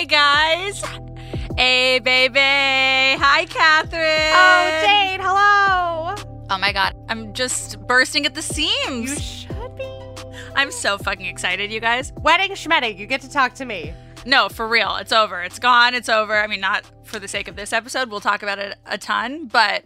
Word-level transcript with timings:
Hi, 0.00 0.06
guys. 0.06 0.82
Hey, 1.58 1.98
baby. 1.98 2.38
Hi, 2.38 3.44
Catherine. 3.44 4.32
Oh, 4.32 4.80
Jade, 4.82 5.20
hello. 5.20 6.14
Oh 6.48 6.58
my 6.58 6.72
God. 6.72 6.96
I'm 7.10 7.34
just 7.34 7.78
bursting 7.86 8.24
at 8.24 8.34
the 8.34 8.40
seams. 8.40 9.10
You 9.10 9.20
should 9.20 9.76
be. 9.76 9.92
I'm 10.56 10.70
so 10.70 10.96
fucking 10.96 11.26
excited, 11.26 11.70
you 11.70 11.80
guys. 11.80 12.14
Wedding 12.22 12.52
schmedding, 12.52 12.96
you 12.96 13.06
get 13.06 13.20
to 13.20 13.30
talk 13.30 13.52
to 13.56 13.66
me. 13.66 13.92
No, 14.24 14.48
for 14.48 14.66
real. 14.66 14.96
It's 14.96 15.12
over. 15.12 15.42
It's 15.42 15.58
gone. 15.58 15.94
It's 15.94 16.08
over. 16.08 16.34
I 16.34 16.46
mean, 16.46 16.60
not 16.60 16.90
for 17.04 17.18
the 17.18 17.28
sake 17.28 17.46
of 17.46 17.56
this 17.56 17.74
episode. 17.74 18.10
We'll 18.10 18.20
talk 18.20 18.42
about 18.42 18.58
it 18.58 18.78
a 18.86 18.96
ton, 18.96 19.48
but 19.48 19.84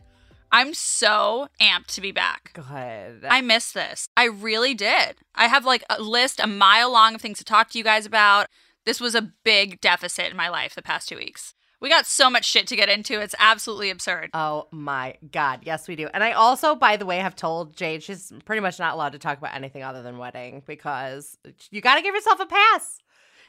I'm 0.52 0.74
so 0.74 1.48
amped 1.60 1.88
to 1.94 2.00
be 2.00 2.12
back. 2.12 2.52
Good. 2.54 3.26
I 3.28 3.40
miss 3.40 3.72
this. 3.72 4.08
I 4.16 4.26
really 4.26 4.74
did. 4.74 5.16
I 5.34 5.48
have 5.48 5.64
like 5.64 5.82
a 5.90 6.00
list 6.00 6.38
a 6.38 6.46
mile 6.46 6.92
long 6.92 7.16
of 7.16 7.20
things 7.20 7.38
to 7.38 7.44
talk 7.44 7.70
to 7.70 7.78
you 7.78 7.82
guys 7.82 8.06
about. 8.06 8.46
This 8.84 9.00
was 9.00 9.14
a 9.14 9.32
big 9.44 9.80
deficit 9.80 10.30
in 10.30 10.36
my 10.36 10.48
life 10.48 10.74
the 10.74 10.82
past 10.82 11.08
two 11.08 11.16
weeks. 11.16 11.54
We 11.80 11.88
got 11.90 12.06
so 12.06 12.30
much 12.30 12.46
shit 12.46 12.66
to 12.68 12.76
get 12.76 12.88
into. 12.88 13.20
It's 13.20 13.34
absolutely 13.38 13.90
absurd. 13.90 14.30
Oh 14.32 14.68
my 14.70 15.16
God. 15.30 15.60
Yes, 15.64 15.86
we 15.86 15.96
do. 15.96 16.08
And 16.14 16.24
I 16.24 16.32
also, 16.32 16.74
by 16.74 16.96
the 16.96 17.04
way, 17.04 17.18
have 17.18 17.36
told 17.36 17.76
Jade 17.76 18.02
she's 18.02 18.32
pretty 18.46 18.60
much 18.60 18.78
not 18.78 18.94
allowed 18.94 19.12
to 19.12 19.18
talk 19.18 19.36
about 19.36 19.54
anything 19.54 19.82
other 19.82 20.02
than 20.02 20.16
wedding 20.16 20.62
because 20.66 21.36
you 21.70 21.80
got 21.82 21.96
to 21.96 22.02
give 22.02 22.14
yourself 22.14 22.40
a 22.40 22.46
pass. 22.46 22.98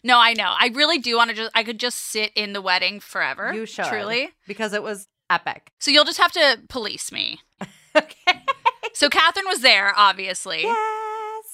No, 0.03 0.19
I 0.19 0.33
know. 0.33 0.53
I 0.59 0.69
really 0.73 0.97
do 0.97 1.15
want 1.15 1.29
to 1.29 1.35
just, 1.35 1.51
I 1.55 1.63
could 1.63 1.79
just 1.79 1.97
sit 1.97 2.31
in 2.35 2.51
the 2.53 2.61
wedding 2.61 2.99
forever. 2.99 3.53
You 3.53 3.65
should. 3.65 3.85
Truly. 3.85 4.29
Because 4.47 4.73
it 4.73 4.83
was 4.83 5.07
epic. 5.29 5.71
So 5.79 5.89
you'll 5.89 6.03
just 6.05 6.19
have 6.19 6.31
to 6.33 6.59
police 6.69 7.11
me. 7.11 7.39
Okay. 7.97 8.41
So 8.93 9.07
Catherine 9.07 9.45
was 9.47 9.61
there, 9.61 9.93
obviously. 9.95 10.65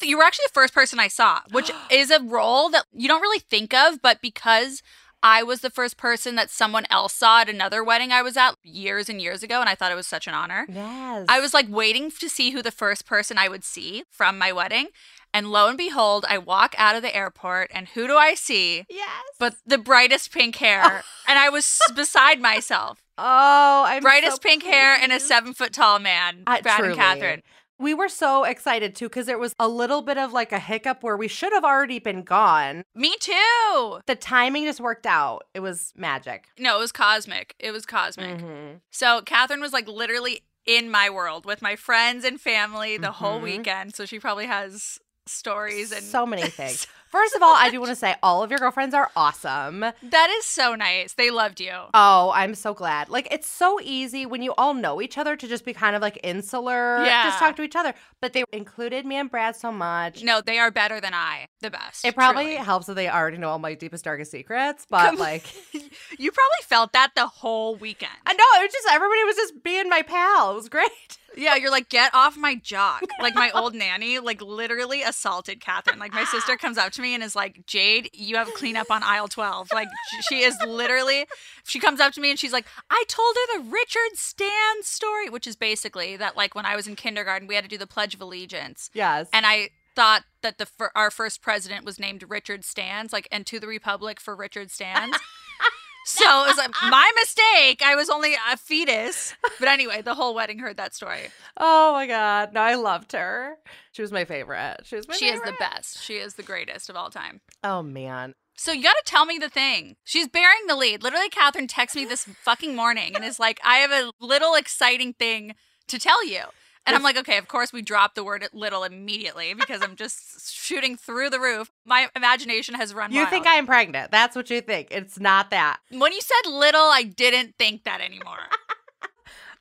Yes. 0.01 0.09
You 0.09 0.17
were 0.17 0.23
actually 0.23 0.45
the 0.47 0.53
first 0.53 0.73
person 0.73 0.99
I 0.99 1.07
saw, 1.07 1.39
which 1.51 1.71
is 1.91 2.11
a 2.11 2.19
role 2.21 2.69
that 2.69 2.85
you 2.93 3.07
don't 3.07 3.21
really 3.21 3.39
think 3.39 3.73
of, 3.73 4.01
but 4.01 4.21
because 4.21 4.81
I 5.23 5.43
was 5.43 5.61
the 5.61 5.69
first 5.69 5.97
person 5.97 6.35
that 6.35 6.49
someone 6.49 6.85
else 6.89 7.13
saw 7.13 7.41
at 7.41 7.49
another 7.49 7.83
wedding 7.83 8.11
I 8.11 8.23
was 8.23 8.35
at 8.37 8.55
years 8.63 9.07
and 9.07 9.21
years 9.21 9.43
ago, 9.43 9.59
and 9.59 9.69
I 9.69 9.75
thought 9.75 9.91
it 9.91 9.95
was 9.95 10.07
such 10.07 10.27
an 10.27 10.33
honor. 10.33 10.65
Yes. 10.67 11.25
I 11.29 11.39
was 11.39 11.53
like 11.53 11.67
waiting 11.69 12.09
to 12.09 12.27
see 12.29 12.51
who 12.51 12.61
the 12.63 12.71
first 12.71 13.05
person 13.05 13.37
I 13.37 13.47
would 13.47 13.63
see 13.63 14.03
from 14.09 14.37
my 14.37 14.51
wedding. 14.51 14.87
And 15.33 15.49
lo 15.49 15.69
and 15.69 15.77
behold, 15.77 16.25
I 16.27 16.39
walk 16.39 16.75
out 16.77 16.95
of 16.95 17.03
the 17.03 17.15
airport, 17.15 17.71
and 17.73 17.87
who 17.89 18.05
do 18.07 18.17
I 18.17 18.33
see? 18.33 18.85
Yes. 18.89 19.07
But 19.39 19.55
the 19.65 19.77
brightest 19.77 20.31
pink 20.33 20.57
hair. 20.57 20.81
and 21.27 21.39
I 21.39 21.47
was 21.49 21.79
beside 21.95 22.41
myself. 22.41 23.01
oh, 23.17 23.83
I'm 23.87 24.01
Brightest 24.01 24.37
so 24.37 24.39
pink 24.39 24.63
hair 24.63 24.97
and 24.99 25.11
a 25.13 25.19
seven 25.19 25.53
foot 25.53 25.71
tall 25.71 25.99
man, 25.99 26.43
Uh, 26.47 26.61
Brad 26.61 26.77
truly. 26.79 26.91
and 26.93 26.99
Catherine. 26.99 27.43
We 27.81 27.93
were 27.93 28.09
so 28.09 28.43
excited 28.43 28.95
too 28.95 29.09
because 29.09 29.25
there 29.25 29.39
was 29.39 29.53
a 29.59 29.67
little 29.67 30.01
bit 30.01 30.17
of 30.17 30.31
like 30.33 30.51
a 30.51 30.59
hiccup 30.59 31.01
where 31.03 31.17
we 31.17 31.27
should 31.27 31.51
have 31.53 31.63
already 31.63 31.99
been 31.99 32.21
gone. 32.21 32.83
Me 32.93 33.15
too. 33.19 33.99
The 34.05 34.15
timing 34.15 34.65
just 34.65 34.79
worked 34.79 35.05
out. 35.07 35.45
It 35.53 35.61
was 35.61 35.91
magic. 35.95 36.45
No, 36.59 36.75
it 36.77 36.79
was 36.79 36.91
cosmic. 36.91 37.55
It 37.59 37.71
was 37.71 37.85
cosmic. 37.85 38.39
Mhm. 38.39 38.81
So 38.91 39.21
Catherine 39.23 39.61
was 39.61 39.73
like 39.73 39.87
literally 39.87 40.43
in 40.65 40.91
my 40.91 41.09
world 41.09 41.45
with 41.45 41.61
my 41.61 41.75
friends 41.75 42.23
and 42.23 42.39
family 42.39 42.97
the 42.97 43.11
whole 43.13 43.39
Mhm. 43.39 43.43
weekend. 43.43 43.95
So 43.95 44.05
she 44.05 44.19
probably 44.19 44.45
has 44.45 44.99
stories 45.25 45.91
and 45.91 46.03
So 46.03 46.25
many 46.25 46.43
things. 46.49 46.85
First 47.11 47.35
of 47.35 47.41
all, 47.43 47.53
I 47.55 47.69
do 47.69 47.79
want 47.79 47.89
to 47.89 47.95
say 47.95 48.15
all 48.23 48.41
of 48.41 48.49
your 48.49 48.59
girlfriends 48.59 48.95
are 48.95 49.11
awesome. 49.15 49.81
that 49.81 50.29
is 50.39 50.45
so 50.45 50.75
nice. 50.75 51.13
They 51.13 51.29
loved 51.29 51.59
you. 51.59 51.73
Oh, 51.93 52.31
I'm 52.33 52.55
so 52.55 52.73
glad. 52.73 53.09
Like 53.09 53.27
it's 53.31 53.47
so 53.47 53.79
easy 53.83 54.25
when 54.25 54.41
you 54.41 54.53
all 54.57 54.73
know 54.73 55.01
each 55.01 55.17
other 55.17 55.35
to 55.35 55.47
just 55.47 55.65
be 55.65 55.73
kind 55.73 55.95
of 55.95 56.01
like 56.01 56.19
insular, 56.23 57.03
Yeah. 57.03 57.23
just 57.25 57.39
talk 57.39 57.55
to 57.57 57.63
each 57.63 57.75
other. 57.75 57.93
But 58.21 58.33
they 58.33 58.43
included 58.53 59.05
me 59.05 59.15
and 59.17 59.29
Brad 59.29 59.55
so 59.55 59.71
much. 59.71 60.23
No, 60.23 60.41
they 60.41 60.57
are 60.57 60.71
better 60.71 61.01
than 61.01 61.13
I. 61.13 61.47
The 61.59 61.69
best. 61.71 62.05
It 62.05 62.15
probably 62.15 62.43
truly. 62.45 62.55
helps 62.57 62.85
that 62.87 62.93
they 62.95 63.09
already 63.09 63.37
know 63.37 63.49
all 63.49 63.59
my 63.59 63.73
deepest, 63.73 64.05
darkest 64.05 64.31
secrets, 64.31 64.85
but 64.89 65.17
like 65.17 65.43
you 65.73 66.31
probably 66.31 66.61
felt 66.63 66.93
that 66.93 67.11
the 67.15 67.27
whole 67.27 67.75
weekend. 67.75 68.11
I 68.25 68.33
know 68.33 68.43
it 68.55 68.63
was 68.65 68.71
just 68.73 68.87
everybody 68.89 69.23
was 69.25 69.35
just 69.35 69.63
being 69.63 69.89
my 69.89 70.01
pal. 70.01 70.51
It 70.51 70.55
was 70.55 70.69
great. 70.69 70.89
Yeah, 71.33 71.55
you're 71.55 71.71
like, 71.71 71.87
get 71.87 72.13
off 72.13 72.35
my 72.35 72.55
jock. 72.55 73.03
Like 73.21 73.35
my 73.35 73.51
old 73.51 73.73
nanny, 73.73 74.19
like 74.19 74.41
literally 74.41 75.01
assaulted 75.01 75.61
Catherine. 75.61 75.97
Like 75.97 76.13
my 76.13 76.25
sister 76.25 76.57
comes 76.57 76.77
up 76.77 76.91
to 76.91 77.00
me 77.01 77.13
and 77.13 77.23
is 77.23 77.35
like, 77.35 77.65
Jade, 77.65 78.09
you 78.13 78.35
have 78.37 78.47
a 78.47 78.51
cleanup 78.51 78.89
on 78.89 79.03
aisle 79.03 79.27
12. 79.27 79.69
Like 79.73 79.87
she 80.29 80.41
is 80.41 80.55
literally, 80.65 81.25
she 81.65 81.79
comes 81.79 81.99
up 81.99 82.13
to 82.13 82.21
me 82.21 82.29
and 82.29 82.39
she's 82.39 82.53
like, 82.53 82.65
I 82.89 83.03
told 83.07 83.35
her 83.35 83.59
the 83.59 83.69
Richard 83.69 84.15
Stan 84.15 84.83
story, 84.83 85.29
which 85.29 85.47
is 85.47 85.55
basically 85.55 86.17
that 86.17 86.37
like 86.37 86.55
when 86.55 86.65
I 86.65 86.75
was 86.75 86.87
in 86.87 86.95
kindergarten, 86.95 87.47
we 87.47 87.55
had 87.55 87.63
to 87.63 87.69
do 87.69 87.77
the 87.77 87.87
Pledge 87.87 88.13
of 88.13 88.21
Allegiance. 88.21 88.89
Yes. 88.93 89.27
And 89.33 89.45
I 89.45 89.69
thought 89.95 90.23
that 90.41 90.57
the 90.57 90.67
our 90.95 91.11
first 91.11 91.41
president 91.41 91.85
was 91.85 91.99
named 91.99 92.23
Richard 92.27 92.63
Stans, 92.63 93.11
like, 93.11 93.27
and 93.31 93.45
to 93.47 93.59
the 93.59 93.67
Republic 93.67 94.19
for 94.19 94.35
Richard 94.35 94.71
Stans. 94.71 95.15
so 96.05 96.43
it 96.43 96.47
was 96.47 96.57
like 96.57 96.71
my 96.89 97.11
mistake. 97.15 97.81
I 97.83 97.95
was 97.95 98.09
only 98.09 98.33
a 98.51 98.57
fetus. 98.57 99.35
But 99.59 99.67
anyway, 99.69 100.01
the 100.01 100.15
whole 100.15 100.33
wedding 100.33 100.59
heard 100.59 100.77
that 100.77 100.95
story. 100.95 101.29
oh 101.57 101.93
my 101.93 102.07
god. 102.07 102.53
No, 102.53 102.61
I 102.61 102.75
loved 102.75 103.11
her. 103.11 103.57
She 103.91 104.01
was 104.01 104.11
my 104.11 104.25
favorite. 104.25 104.81
She 104.83 104.95
was 104.95 105.07
my 105.07 105.15
She 105.15 105.25
is 105.27 105.41
the 105.41 105.53
best. 105.59 106.01
She 106.03 106.15
is 106.15 106.35
the 106.35 106.43
greatest 106.43 106.89
of 106.89 106.95
all 106.95 107.09
time. 107.09 107.41
Oh 107.63 107.81
man. 107.81 108.33
So 108.57 108.71
you 108.71 108.83
got 108.83 108.93
to 108.93 109.03
tell 109.05 109.25
me 109.25 109.37
the 109.37 109.49
thing. 109.49 109.95
She's 110.03 110.27
bearing 110.27 110.67
the 110.67 110.75
lead. 110.75 111.01
Literally, 111.01 111.29
Catherine 111.29 111.67
texts 111.67 111.95
me 111.95 112.05
this 112.05 112.25
fucking 112.25 112.75
morning 112.75 113.15
and 113.15 113.25
is 113.25 113.39
like, 113.39 113.59
"I 113.63 113.77
have 113.77 113.91
a 113.91 114.11
little 114.19 114.55
exciting 114.55 115.13
thing 115.13 115.55
to 115.87 115.97
tell 115.97 116.25
you." 116.25 116.43
And 116.87 116.95
I'm 116.95 117.03
like, 117.03 117.15
"Okay, 117.17 117.37
of 117.37 117.47
course 117.47 117.71
we 117.71 117.81
dropped 117.81 118.15
the 118.15 118.23
word 118.23 118.47
little 118.53 118.83
immediately 118.83 119.53
because 119.53 119.81
I'm 119.83 119.95
just 119.95 120.51
shooting 120.53 120.97
through 120.97 121.29
the 121.29 121.39
roof. 121.39 121.71
My 121.85 122.09
imagination 122.15 122.75
has 122.75 122.93
run 122.93 123.11
You 123.11 123.19
wild. 123.19 123.29
think 123.29 123.45
I 123.47 123.53
am 123.55 123.65
pregnant. 123.67 124.11
That's 124.11 124.35
what 124.35 124.49
you 124.49 124.61
think. 124.61 124.87
It's 124.91 125.19
not 125.19 125.51
that. 125.51 125.77
when 125.91 126.11
you 126.11 126.21
said 126.21 126.49
little, 126.51 126.81
I 126.81 127.03
didn't 127.03 127.55
think 127.57 127.83
that 127.83 128.01
anymore. 128.01 128.37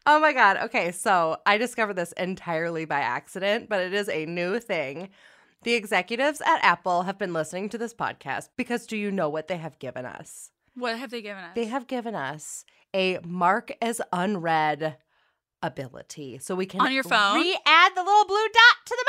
Oh 0.07 0.19
my 0.19 0.33
God. 0.33 0.57
Okay. 0.57 0.93
So 0.93 1.37
I 1.45 1.59
discovered 1.59 1.95
this 1.95 2.13
entirely 2.13 2.87
by 2.87 3.01
accident, 3.01 3.69
but 3.69 3.81
it 3.81 3.93
is 3.93 4.09
a 4.09 4.25
new 4.25 4.59
thing. 4.59 5.11
The 5.63 5.75
executives 5.75 6.41
at 6.41 6.65
Apple 6.65 7.03
have 7.03 7.19
been 7.19 7.35
listening 7.35 7.69
to 7.69 7.79
this 7.79 7.93
podcast 7.93 8.49
because 8.57 8.87
do 8.87 8.97
you 8.97 9.11
know 9.11 9.29
what 9.29 9.47
they 9.47 9.59
have 9.59 9.79
given 9.79 10.07
us? 10.07 10.51
what 10.75 10.97
have 10.99 11.11
they 11.11 11.21
given 11.21 11.45
us? 11.45 11.55
They 11.55 11.67
have 11.67 11.87
given 11.87 12.15
us 12.15 12.65
a 12.95 13.19
mark 13.23 13.73
as 13.83 14.01
unread 14.11 14.97
ability. 15.63 16.39
So 16.39 16.55
we 16.55 16.67
can 16.67 16.81
On 16.81 16.93
your 16.93 17.03
phone? 17.05 17.37
re 17.41 17.57
add 17.67 17.93
the 17.95 18.03
little 18.03 18.25
blue 18.27 18.37
dot 18.53 18.77
to 18.87 18.97
the 18.99 19.05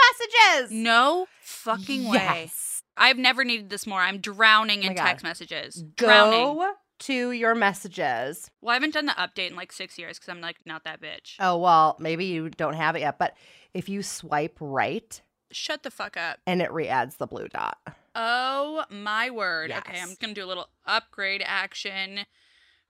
messages. 0.57 0.71
no 0.71 1.27
fucking 1.41 2.07
way. 2.07 2.51
I've 2.97 3.17
never 3.17 3.43
needed 3.43 3.69
this 3.69 3.87
more. 3.87 4.01
I'm 4.01 4.19
drowning 4.19 4.83
Oh 4.83 4.87
in 4.87 4.95
God. 4.95 5.05
text 5.05 5.23
messages. 5.23 5.83
Drowning. 5.95 6.55
Go 6.57 6.73
to 6.99 7.31
your 7.31 7.55
messages. 7.55 8.51
Well, 8.61 8.71
I 8.71 8.73
haven't 8.75 8.93
done 8.93 9.05
the 9.07 9.13
update 9.13 9.49
in 9.49 9.55
like 9.55 9.71
six 9.71 9.97
years 9.97 10.19
because 10.19 10.29
I'm 10.29 10.41
like 10.41 10.57
not 10.65 10.83
that 10.83 11.01
bitch. 11.01 11.35
Oh, 11.39 11.57
well, 11.57 11.95
maybe 11.99 12.25
you 12.25 12.49
don't 12.49 12.75
have 12.75 12.95
it 12.95 12.99
yet, 12.99 13.17
but 13.17 13.35
if 13.73 13.89
you 13.89 14.03
swipe 14.03 14.57
right 14.59 15.21
Shut 15.53 15.83
the 15.83 15.91
fuck 15.91 16.15
up. 16.15 16.39
and 16.45 16.61
it 16.61 16.71
re 16.71 16.87
adds 16.87 17.15
the 17.17 17.27
blue 17.27 17.47
dot. 17.47 17.77
Oh 18.13 18.83
my 18.89 19.29
word. 19.29 19.71
Okay, 19.71 19.99
I'm 20.01 20.15
gonna 20.19 20.33
do 20.33 20.43
a 20.43 20.47
little 20.47 20.67
upgrade 20.85 21.41
action 21.45 22.25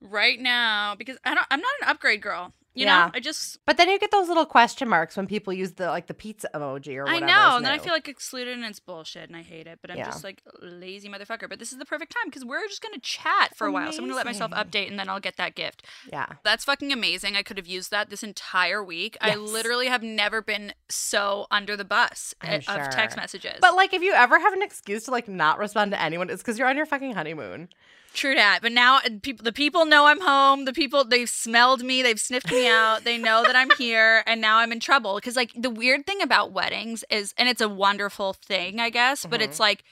right 0.00 0.38
now 0.38 0.94
because 0.96 1.16
I 1.24 1.34
don't. 1.34 1.46
I'm 1.50 1.60
not 1.60 1.70
an 1.82 1.88
upgrade 1.88 2.20
girl. 2.22 2.52
You 2.74 2.86
Yeah. 2.86 3.06
know, 3.06 3.10
I 3.14 3.20
just 3.20 3.58
But 3.66 3.76
then 3.76 3.90
you 3.90 3.98
get 3.98 4.10
those 4.10 4.28
little 4.28 4.46
question 4.46 4.88
marks 4.88 5.16
when 5.16 5.26
people 5.26 5.52
use 5.52 5.72
the 5.72 5.88
like 5.88 6.06
the 6.06 6.14
pizza 6.14 6.48
emoji 6.54 6.96
or 6.96 7.04
whatever. 7.04 7.24
I 7.24 7.28
know, 7.28 7.56
and 7.56 7.64
then 7.66 7.72
I 7.72 7.78
feel 7.78 7.92
like 7.92 8.08
excluded 8.08 8.54
and 8.54 8.64
it's 8.64 8.80
bullshit 8.80 9.28
and 9.28 9.36
I 9.36 9.42
hate 9.42 9.66
it. 9.66 9.80
But 9.82 9.90
I'm 9.90 9.98
Yeah. 9.98 10.06
just 10.06 10.24
like 10.24 10.42
lazy 10.60 11.08
motherfucker. 11.08 11.48
But 11.50 11.58
this 11.58 11.72
is 11.72 11.78
the 11.78 11.84
perfect 11.84 12.12
time 12.12 12.30
because 12.30 12.44
we're 12.46 12.66
just 12.68 12.80
gonna 12.80 12.98
chat 13.00 13.54
for 13.56 13.66
a 13.66 13.72
while. 13.72 13.92
So 13.92 13.98
I'm 13.98 14.04
gonna 14.06 14.16
let 14.16 14.24
myself 14.24 14.52
update 14.52 14.88
and 14.88 14.98
then 14.98 15.08
I'll 15.10 15.20
get 15.20 15.36
that 15.36 15.54
gift. 15.54 15.84
yeah. 16.10 16.26
That's 16.44 16.64
fucking 16.64 16.92
amazing. 16.92 17.36
I 17.36 17.42
could 17.42 17.58
have 17.58 17.66
used 17.66 17.90
that 17.90 18.08
this 18.10 18.22
entire 18.22 18.82
week. 18.82 19.16
I 19.20 19.34
literally 19.34 19.88
have 19.88 20.02
never 20.02 20.40
been 20.40 20.72
so 20.88 21.46
under 21.50 21.76
the 21.76 21.84
bus 21.84 22.34
uh, 22.42 22.56
of 22.68 22.90
text 22.90 23.16
messages. 23.16 23.58
But 23.60 23.74
like, 23.74 23.92
if 23.92 24.02
you 24.02 24.12
ever 24.14 24.38
have 24.40 24.52
an 24.54 24.62
excuse 24.62 25.04
to 25.04 25.10
like 25.10 25.28
not 25.28 25.58
respond 25.58 25.90
to 25.92 26.00
anyone, 26.00 26.30
it's 26.30 26.42
because 26.42 26.58
you're 26.58 26.68
on 26.68 26.76
your 26.76 26.86
fucking 26.86 27.12
honeymoon. 27.14 27.68
True 28.14 28.34
that. 28.34 28.58
But 28.60 28.72
now 28.72 28.96
uh, 28.98 29.08
people, 29.22 29.42
the 29.42 29.52
people 29.52 29.86
know 29.86 30.06
I'm 30.06 30.20
home. 30.20 30.64
The 30.66 30.72
people 30.72 31.04
they've 31.04 31.28
smelled 31.28 31.82
me. 31.82 32.02
They've 32.02 32.20
sniffed 32.20 32.50
me 32.52 32.68
out. 32.68 33.04
They 33.04 33.16
know 33.16 33.42
that 33.42 33.56
I'm 33.56 33.70
here, 33.78 34.22
and 34.26 34.40
now 34.40 34.58
I'm 34.58 34.70
in 34.72 34.80
trouble. 34.80 35.14
Because 35.14 35.34
like 35.36 35.50
the 35.56 35.70
weird 35.70 36.04
thing 36.06 36.20
about 36.20 36.52
weddings 36.52 37.04
is, 37.10 37.32
and 37.38 37.48
it's 37.48 37.60
a 37.62 37.68
wonderful 37.68 38.34
thing, 38.34 38.80
I 38.80 38.90
guess. 38.90 39.24
But 39.24 39.40
Mhm. 39.40 39.44
it's 39.44 39.58
like 39.60 39.82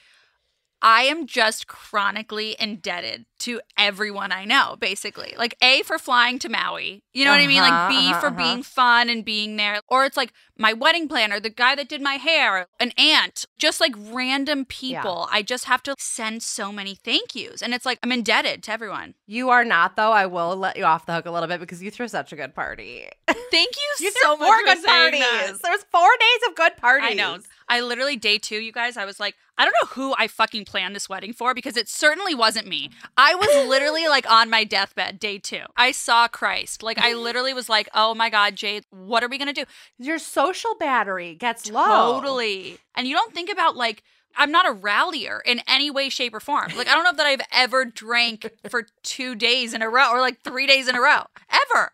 I 0.81 1.03
am 1.03 1.25
just 1.27 1.67
chronically 1.67 2.55
indebted 2.59 3.25
to 3.39 3.59
everyone 3.77 4.31
I 4.31 4.45
know, 4.45 4.75
basically. 4.79 5.33
Like 5.37 5.55
A 5.63 5.81
for 5.83 5.97
flying 5.97 6.37
to 6.39 6.49
Maui. 6.49 7.03
You 7.13 7.25
know 7.25 7.31
what 7.31 7.39
I 7.39 7.47
mean? 7.47 7.61
Like 7.61 7.71
Uh-huh, 7.73 7.89
B 7.89 7.95
uh-huh, 8.11 8.19
for 8.19 8.27
uh-huh. 8.27 8.37
being 8.37 8.63
fun 8.63 9.09
and 9.09 9.25
being 9.25 9.57
there. 9.57 9.79
Or 9.87 10.05
it's 10.05 10.15
like 10.17 10.31
my 10.57 10.73
wedding 10.73 11.07
planner, 11.07 11.39
the 11.39 11.49
guy 11.49 11.73
that 11.75 11.89
did 11.89 12.01
my 12.01 12.15
hair, 12.15 12.67
an 12.79 12.91
aunt, 12.99 13.45
just 13.57 13.79
like 13.81 13.95
random 13.97 14.65
people. 14.65 15.27
I 15.31 15.41
just 15.41 15.65
have 15.65 15.81
to 15.83 15.95
send 15.97 16.43
so 16.43 16.71
many 16.71 16.93
thank 16.93 17.33
yous. 17.35 17.63
And 17.63 17.73
it's 17.73 17.85
like 17.85 17.97
I'm 18.03 18.11
indebted 18.11 18.61
to 18.63 18.71
everyone. 18.71 19.15
You 19.25 19.49
are 19.49 19.65
not, 19.65 19.95
though. 19.95 20.11
I 20.11 20.27
will 20.27 20.55
let 20.55 20.77
you 20.77 20.83
off 20.83 21.07
the 21.07 21.13
hook 21.13 21.25
a 21.25 21.31
little 21.31 21.47
bit 21.47 21.59
because 21.59 21.81
you 21.81 21.89
threw 21.89 22.07
such 22.07 22.31
a 22.31 22.35
good 22.35 22.53
party. 22.53 23.07
Thank 23.27 23.75
you, 23.75 23.91
You 24.05 24.11
so 24.21 24.37
four 24.37 24.47
much 24.47 24.59
for 24.59 24.75
good 24.75 24.85
parties. 24.85 25.19
that. 25.19 25.53
There 25.63 25.71
was 25.71 25.85
four 25.91 26.09
days 26.19 26.49
of 26.49 26.55
good 26.55 26.77
parties. 26.77 27.09
I 27.11 27.13
know. 27.13 27.39
I 27.71 27.79
literally 27.79 28.17
day 28.17 28.37
two, 28.37 28.57
you 28.57 28.73
guys, 28.73 28.97
I 28.97 29.05
was 29.05 29.17
like, 29.17 29.35
I 29.57 29.63
don't 29.63 29.73
know 29.81 29.87
who 29.87 30.13
I 30.17 30.27
fucking 30.27 30.65
planned 30.65 30.93
this 30.93 31.07
wedding 31.07 31.31
for 31.31 31.53
because 31.53 31.77
it 31.77 31.87
certainly 31.87 32.35
wasn't 32.35 32.67
me. 32.67 32.89
I 33.15 33.33
was 33.33 33.47
literally 33.69 34.09
like 34.09 34.29
on 34.29 34.49
my 34.49 34.65
deathbed 34.65 35.19
day 35.19 35.37
two. 35.37 35.61
I 35.77 35.91
saw 35.91 36.27
Christ. 36.27 36.83
Like 36.83 36.99
I 36.99 37.13
literally 37.13 37.53
was 37.53 37.69
like, 37.69 37.87
oh 37.95 38.13
my 38.13 38.29
God, 38.29 38.57
Jade, 38.57 38.83
what 38.89 39.23
are 39.23 39.29
we 39.29 39.37
gonna 39.37 39.53
do? 39.53 39.63
Your 39.97 40.19
social 40.19 40.75
battery 40.75 41.33
gets 41.35 41.71
low. 41.71 42.19
Totally. 42.19 42.77
And 42.93 43.07
you 43.07 43.15
don't 43.15 43.33
think 43.33 43.49
about 43.49 43.77
like 43.77 44.03
I'm 44.35 44.51
not 44.51 44.67
a 44.67 44.73
rallier 44.73 45.41
in 45.45 45.61
any 45.65 45.89
way, 45.89 46.09
shape, 46.09 46.33
or 46.33 46.41
form. 46.41 46.71
Like 46.75 46.89
I 46.89 46.93
don't 46.93 47.05
know 47.05 47.13
that 47.13 47.25
I've 47.25 47.41
ever 47.53 47.85
drank 47.85 48.49
for 48.69 48.87
two 49.01 49.33
days 49.33 49.73
in 49.73 49.81
a 49.81 49.89
row 49.89 50.11
or 50.11 50.19
like 50.19 50.41
three 50.41 50.67
days 50.67 50.89
in 50.89 50.95
a 50.95 51.01
row. 51.01 51.23
Ever. 51.49 51.93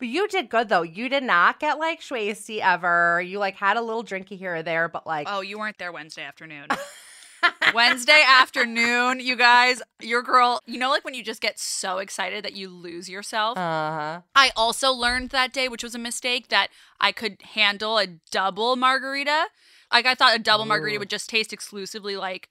But 0.00 0.08
you 0.08 0.26
did 0.28 0.48
good 0.48 0.68
though. 0.68 0.82
You 0.82 1.08
did 1.08 1.22
not 1.22 1.60
get 1.60 1.78
like 1.78 2.00
schwasty 2.00 2.60
ever. 2.60 3.20
You 3.20 3.38
like 3.38 3.54
had 3.54 3.76
a 3.76 3.82
little 3.82 4.02
drinky 4.02 4.36
here 4.36 4.56
or 4.56 4.62
there, 4.62 4.88
but 4.88 5.06
like 5.06 5.28
Oh, 5.30 5.42
you 5.42 5.58
weren't 5.58 5.78
there 5.78 5.92
Wednesday 5.92 6.24
afternoon. 6.24 6.66
Wednesday 7.74 8.22
afternoon, 8.26 9.20
you 9.20 9.36
guys, 9.36 9.82
your 10.00 10.22
girl, 10.22 10.60
you 10.66 10.78
know, 10.78 10.90
like 10.90 11.04
when 11.04 11.14
you 11.14 11.22
just 11.22 11.40
get 11.40 11.58
so 11.58 11.98
excited 11.98 12.44
that 12.44 12.54
you 12.54 12.68
lose 12.68 13.08
yourself. 13.08 13.56
uh-huh. 13.56 14.20
I 14.34 14.50
also 14.56 14.90
learned 14.90 15.30
that 15.30 15.52
day, 15.52 15.68
which 15.68 15.82
was 15.82 15.94
a 15.94 15.98
mistake, 15.98 16.48
that 16.48 16.68
I 17.00 17.12
could 17.12 17.40
handle 17.54 17.98
a 17.98 18.06
double 18.30 18.76
margarita. 18.76 19.46
Like 19.92 20.06
I 20.06 20.14
thought 20.14 20.34
a 20.34 20.38
double 20.38 20.64
margarita 20.64 20.98
would 20.98 21.10
just 21.10 21.30
taste 21.30 21.52
exclusively 21.52 22.16
like 22.16 22.48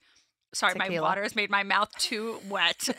sorry, 0.54 0.74
my 0.76 1.00
water 1.00 1.22
has 1.22 1.36
made 1.36 1.50
my 1.50 1.62
mouth 1.62 1.90
too 1.98 2.40
wet. 2.48 2.88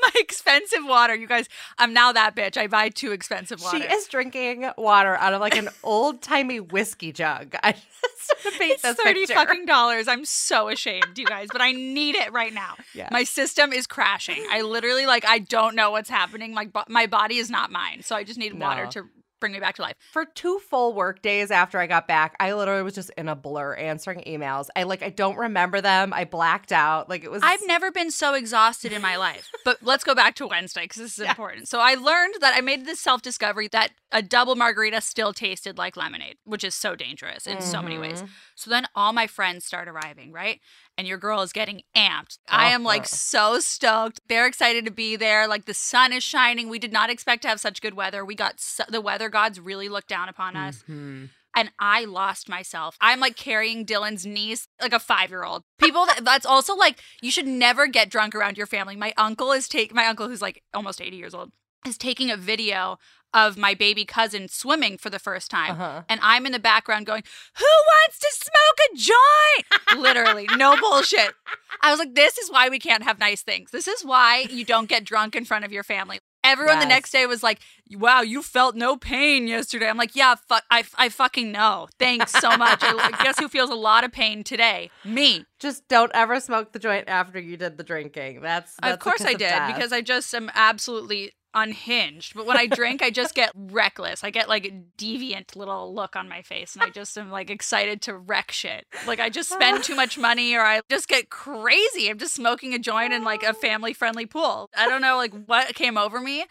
my 0.00 0.10
expensive 0.48 0.88
water, 0.88 1.14
you 1.14 1.26
guys. 1.26 1.48
I'm 1.78 1.92
now 1.92 2.12
that 2.12 2.34
bitch. 2.34 2.56
I 2.56 2.66
buy 2.66 2.88
too 2.88 3.12
expensive 3.12 3.60
water. 3.62 3.78
She 3.78 3.84
is 3.84 4.06
drinking 4.06 4.70
water 4.76 5.16
out 5.16 5.34
of 5.34 5.40
like 5.40 5.56
an 5.56 5.68
old 5.82 6.22
timey 6.22 6.60
whiskey 6.60 7.12
jug. 7.12 7.54
I 7.62 7.72
just 7.72 8.58
paint 8.58 8.72
it's 8.72 8.82
this 8.82 8.96
thirty 8.96 9.20
picture. 9.20 9.34
fucking 9.34 9.66
dollars. 9.66 10.08
I'm 10.08 10.24
so 10.24 10.68
ashamed, 10.68 11.16
you 11.18 11.26
guys, 11.26 11.48
but 11.52 11.60
I 11.60 11.72
need 11.72 12.14
it 12.14 12.32
right 12.32 12.52
now. 12.52 12.74
Yeah. 12.94 13.08
My 13.10 13.24
system 13.24 13.72
is 13.72 13.86
crashing. 13.86 14.44
I 14.50 14.62
literally 14.62 15.06
like 15.06 15.24
I 15.24 15.38
don't 15.38 15.74
know 15.74 15.90
what's 15.90 16.10
happening. 16.10 16.54
Like 16.54 16.72
bo- 16.72 16.84
my 16.88 17.06
body 17.06 17.38
is 17.38 17.50
not 17.50 17.70
mine, 17.70 18.02
so 18.02 18.16
I 18.16 18.24
just 18.24 18.38
need 18.38 18.58
water 18.58 18.86
to 18.92 19.04
bring 19.40 19.52
me 19.52 19.60
back 19.60 19.76
to 19.76 19.82
life. 19.82 19.96
For 20.12 20.24
two 20.24 20.58
full 20.58 20.94
work 20.94 21.22
days 21.22 21.50
after 21.50 21.78
I 21.78 21.86
got 21.86 22.06
back, 22.08 22.34
I 22.40 22.52
literally 22.52 22.82
was 22.82 22.94
just 22.94 23.10
in 23.16 23.28
a 23.28 23.34
blur 23.36 23.74
answering 23.74 24.22
emails. 24.26 24.68
I 24.76 24.82
like 24.84 25.02
I 25.02 25.10
don't 25.10 25.36
remember 25.36 25.80
them. 25.80 26.12
I 26.12 26.24
blacked 26.24 26.72
out. 26.72 27.08
Like 27.08 27.24
it 27.24 27.30
was 27.30 27.42
I've 27.42 27.66
never 27.66 27.90
been 27.90 28.10
so 28.10 28.34
exhausted 28.34 28.92
in 28.92 29.02
my 29.02 29.16
life. 29.16 29.48
But 29.64 29.82
let's 29.82 30.02
go 30.02 30.14
back 30.14 30.34
to 30.36 30.46
Wednesday 30.46 30.82
because 30.84 31.02
this 31.02 31.18
is 31.18 31.26
important. 31.28 31.68
So 31.68 31.78
I 31.78 31.94
learned 31.94 32.36
that 32.40 32.54
I 32.56 32.62
made 32.62 32.86
this 32.86 33.00
self 33.00 33.20
discovery 33.20 33.68
that 33.68 33.90
a 34.10 34.22
double 34.22 34.54
margarita 34.54 35.02
still 35.02 35.34
tasted 35.34 35.76
like 35.76 35.94
lemonade, 35.94 36.36
which 36.44 36.64
is 36.64 36.74
so 36.74 36.96
dangerous 36.96 37.46
in 37.46 37.60
so 37.60 37.82
many 37.82 37.98
ways. 37.98 38.22
Mhm. 38.22 38.28
So 38.54 38.70
then 38.70 38.86
all 38.94 39.12
my 39.12 39.26
friends 39.26 39.66
start 39.66 39.88
arriving, 39.88 40.32
right? 40.32 40.60
And 40.98 41.06
your 41.06 41.16
girl 41.16 41.42
is 41.42 41.52
getting 41.52 41.82
amped. 41.96 42.38
I 42.48 42.72
am 42.72 42.82
like 42.82 43.02
Uh-huh. 43.02 43.06
so 43.06 43.60
stoked. 43.60 44.20
They're 44.28 44.46
excited 44.48 44.84
to 44.84 44.90
be 44.90 45.14
there. 45.14 45.46
Like 45.46 45.64
the 45.66 45.72
sun 45.72 46.12
is 46.12 46.24
shining. 46.24 46.68
We 46.68 46.80
did 46.80 46.92
not 46.92 47.08
expect 47.08 47.42
to 47.42 47.48
have 47.48 47.60
such 47.60 47.80
good 47.80 47.94
weather. 47.94 48.24
We 48.24 48.34
got 48.34 48.60
su- 48.60 48.82
the 48.88 49.00
weather 49.00 49.28
gods 49.28 49.60
really 49.60 49.88
looked 49.88 50.08
down 50.08 50.28
upon 50.28 50.56
us 50.56 50.82
Mhm. 50.90 51.30
and 51.54 51.70
I 51.78 52.04
lost 52.04 52.48
myself. 52.48 52.96
I'm 53.00 53.20
like 53.20 53.36
carrying 53.36 53.86
Dylan's 53.86 54.26
niece 54.26 54.66
like 54.82 54.92
a 54.92 54.98
five 54.98 55.30
year 55.30 55.44
old. 55.44 55.62
People 55.78 56.04
that, 56.06 56.24
that's 56.24 56.44
also 56.44 56.74
like 56.74 57.00
you 57.22 57.30
should 57.30 57.46
never 57.46 57.86
get 57.86 58.10
drunk 58.10 58.34
around 58.34 58.56
your 58.58 58.66
family. 58.66 58.96
My 58.96 59.14
uncle 59.16 59.52
is 59.52 59.68
take 59.68 59.94
my 59.94 60.06
uncle 60.06 60.26
who's 60.28 60.42
like 60.42 60.64
almost 60.74 61.00
80 61.00 61.16
years 61.16 61.32
old 61.32 61.52
is 61.86 61.98
taking 61.98 62.30
a 62.30 62.36
video 62.36 62.98
of 63.34 63.58
my 63.58 63.74
baby 63.74 64.04
cousin 64.04 64.48
swimming 64.48 64.96
for 64.96 65.10
the 65.10 65.18
first 65.18 65.50
time. 65.50 65.72
Uh-huh. 65.72 66.02
And 66.08 66.18
I'm 66.22 66.46
in 66.46 66.52
the 66.52 66.58
background 66.58 67.06
going, 67.06 67.22
Who 67.58 67.64
wants 67.64 68.18
to 68.20 68.28
smoke 68.32 68.78
a 68.90 69.96
joint? 69.96 70.02
Literally, 70.02 70.46
no 70.56 70.76
bullshit. 70.80 71.34
I 71.82 71.90
was 71.90 71.98
like, 71.98 72.14
This 72.14 72.38
is 72.38 72.50
why 72.50 72.68
we 72.68 72.78
can't 72.78 73.04
have 73.04 73.18
nice 73.18 73.42
things. 73.42 73.70
This 73.70 73.86
is 73.86 74.04
why 74.04 74.46
you 74.50 74.64
don't 74.64 74.88
get 74.88 75.04
drunk 75.04 75.36
in 75.36 75.44
front 75.44 75.64
of 75.64 75.72
your 75.72 75.82
family. 75.82 76.20
Everyone 76.44 76.78
the 76.78 76.86
next 76.86 77.10
day 77.10 77.26
was 77.26 77.42
like, 77.42 77.58
"Wow, 77.90 78.22
you 78.22 78.42
felt 78.42 78.76
no 78.76 78.96
pain 78.96 79.48
yesterday." 79.48 79.88
I'm 79.88 79.98
like, 79.98 80.14
"Yeah, 80.14 80.36
fuck, 80.36 80.62
I, 80.70 80.84
I 80.96 81.08
fucking 81.08 81.50
know. 81.50 81.88
Thanks 81.98 82.32
so 82.32 82.56
much. 82.56 82.78
I, 82.82 83.10
guess 83.22 83.38
who 83.38 83.48
feels 83.48 83.70
a 83.70 83.74
lot 83.74 84.04
of 84.04 84.12
pain 84.12 84.44
today? 84.44 84.90
Me. 85.04 85.44
Just 85.58 85.88
don't 85.88 86.12
ever 86.14 86.38
smoke 86.40 86.72
the 86.72 86.78
joint 86.78 87.08
after 87.08 87.38
you 87.40 87.56
did 87.56 87.76
the 87.76 87.82
drinking. 87.82 88.40
That's, 88.40 88.74
that's 88.80 88.94
of 88.94 89.00
course 89.00 89.22
I 89.22 89.34
did 89.34 89.52
because 89.66 89.92
I 89.92 90.00
just 90.00 90.32
am 90.32 90.50
absolutely 90.54 91.32
unhinged. 91.54 92.34
But 92.34 92.46
when 92.46 92.56
I 92.56 92.66
drink, 92.66 93.02
I 93.02 93.10
just 93.10 93.34
get 93.34 93.52
reckless. 93.54 94.24
I 94.24 94.30
get 94.30 94.48
like 94.48 94.66
a 94.66 94.82
deviant 94.96 95.56
little 95.56 95.94
look 95.94 96.16
on 96.16 96.28
my 96.28 96.42
face, 96.42 96.74
and 96.74 96.82
I 96.82 96.90
just 96.90 97.16
am 97.18 97.30
like 97.30 97.50
excited 97.50 98.02
to 98.02 98.16
wreck 98.16 98.50
shit. 98.50 98.86
Like 99.06 99.20
I 99.20 99.30
just 99.30 99.50
spend 99.50 99.84
too 99.84 99.96
much 99.96 100.18
money, 100.18 100.54
or 100.54 100.62
I 100.62 100.80
just 100.90 101.08
get 101.08 101.30
crazy. 101.30 102.08
I'm 102.08 102.18
just 102.18 102.34
smoking 102.34 102.74
a 102.74 102.78
joint 102.78 103.12
in 103.12 103.24
like 103.24 103.42
a 103.42 103.54
family 103.54 103.92
friendly 103.92 104.26
pool. 104.26 104.70
I 104.76 104.88
don't 104.88 105.02
know 105.02 105.16
like 105.16 105.34
what 105.46 105.74
came 105.74 105.98
over 105.98 106.20
me. 106.20 106.44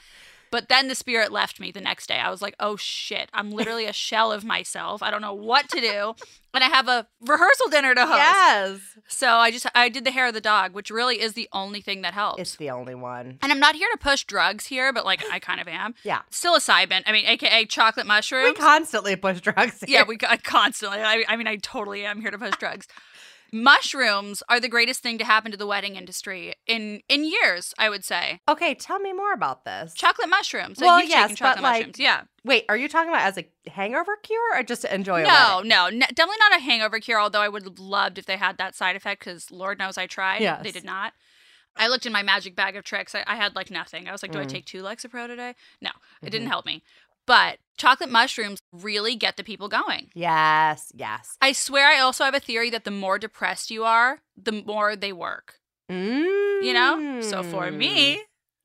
But 0.52 0.70
then 0.70 0.88
the 0.88 0.96
spirit 0.96 1.32
left 1.32 1.60
me 1.60 1.72
the 1.72 1.82
next 1.82 2.08
day. 2.08 2.18
I 2.20 2.30
was 2.30 2.42
like, 2.42 2.56
oh 2.60 2.76
shit, 2.78 3.30
I'm 3.34 3.52
literally 3.52 3.86
a 3.86 3.94
shell 3.94 4.32
of 4.32 4.44
myself. 4.46 5.04
I 5.04 5.12
don't 5.12 5.22
know 5.22 5.34
what 5.34 5.70
to 5.70 5.82
do. 5.82 6.14
And 6.54 6.64
I 6.64 6.70
have 6.70 6.88
a 6.88 7.06
rehearsal 7.22 7.70
dinner 7.70 7.94
to 7.94 8.04
host. 8.08 8.18
yes, 8.18 8.80
So 9.08 9.28
I 9.28 9.52
just 9.52 9.68
I 9.76 9.90
did 9.90 10.06
the 10.06 10.10
hair 10.12 10.26
of 10.26 10.34
the 10.34 10.42
dog, 10.42 10.74
which 10.74 10.90
really 10.90 11.22
is 11.22 11.34
the 11.34 11.48
only 11.54 11.82
thing 11.82 12.02
that 12.02 12.16
helps. 12.16 12.42
it's 12.42 12.56
the 12.56 12.72
only 12.72 12.96
one. 12.96 13.38
and 13.44 13.52
I'm 13.52 13.60
not 13.60 13.76
here 13.76 13.88
to 13.92 13.98
push 14.00 14.24
drugs 14.24 14.66
here, 14.66 14.92
but 14.92 15.06
like 15.06 15.24
I 15.32 15.38
kind 15.38 15.62
of 15.62 15.68
am. 15.68 15.94
Yeah, 16.04 16.22
Psilocybin, 16.32 17.04
I 17.06 17.12
mean, 17.12 17.28
aka 17.28 17.64
chocolate 17.66 18.08
mushrooms. 18.08 18.48
we 18.48 18.54
constantly 18.56 19.16
push 19.16 19.40
drugs. 19.42 19.84
yeah, 19.88 20.02
we 20.08 20.18
I 20.28 20.38
constantly. 20.38 20.98
I, 21.00 21.26
I 21.28 21.36
mean, 21.36 21.46
I 21.48 21.58
totally 21.58 22.04
am 22.06 22.22
here 22.22 22.32
to 22.32 22.40
push 22.40 22.56
drugs. 22.58 22.88
Mushrooms 23.52 24.42
are 24.50 24.60
the 24.60 24.68
greatest 24.70 25.02
thing 25.02 25.18
to 25.18 25.24
happen 25.24 25.52
to 25.52 25.58
the 25.58 25.68
wedding 25.68 25.96
industry 25.96 26.54
in 26.66 27.02
in 27.10 27.24
years. 27.24 27.74
I 27.78 27.90
would 27.90 28.04
say 28.06 28.40
Okay, 28.48 28.74
tell 28.76 29.00
me 29.00 29.14
more 29.14 29.34
about 29.34 29.66
this. 29.66 29.94
chocolate 29.94 30.30
mushrooms. 30.30 30.80
Well, 30.80 31.04
yes, 31.04 31.36
chocolate 31.36 31.58
but, 31.58 31.64
like, 31.64 31.80
mushrooms. 31.80 32.00
Yeah. 32.00 32.22
Wait, 32.44 32.66
are 32.70 32.78
you 32.78 32.88
talking 32.88 33.10
about 33.10 33.24
as 33.24 33.38
a 33.38 33.48
hangover 33.70 34.16
cure 34.24 34.56
or 34.58 34.64
just 34.64 34.82
to 34.84 34.94
enjoy 34.94 35.22
a 35.22 35.28
No, 35.28 35.62
no, 35.66 35.86
n- 35.88 36.00
definitely 36.00 36.38
not 36.50 36.58
a 36.58 36.62
hangover 36.64 37.00
cure. 37.00 37.20
Although 37.20 37.42
I 37.42 37.50
would 37.50 37.64
have 37.64 37.80
loved 37.80 38.18
if 38.18 38.26
they 38.26 38.38
had 38.38 38.58
that 38.58 38.76
side 38.76 38.96
effect, 38.96 39.20
because 39.24 39.52
Lord 39.52 39.78
knows 39.80 39.98
I 39.98 40.08
tried. 40.08 40.42
Yes. 40.42 40.64
They 40.64 40.72
did 40.72 40.86
not. 40.86 41.14
I 41.80 41.88
looked 41.90 42.08
in 42.08 42.14
my 42.14 42.24
magic 42.24 42.56
bag 42.56 42.76
of 42.76 42.84
tricks. 42.84 43.14
I, 43.14 43.24
I 43.28 43.36
had 43.36 43.56
like 43.56 43.70
nothing. 43.70 44.08
I 44.08 44.12
was 44.12 44.24
like, 44.24 44.32
do 44.32 44.40
I 44.40 44.46
Mm. 44.46 44.50
take 44.50 44.66
two 44.66 44.82
Lexapro 44.82 45.28
today? 45.28 45.54
No, 45.80 45.92
it 46.24 46.32
didn't 46.32 46.48
Mhm. 46.48 46.52
help 46.52 46.66
me. 46.66 46.84
But 47.28 47.60
chocolate 47.78 48.10
mushrooms 48.10 48.60
really 48.72 49.16
get 49.16 49.38
the 49.38 49.44
people 49.44 49.68
going. 49.70 50.10
Yes, 50.16 50.92
yes. 50.96 51.38
I 51.42 51.52
swear 51.52 51.88
I 51.88 52.00
also 52.00 52.24
have 52.24 52.34
a 52.34 52.40
theory 52.40 52.72
that 52.72 52.86
the 52.86 52.92
more 52.92 53.20
depressed 53.20 53.70
you 53.70 53.84
are, 53.84 54.22
the 54.36 54.64
more 54.66 54.96
they 54.96 55.14
work. 55.14 55.56
Mm. 55.92 56.64
You 56.64 56.74
know? 56.74 57.22
So 57.22 57.44
for 57.44 57.70
me, 57.70 58.24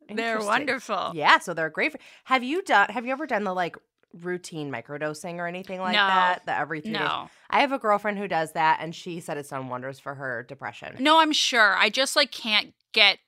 they're 0.09 0.41
wonderful. 0.41 1.13
Yeah, 1.15 1.39
so 1.39 1.55
they're 1.55 1.71
great. 1.71 1.93
For, 1.93 1.99
have 2.25 2.43
you 2.43 2.63
done? 2.63 2.89
Have 2.89 3.05
you 3.05 3.13
ever 3.13 3.27
done 3.27 3.45
the 3.45 3.53
like 3.55 3.77
routine 4.15 4.71
microdosing 4.71 5.37
or 5.37 5.47
anything 5.47 5.81
like 5.81 5.95
No. 5.95 6.07
that? 6.07 6.41
The 6.47 6.57
every 6.57 6.81
three 6.81 6.93
days. 6.93 7.29
I 7.51 7.61
have 7.61 7.73
a 7.73 7.79
girlfriend 7.79 8.19
who 8.19 8.29
does 8.29 8.53
that, 8.53 8.79
and 8.81 8.95
she 8.95 9.21
said 9.21 9.37
it's 9.37 9.51
done 9.51 9.69
wonders 9.69 9.99
for 9.99 10.15
her 10.15 10.43
depression. 10.43 10.97
No, 11.01 11.21
I'm 11.21 11.33
sure. 11.33 11.77
I 11.77 11.91
just 11.91 12.17
like 12.17 12.31
can't 12.31 12.75
get 12.93 13.19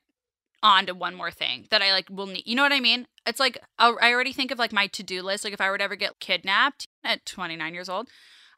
onto 0.65 0.95
one 0.95 1.13
more 1.13 1.29
thing 1.29 1.67
that 1.69 1.83
I 1.83 1.91
like 1.93 2.07
will 2.09 2.25
need. 2.25 2.43
You 2.45 2.55
know 2.55 2.63
what 2.63 2.73
I 2.73 2.79
mean? 2.79 3.05
It's 3.27 3.39
like 3.39 3.59
I'll- 3.77 3.99
I 4.01 4.11
already 4.11 4.33
think 4.33 4.49
of 4.51 4.57
like 4.59 4.73
my 4.73 4.87
to-do 4.87 5.21
list. 5.21 5.43
Like 5.43 5.53
if 5.53 5.61
I 5.61 5.69
were 5.69 5.77
to 5.77 5.83
ever 5.83 5.95
get 5.95 6.19
kidnapped 6.19 6.87
at 7.03 7.25
29 7.25 7.73
years 7.73 7.87
old, 7.87 8.09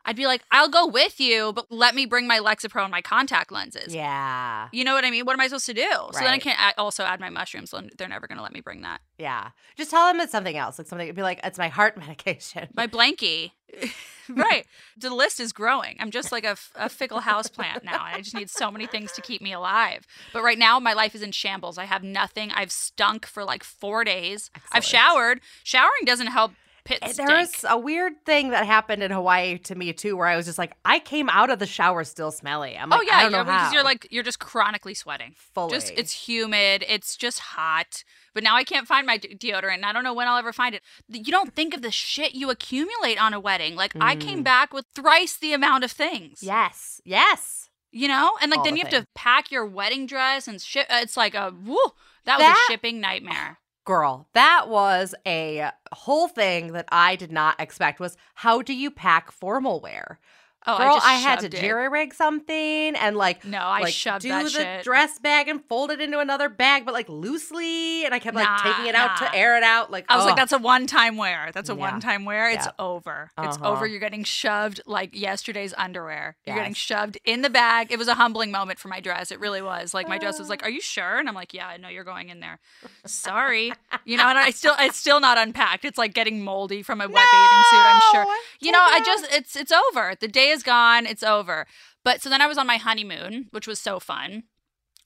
I'd 0.07 0.15
be 0.15 0.25
like, 0.25 0.41
I'll 0.51 0.69
go 0.69 0.87
with 0.87 1.19
you, 1.19 1.51
but 1.53 1.65
let 1.69 1.93
me 1.93 2.05
bring 2.05 2.25
my 2.27 2.39
Lexapro 2.39 2.81
and 2.81 2.89
my 2.91 3.01
contact 3.01 3.51
lenses. 3.51 3.93
Yeah, 3.93 4.69
You 4.71 4.83
know 4.85 4.93
what 4.93 5.03
I 5.05 5.11
mean? 5.11 5.25
What 5.25 5.33
am 5.33 5.41
I 5.41 5.47
supposed 5.47 5.65
to 5.67 5.73
do? 5.73 5.89
So 6.13 6.19
then 6.19 6.27
I 6.29 6.39
can't 6.39 6.57
also 6.77 7.03
add 7.03 7.19
my 7.19 7.29
mushrooms. 7.29 7.71
So 7.71 7.81
they're 7.97 8.07
never 8.07 8.25
going 8.25 8.37
to 8.37 8.43
let 8.43 8.53
me 8.53 8.61
bring 8.61 8.81
that. 8.81 9.01
yeah. 9.17 9.49
Just 9.77 9.91
tell 9.91 10.07
them 10.07 10.19
it's 10.21 10.31
something 10.31 10.57
else, 10.57 10.79
like 10.79 10.87
something. 10.87 11.13
Be 11.13 11.21
like, 11.21 11.39
it's 11.43 11.57
my 11.59 11.67
heart 11.67 11.97
medication. 12.07 12.69
My 12.73 12.87
blankie. 12.87 13.51
right. 14.29 14.65
The 14.97 15.13
list 15.13 15.39
is 15.41 15.51
growing. 15.51 15.97
I'm 15.99 16.09
just 16.09 16.31
like 16.31 16.45
a 16.45 16.55
fickle 16.89 17.19
house 17.19 17.47
plant 17.47 17.83
now. 17.83 18.01
I 18.01 18.21
just 18.21 18.33
need 18.35 18.49
so 18.49 18.71
many 18.71 18.87
things 18.87 19.11
to 19.13 19.21
keep 19.21 19.41
me 19.41 19.51
alive. 19.53 20.07
But 20.33 20.41
right 20.41 20.57
now, 20.57 20.79
my 20.79 20.93
life 20.93 21.15
is 21.15 21.21
in 21.21 21.31
shambles. 21.31 21.77
I 21.77 21.83
have 21.85 22.01
nothing. 22.01 22.51
I've 22.51 22.71
stunk 22.71 23.25
for 23.25 23.43
like 23.43 23.63
four 23.63 24.03
days. 24.03 24.49
I've 24.71 24.85
showered. 24.85 25.41
Showering 25.63 26.05
doesn't 26.05 26.27
help 26.27 26.53
pit 26.87 26.99
stink. 27.03 27.27
There 27.27 27.37
was 27.37 27.65
a 27.67 27.77
weird 27.77 28.13
thing 28.25 28.49
that 28.51 28.65
happened 28.65 29.03
in 29.03 29.11
Hawaii 29.11 29.57
to 29.59 29.75
me 29.75 29.93
too, 29.93 30.15
where 30.15 30.27
I 30.27 30.35
was 30.37 30.45
just 30.45 30.57
like, 30.57 30.73
I 30.85 30.99
came 30.99 31.29
out 31.29 31.49
of 31.49 31.59
the 31.59 31.65
shower 31.67 32.03
still 32.03 32.31
smelly. 32.31 32.77
I'm 32.77 32.89
like, 32.89 32.99
oh 32.99 33.03
yeah, 33.03 33.17
I 33.17 33.21
don't 33.23 33.31
you're, 33.33 33.43
because 33.43 33.73
you're 33.73 33.83
like 33.83 34.07
you're 34.09 34.23
just 34.23 34.39
chronically 34.39 34.93
sweating. 34.93 35.33
fully. 35.53 35.73
Just 35.73 35.91
it's 35.95 36.11
humid. 36.27 36.83
It's 36.87 37.15
just 37.17 37.39
hot. 37.39 38.03
But 38.33 38.43
now 38.43 38.55
I 38.55 38.63
can't 38.63 38.87
find 38.87 39.05
my 39.07 39.17
de- 39.17 39.35
deodorant. 39.35 39.73
And 39.75 39.85
I 39.85 39.91
don't 39.93 40.03
know 40.03 40.13
when 40.13 40.27
I'll 40.27 40.37
ever 40.37 40.53
find 40.53 40.73
it. 40.75 40.81
You 41.09 41.31
don't 41.31 41.53
think 41.55 41.73
of 41.73 41.81
the 41.81 41.91
shit 41.91 42.33
you 42.35 42.49
accumulate 42.49 43.19
on 43.21 43.33
a 43.33 43.39
wedding. 43.39 43.75
Like 43.75 43.93
I 43.99 44.15
came 44.15 44.41
Mm. 44.41 44.43
back 44.43 44.73
with 44.73 44.85
thrice 44.95 45.37
the 45.37 45.53
amount 45.53 45.83
of 45.83 45.91
things. 45.91 46.39
yes, 46.41 47.01
yes. 47.03 47.69
You 47.91 48.07
know, 48.09 48.33
and 48.41 48.51
like 48.51 48.59
All 48.59 48.63
then 48.65 48.73
the 48.75 48.79
you 48.81 48.85
have 48.85 48.93
to 49.01 49.07
pack 49.15 49.49
your 49.49 49.65
wedding 49.65 50.05
dress 50.05 50.47
and 50.47 50.61
shit. 50.61 50.85
It's 50.89 51.17
like 51.17 51.33
a 51.35 51.53
woo. 51.65 51.77
That 52.25 52.37
was 52.39 52.47
a 52.55 52.71
shipping 52.71 52.99
nightmare. 52.99 53.59
Girl, 53.87 54.27
that 54.33 54.67
was 54.67 55.15
a 55.25 55.71
whole 55.93 56.27
thing 56.27 56.73
that 56.73 56.89
I 56.91 57.15
did 57.15 57.31
not 57.31 57.57
expect 57.57 58.01
was 58.01 58.17
how 58.33 58.61
do 58.61 58.73
you 58.73 58.91
pack 58.91 59.31
formal 59.31 59.79
wear? 59.79 60.19
Oh, 60.67 60.73
I 60.75 60.77
Girl, 60.85 60.95
just 60.95 61.07
I, 61.07 61.13
had 61.13 61.39
to 61.39 61.49
jerry 61.49 61.87
rig 61.89 62.13
something 62.13 62.95
and 62.95 63.15
like 63.15 63.45
No, 63.45 63.59
I 63.59 63.81
like 63.81 63.93
shoved 63.93 64.21
do 64.23 64.29
the 64.43 64.49
shit. 64.49 64.83
dress 64.83 65.17
bag 65.17 65.47
and 65.47 65.63
fold 65.65 65.91
it 65.91 66.01
into 66.01 66.19
another 66.19 66.49
bag, 66.49 66.83
but 66.85 66.93
like 66.93 67.07
loosely, 67.07 68.03
and 68.05 68.13
I 68.13 68.19
kept 68.19 68.35
like 68.35 68.45
Nah, 68.47 68.57
taking 68.57 68.87
it 68.87 68.95
out 68.95 69.17
to 69.17 69.33
air 69.33 69.57
it 69.57 69.63
out. 69.63 69.91
Like 69.91 70.05
I 70.09 70.17
was 70.17 70.25
like, 70.25 70.35
that's 70.35 70.51
a 70.51 70.57
one 70.57 70.85
time 70.87 71.15
wear. 71.17 71.51
That's 71.53 71.69
a 71.69 71.73
Yeah. 71.73 71.79
one 71.79 71.99
time 72.01 72.25
wear. 72.25 72.49
It's 72.51 72.65
Yeah. 72.65 72.71
over. 72.79 73.31
It's 73.39 73.57
Uh-huh. 73.57 73.71
over. 73.71 73.87
You're 73.87 73.99
getting 74.01 74.23
shoved 74.23 74.81
like 74.85 75.11
yesterday's 75.15 75.73
underwear. 75.77 76.35
You're 76.45 76.55
getting 76.55 76.73
shoved 76.73 77.17
in 77.25 77.41
the 77.41 77.49
bag. 77.49 77.91
It 77.91 77.97
was 77.99 78.07
a 78.09 78.15
humbling 78.15 78.51
moment 78.51 78.77
for 78.79 78.89
my 78.89 78.99
dress. 78.99 79.31
It 79.31 79.39
really 79.39 79.61
was. 79.61 79.93
Like 79.93 80.07
my 80.09 80.17
dress 80.17 80.37
was 80.39 80.49
like, 80.49 80.63
"Are 80.63 80.69
you 80.69 80.81
sure?" 80.81 81.17
And 81.17 81.29
I'm 81.29 81.35
like, 81.35 81.53
"Yeah, 81.53 81.67
I 81.67 81.77
know 81.77 81.87
you're 81.89 82.03
going 82.03 82.29
in 82.29 82.39
there." 82.41 82.59
Sorry, 83.05 83.71
you 84.05 84.17
know. 84.17 84.25
And 84.27 84.37
I 84.37 84.49
still, 84.51 84.75
it's 84.79 84.97
still 84.97 85.19
not 85.19 85.37
unpacked. 85.37 85.85
It's 85.85 85.97
like 85.97 86.13
getting 86.13 86.43
moldy 86.43 86.83
from 86.83 86.99
a 87.01 87.07
wet 87.07 87.25
bathing 87.31 87.63
suit. 87.69 87.77
I'm 87.85 88.01
sure. 88.11 88.25
No! 88.25 88.35
You 88.59 88.71
know, 88.71 88.81
I 88.81 88.99
just, 89.05 89.27
it's, 89.31 89.55
it's 89.55 89.71
over. 89.71 90.13
The 90.19 90.27
day 90.27 90.49
is 90.49 90.56
gone. 90.63 91.05
It's 91.05 91.23
over. 91.23 91.65
But 92.03 92.21
so 92.21 92.29
then 92.29 92.41
I 92.41 92.47
was 92.47 92.57
on 92.57 92.67
my 92.67 92.77
honeymoon, 92.77 93.47
which 93.51 93.67
was 93.67 93.79
so 93.79 93.99
fun. 93.99 94.43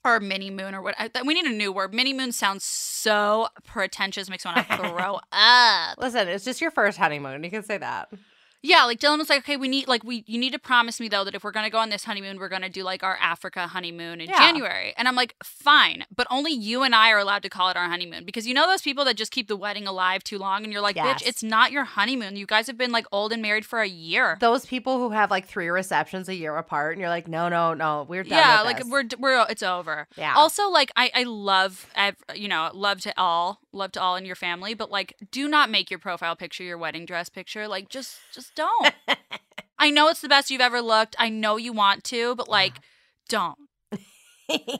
Or 0.03 0.19
mini 0.19 0.49
moon, 0.49 0.73
or 0.73 0.81
what? 0.81 0.95
I, 0.97 1.11
we 1.23 1.35
need 1.35 1.45
a 1.45 1.53
new 1.53 1.71
word. 1.71 1.93
Mini 1.93 2.11
moon 2.11 2.31
sounds 2.31 2.63
so 2.63 3.49
pretentious, 3.63 4.31
makes 4.31 4.43
me 4.43 4.51
want 4.55 4.67
to 4.67 4.77
throw 4.89 5.19
up. 5.31 5.97
Listen, 5.99 6.27
it's 6.27 6.43
just 6.43 6.59
your 6.59 6.71
first 6.71 6.97
honeymoon. 6.97 7.43
You 7.43 7.51
can 7.51 7.61
say 7.61 7.77
that. 7.77 8.09
Yeah, 8.63 8.83
like 8.83 8.99
Dylan 8.99 9.17
was 9.17 9.29
like, 9.29 9.39
okay, 9.39 9.57
we 9.57 9.67
need 9.67 9.87
like 9.87 10.03
we 10.03 10.23
you 10.27 10.37
need 10.39 10.53
to 10.53 10.59
promise 10.59 10.99
me 10.99 11.07
though 11.09 11.23
that 11.23 11.33
if 11.33 11.43
we're 11.43 11.51
gonna 11.51 11.69
go 11.71 11.79
on 11.79 11.89
this 11.89 12.03
honeymoon, 12.03 12.37
we're 12.37 12.47
gonna 12.49 12.69
do 12.69 12.83
like 12.83 13.01
our 13.03 13.17
Africa 13.19 13.67
honeymoon 13.67 14.21
in 14.21 14.29
Yeah. 14.29 14.37
January. 14.37 14.93
And 14.97 15.07
I'm 15.07 15.15
like, 15.15 15.35
fine, 15.43 16.05
but 16.15 16.27
only 16.29 16.51
you 16.51 16.83
and 16.83 16.93
I 16.93 17.09
are 17.11 17.17
allowed 17.17 17.41
to 17.43 17.49
call 17.49 17.69
it 17.69 17.77
our 17.77 17.87
honeymoon 17.89 18.23
because 18.23 18.45
you 18.45 18.53
know 18.53 18.67
those 18.67 18.81
people 18.83 19.03
that 19.05 19.17
just 19.17 19.31
keep 19.31 19.47
the 19.47 19.55
wedding 19.57 19.87
alive 19.87 20.23
too 20.23 20.37
long, 20.37 20.63
and 20.63 20.71
you're 20.71 20.81
like, 20.81 20.95
Yes. 20.95 21.23
bitch, 21.23 21.27
it's 21.27 21.41
not 21.43 21.71
your 21.71 21.85
honeymoon. 21.85 22.35
You 22.35 22.45
guys 22.45 22.67
have 22.67 22.77
been 22.77 22.91
like 22.91 23.05
old 23.11 23.31
and 23.33 23.41
married 23.41 23.65
for 23.65 23.81
a 23.81 23.87
year. 23.87 24.37
Those 24.39 24.65
people 24.65 24.99
who 24.99 25.09
have 25.09 25.31
like 25.31 25.47
three 25.47 25.69
receptions 25.69 26.29
a 26.29 26.35
year 26.35 26.55
apart, 26.55 26.93
and 26.93 27.01
you're 27.01 27.09
like, 27.09 27.27
no, 27.27 27.49
no, 27.49 27.73
no, 27.73 28.05
we're 28.07 28.23
done. 28.23 28.37
yeah, 28.37 28.61
like 28.61 28.77
this. 28.77 28.87
we're 28.87 29.03
we're 29.17 29.45
it's 29.49 29.63
over. 29.63 30.07
yeah. 30.17 30.33
Also, 30.35 30.69
like 30.69 30.91
I 30.95 31.09
I 31.15 31.23
love 31.23 31.89
I've 31.95 32.17
you 32.35 32.47
know 32.47 32.69
love 32.73 33.01
to 33.01 33.13
all 33.17 33.59
love 33.73 33.91
to 33.93 34.01
all 34.01 34.15
in 34.17 34.25
your 34.25 34.35
family, 34.35 34.73
but 34.75 34.91
like 34.91 35.15
do 35.31 35.47
not 35.47 35.69
make 35.71 35.89
your 35.89 35.99
profile 35.99 36.35
picture 36.35 36.63
your 36.63 36.77
wedding 36.77 37.05
dress 37.05 37.27
picture. 37.29 37.67
Like 37.67 37.89
just 37.89 38.19
just 38.33 38.50
don't. 38.55 38.93
I 39.79 39.89
know 39.89 40.09
it's 40.09 40.21
the 40.21 40.29
best 40.29 40.51
you've 40.51 40.61
ever 40.61 40.81
looked. 40.81 41.15
I 41.17 41.29
know 41.29 41.57
you 41.57 41.73
want 41.73 42.03
to, 42.05 42.35
but 42.35 42.47
like 42.47 42.75
don't 43.27 43.57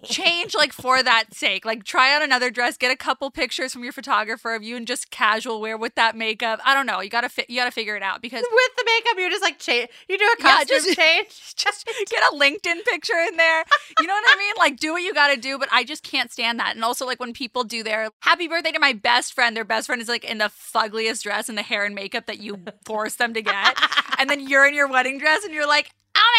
change 0.03 0.55
like 0.55 0.73
for 0.73 1.01
that 1.03 1.33
sake. 1.33 1.65
Like 1.65 1.83
try 1.83 2.15
on 2.15 2.21
another 2.23 2.49
dress, 2.49 2.77
get 2.77 2.91
a 2.91 2.95
couple 2.95 3.29
pictures 3.31 3.73
from 3.73 3.83
your 3.83 3.93
photographer 3.93 4.53
of 4.55 4.63
you 4.63 4.75
in 4.75 4.85
just 4.85 5.11
casual 5.11 5.61
wear 5.61 5.77
with 5.77 5.95
that 5.95 6.15
makeup. 6.15 6.59
I 6.65 6.73
don't 6.73 6.85
know. 6.85 7.01
You 7.01 7.09
gotta 7.09 7.29
fi- 7.29 7.45
you 7.49 7.59
gotta 7.59 7.71
figure 7.71 7.95
it 7.95 8.03
out 8.03 8.21
because 8.21 8.41
with 8.51 8.71
the 8.77 8.83
makeup, 8.85 9.17
you're 9.19 9.29
just 9.29 9.41
like 9.43 9.59
change. 9.59 9.89
You 10.09 10.17
do 10.17 10.25
a 10.25 10.35
Yeah, 10.43 10.57
costume 10.57 10.77
just- 10.83 10.95
change. 10.97 11.27
just 11.55 11.85
get 12.09 12.23
a 12.31 12.35
LinkedIn 12.35 12.83
picture 12.85 13.19
in 13.27 13.37
there. 13.37 13.63
You 13.99 14.07
know 14.07 14.13
what 14.13 14.23
I 14.27 14.37
mean? 14.37 14.53
Like, 14.57 14.77
do 14.79 14.93
what 14.93 15.03
you 15.03 15.13
got 15.13 15.33
to 15.33 15.39
do, 15.39 15.57
but 15.57 15.69
I 15.71 15.83
just 15.83 16.03
can't 16.03 16.31
stand 16.31 16.59
that. 16.59 16.75
And 16.75 16.83
also, 16.83 17.05
like, 17.05 17.19
when 17.19 17.33
people 17.33 17.63
do 17.63 17.83
their 17.83 18.09
happy 18.21 18.47
birthday 18.47 18.71
to 18.71 18.79
my 18.79 18.93
best 18.93 19.33
friend, 19.33 19.55
their 19.55 19.65
best 19.65 19.87
friend 19.87 20.01
is 20.01 20.07
like 20.07 20.23
in 20.23 20.37
the 20.37 20.45
fuggliest 20.45 21.23
dress 21.23 21.49
and 21.49 21.57
the 21.57 21.61
hair 21.63 21.85
and 21.85 21.93
makeup 21.95 22.25
that 22.27 22.39
you 22.39 22.63
force 22.85 23.15
them 23.15 23.33
to 23.33 23.41
get. 23.41 23.77
And 24.17 24.29
then 24.29 24.47
you're 24.47 24.65
in 24.67 24.73
your 24.73 24.87
wedding 24.87 25.17
dress 25.19 25.43
and 25.43 25.53
you're 25.53 25.67
like, 25.67 25.91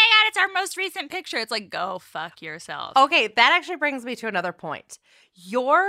my 0.09 0.23
God, 0.23 0.27
it's 0.27 0.37
our 0.37 0.47
most 0.53 0.77
recent 0.77 1.09
picture. 1.11 1.37
It's 1.37 1.51
like, 1.51 1.69
go 1.69 1.99
fuck 1.99 2.41
yourself. 2.41 2.93
Okay, 2.97 3.27
that 3.27 3.51
actually 3.53 3.77
brings 3.77 4.05
me 4.05 4.15
to 4.17 4.27
another 4.27 4.51
point. 4.53 4.99
Your 5.35 5.87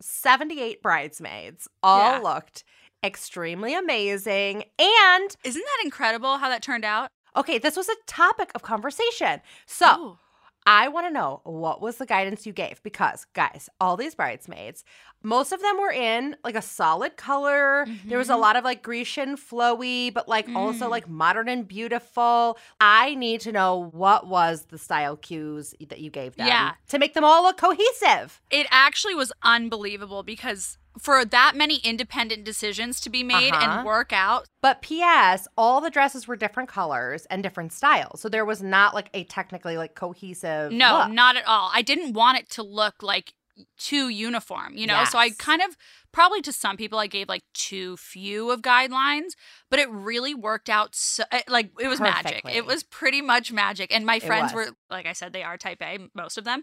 78 0.00 0.82
bridesmaids 0.82 1.68
all 1.82 1.98
Yeah. 1.98 2.18
looked 2.18 2.64
extremely 3.04 3.74
amazing. 3.74 4.64
And 4.78 5.36
Isn't 5.44 5.62
that 5.64 5.84
incredible 5.84 6.38
how 6.38 6.48
that 6.48 6.62
turned 6.62 6.84
out? 6.84 7.10
okay, 7.36 7.58
this 7.58 7.76
was 7.76 7.88
a 7.88 7.94
topic 8.06 8.50
of 8.54 8.62
conversation. 8.62 9.40
So 9.66 10.00
Ooh. 10.00 10.18
I 10.66 10.88
want 10.88 11.06
to 11.06 11.12
know 11.12 11.40
what 11.44 11.80
was 11.80 11.96
the 11.96 12.06
guidance 12.06 12.44
you 12.44 12.52
gave 12.52 12.82
because, 12.82 13.24
guys, 13.34 13.68
all 13.80 13.96
these 13.96 14.14
bridesmaids, 14.16 14.84
most 15.22 15.52
of 15.52 15.60
them 15.62 15.78
were 15.78 15.92
in 15.92 16.36
like 16.44 16.56
a 16.56 16.62
solid 16.62 17.16
color. 17.16 17.86
There 18.04 18.18
was 18.18 18.30
a 18.30 18.34
Mhm. 18.34 18.40
lot 18.40 18.56
of 18.56 18.64
like 18.64 18.82
Grecian 18.82 19.36
flowy, 19.36 20.12
but 20.12 20.28
like 20.28 20.48
also 20.54 20.86
Mm. 20.86 20.90
like 20.90 21.08
modern 21.08 21.48
and 21.48 21.66
beautiful. 21.68 22.58
I 22.80 23.14
need 23.14 23.40
to 23.42 23.52
know 23.52 23.90
what 23.92 24.26
was 24.26 24.66
the 24.66 24.78
style 24.78 25.16
cues 25.16 25.74
that 25.88 26.00
you 26.00 26.10
gave 26.10 26.36
them 26.36 26.46
Yeah. 26.48 26.72
to 26.88 26.98
make 26.98 27.14
them 27.14 27.24
all 27.24 27.42
look 27.42 27.56
cohesive. 27.56 28.40
It 28.50 28.66
actually 28.70 29.14
was 29.14 29.32
unbelievable 29.42 30.22
because 30.22 30.78
for 30.98 31.24
that 31.24 31.54
many 31.54 31.76
independent 31.78 32.44
decisions 32.44 33.00
to 33.02 33.10
be 33.10 33.22
made 33.22 33.52
Uh-huh. 33.52 33.78
and 33.78 33.86
work 33.86 34.12
out, 34.12 34.48
But 34.62 34.82
P.S., 34.82 35.46
all 35.56 35.80
the 35.80 35.90
dresses 35.90 36.26
were 36.26 36.36
different 36.36 36.68
colors 36.68 37.26
and 37.30 37.42
different 37.42 37.72
styles. 37.72 38.20
So 38.20 38.28
there 38.28 38.44
was 38.44 38.62
not 38.62 38.94
like 38.94 39.10
a 39.14 39.24
technically 39.24 39.76
like 39.76 39.94
cohesive. 39.94 40.72
No, 40.72 40.98
look. 41.04 41.10
not 41.12 41.36
at 41.36 41.46
all. 41.46 41.70
I 41.72 41.82
didn't 41.82 42.14
want 42.14 42.38
it 42.38 42.50
to 42.50 42.62
look 42.62 43.02
like 43.02 43.34
too 43.78 44.08
uniform, 44.08 44.74
you 44.76 44.86
know? 44.86 45.04
So 45.04 45.18
I 45.18 45.30
kind 45.30 45.62
of 45.62 45.76
probably 46.12 46.40
to 46.40 46.52
some 46.52 46.78
people 46.78 46.98
I 46.98 47.08
gave 47.08 47.28
like 47.28 47.44
too 47.52 47.96
few 47.98 48.50
of 48.50 48.62
guidelines, 48.62 49.32
but 49.68 49.78
it 49.78 49.90
really 49.90 50.34
worked 50.34 50.70
out 50.70 50.94
so 50.94 51.24
eh, 51.30 51.42
like 51.46 51.70
it 51.78 51.88
was 51.88 52.00
magic. 52.00 52.42
It 52.54 52.64
was 52.64 52.82
pretty 52.82 53.20
much 53.20 53.52
magic. 53.52 53.94
And 53.94 54.06
my 54.06 54.18
friends 54.18 54.52
were 54.54 54.68
like 54.90 55.06
I 55.06 55.12
said 55.12 55.32
they 55.32 55.42
are 55.42 55.58
type 55.58 55.82
A, 55.82 55.98
most 56.14 56.38
of 56.38 56.44
them. 56.44 56.62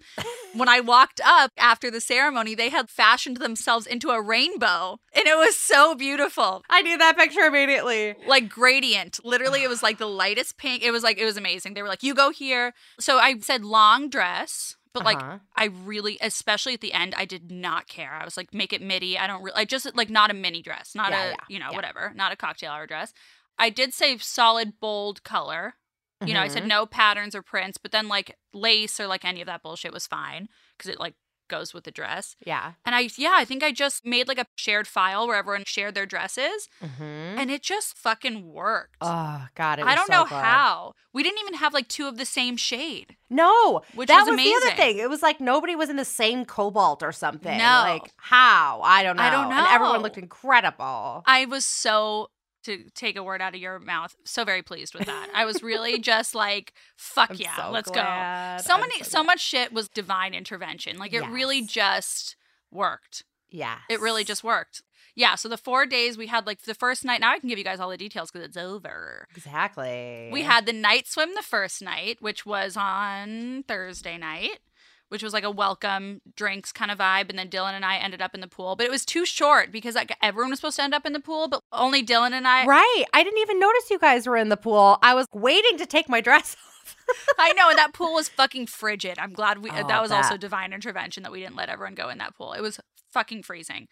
when 0.56 0.70
I 0.70 0.80
walked 0.80 1.22
up 1.24 1.52
after 1.58 1.92
the 1.92 2.02
ceremony, 2.02 2.56
they 2.56 2.70
had 2.70 2.90
fashioned 2.90 3.38
themselves 3.38 3.86
into 3.86 4.10
a 4.10 4.22
rainbow, 4.22 5.00
and 5.14 5.28
it 5.28 5.38
was 5.38 5.56
so 5.56 5.94
beautiful 5.96 6.64
I 6.70 6.82
knew 6.82 6.98
that 6.98 7.18
picture 7.18 7.42
immediately. 7.42 8.16
like 8.28 8.50
gradient. 8.50 9.20
Literally, 9.24 9.64
it 9.64 9.70
was 9.70 9.84
like 9.88 10.00
the 10.00 10.08
lightest 10.08 10.58
pink. 10.58 10.84
It 10.84 10.92
was 10.92 11.04
like 11.04 11.18
it 11.20 11.26
was 11.26 11.38
amazing. 11.38 11.76
They 11.76 11.82
were 11.84 11.88
like, 11.90 12.04
"You 12.04 12.16
go 12.16 12.32
here." 12.32 12.74
So 13.00 13.18
I 13.20 13.38
said 13.40 13.64
long 13.64 14.10
dress, 14.10 14.78
but 14.94 15.04
like 15.04 15.18
Uh-huh. 15.18 15.40
I 15.56 15.66
really, 15.66 16.18
especially 16.22 16.74
at 16.74 16.82
the 16.82 16.94
end, 16.94 17.14
I 17.16 17.26
did 17.26 17.52
not 17.52 17.88
care. 17.88 18.12
I 18.14 18.26
was 18.26 18.38
like, 18.38 18.54
"Make 18.54 18.74
it 18.74 18.82
midi." 18.82 19.18
I 19.18 19.28
don't 19.28 19.44
really, 19.44 19.56
I 19.58 19.66
just 19.66 19.96
like 19.96 20.10
not 20.10 20.32
a 20.32 20.34
mini 20.34 20.62
dress, 20.62 20.96
not 20.96 21.12
Yeah, 21.12 21.26
a 21.28 21.32
yeah, 21.32 21.36
you 21.48 21.60
know 21.60 21.72
yeah. 21.72 21.76
whatever, 21.76 22.12
not 22.16 22.32
a 22.32 22.36
cocktail 22.36 22.72
hour 22.72 22.88
dress. 22.88 23.14
I 23.60 23.70
did 23.70 23.94
say 23.94 24.18
solid 24.18 24.80
bold 24.80 25.24
color. 25.24 25.76
You 26.26 26.34
know, 26.34 26.42
I 26.42 26.48
said 26.48 26.64
Mhm. 26.64 26.70
no 26.70 26.86
patterns 26.86 27.36
or 27.36 27.42
prints, 27.44 27.78
but 27.78 27.92
then 27.92 28.08
like 28.08 28.38
lace 28.54 29.00
or 29.00 29.08
like 29.08 29.26
any 29.26 29.42
of 29.42 29.48
that 29.48 29.62
bullshit 29.62 29.94
was 29.94 30.08
fine 30.08 30.48
because 30.78 30.90
it 30.90 31.00
like 31.00 31.16
goes 31.48 31.74
with 31.74 31.84
the 31.84 31.92
dress. 31.92 32.36
Yeah. 32.46 32.74
And 32.86 32.96
I, 32.96 33.10
yeah, 33.18 33.34
I 33.36 33.46
think 33.46 33.64
I 33.64 33.72
just 33.72 34.06
made 34.06 34.28
like 34.28 34.38
a 34.40 34.46
shared 34.56 34.88
file 34.88 35.28
where 35.28 35.36
everyone 35.38 35.64
shared 35.66 35.96
their 35.96 36.06
dresses, 36.06 36.68
Mm-hmm. 36.84 37.40
and 37.40 37.52
it 37.52 37.62
just 37.64 37.98
fucking 37.98 38.52
worked. 38.52 38.96
Oh 39.02 39.48
God, 39.56 39.80
it 39.80 39.86
I 39.86 39.96
don't 39.96 40.08
so 40.08 40.14
know 40.14 40.24
good. 40.24 40.36
how. 40.36 40.94
We 41.14 41.24
didn't 41.24 41.40
even 41.42 41.56
have 41.56 41.74
like 41.74 41.88
two 41.88 42.08
of 42.08 42.18
the 42.18 42.26
same 42.26 42.58
shade. 42.58 43.16
No, 43.30 43.82
Which 43.96 44.08
that 44.08 44.22
was 44.26 44.30
was, 44.30 44.38
the 44.38 44.54
other 44.68 44.76
thing. 44.76 44.98
It 45.00 45.10
was 45.10 45.22
like 45.22 45.40
nobody 45.40 45.76
was 45.76 45.90
in 45.90 45.96
the 45.96 46.06
same 46.06 46.46
cobalt 46.46 47.02
or 47.04 47.12
something. 47.12 47.58
No. 47.58 47.84
like 47.88 48.12
how? 48.18 48.82
I 48.84 49.04
don't 49.04 49.16
know. 49.18 49.24
I 49.24 49.30
don't 49.30 49.50
know. 49.50 49.56
And 49.56 49.68
everyone 49.68 50.02
looked 50.02 50.18
incredible. 50.18 51.24
I 51.26 51.46
was 51.46 51.66
so 51.66 52.30
to 52.64 52.90
take 52.96 53.16
a 53.16 53.24
word 53.24 53.42
out 53.42 53.54
of 53.56 53.62
your 53.62 53.80
mouth, 53.80 54.16
so 54.24 54.44
very 54.44 54.62
pleased 54.62 54.94
with 54.94 55.06
that. 55.06 55.30
I 55.34 55.46
was 55.46 55.62
really 55.64 56.00
just 56.14 56.34
like, 56.36 56.74
fuck 56.96 57.32
I'm 57.32 57.38
yeah, 57.38 57.56
so 57.56 57.72
let's 57.72 57.90
glad. 57.90 58.58
go. 58.58 58.64
So 58.64 58.78
many, 58.80 59.04
so, 59.04 59.20
glad. 59.20 59.26
much 59.28 59.42
shit 59.42 59.74
was 59.74 59.88
divine 59.90 60.34
intervention. 60.34 60.98
Like 60.98 61.14
it 61.14 61.26
really 61.28 61.62
just 61.62 62.36
worked. 62.72 63.24
Yeah, 63.50 63.78
It 63.90 64.00
really 64.00 64.24
just 64.24 64.44
worked. 64.44 64.82
Yeah. 65.16 65.36
So 65.36 65.48
the 65.48 65.58
four 65.58 65.86
days 65.86 66.18
we 66.18 66.26
had, 66.26 66.48
like 66.48 66.64
the 66.64 66.74
first 66.74 67.06
night. 67.06 67.22
Now 67.22 67.32
I 67.32 67.38
can 67.38 67.48
give 67.48 67.60
you 67.60 67.64
guys 67.64 67.80
all 67.80 67.90
the 67.92 67.98
details 67.98 68.32
because 68.32 68.48
it's 68.48 68.58
over. 68.58 69.28
exactly. 69.36 70.30
We 70.34 70.42
had 70.42 70.66
the 70.66 70.74
night 70.74 71.08
swim 71.08 71.30
the 71.36 71.44
first 71.44 71.82
night, 71.84 72.18
which 72.20 72.48
was 72.48 72.76
on 72.76 73.64
Thursday 73.68 74.18
night, 74.18 74.58
which 75.14 75.22
was 75.22 75.32
like 75.32 75.44
a 75.44 75.52
welcome 75.52 76.22
drinks 76.36 76.72
kind 76.72 76.90
of 76.90 76.98
vibe. 76.98 77.30
And 77.30 77.38
then 77.38 77.48
Dylan 77.48 77.74
and 77.74 77.86
I 77.86 77.98
ended 77.98 78.20
up 78.20 78.34
in 78.34 78.42
the 78.42 78.48
pool, 78.48 78.76
but 78.76 78.88
it 78.88 78.90
was 78.90 79.06
too 79.06 79.28
short 79.28 79.72
because 79.72 79.94
like 79.94 80.18
everyone 80.24 80.50
was 80.50 80.58
supposed 80.58 80.78
to 80.78 80.82
end 80.82 80.96
up 80.96 81.06
in 81.06 81.14
the 81.14 81.20
pool, 81.20 81.48
but 81.48 81.62
only 81.72 82.04
Dylan 82.04 82.32
and 82.32 82.48
I. 82.48 82.66
right. 82.66 83.06
I 83.14 83.24
didn't 83.24 83.40
even 83.40 83.60
notice 83.60 83.92
you 83.92 84.00
guys 84.00 84.26
were 84.26 84.38
in 84.38 84.50
the 84.50 84.58
pool. 84.58 84.98
I 85.04 85.14
was 85.14 85.28
waiting 85.32 85.78
to 85.78 85.86
take 85.86 86.10
my 86.10 86.20
dress 86.20 86.58
off. 86.66 87.28
I 87.38 87.54
know, 87.54 87.70
and 87.70 87.78
that 87.78 87.94
pool 87.94 88.16
was 88.16 88.28
fucking 88.28 88.66
frigid. 88.66 89.20
I'm 89.20 89.34
glad 89.34 89.64
we 89.64 89.70
Oh, 89.70 89.88
that 89.88 90.02
was 90.02 90.12
also 90.12 90.36
divine 90.36 90.74
intervention 90.74 91.22
that 91.22 91.32
we 91.32 91.42
didn't 91.42 91.56
let 91.56 91.70
everyone 91.70 91.94
go 91.94 92.10
in 92.10 92.18
that 92.18 92.36
pool. 92.36 92.54
It 92.54 92.62
was 92.62 92.80
fucking 93.12 93.44
freezing. 93.44 93.88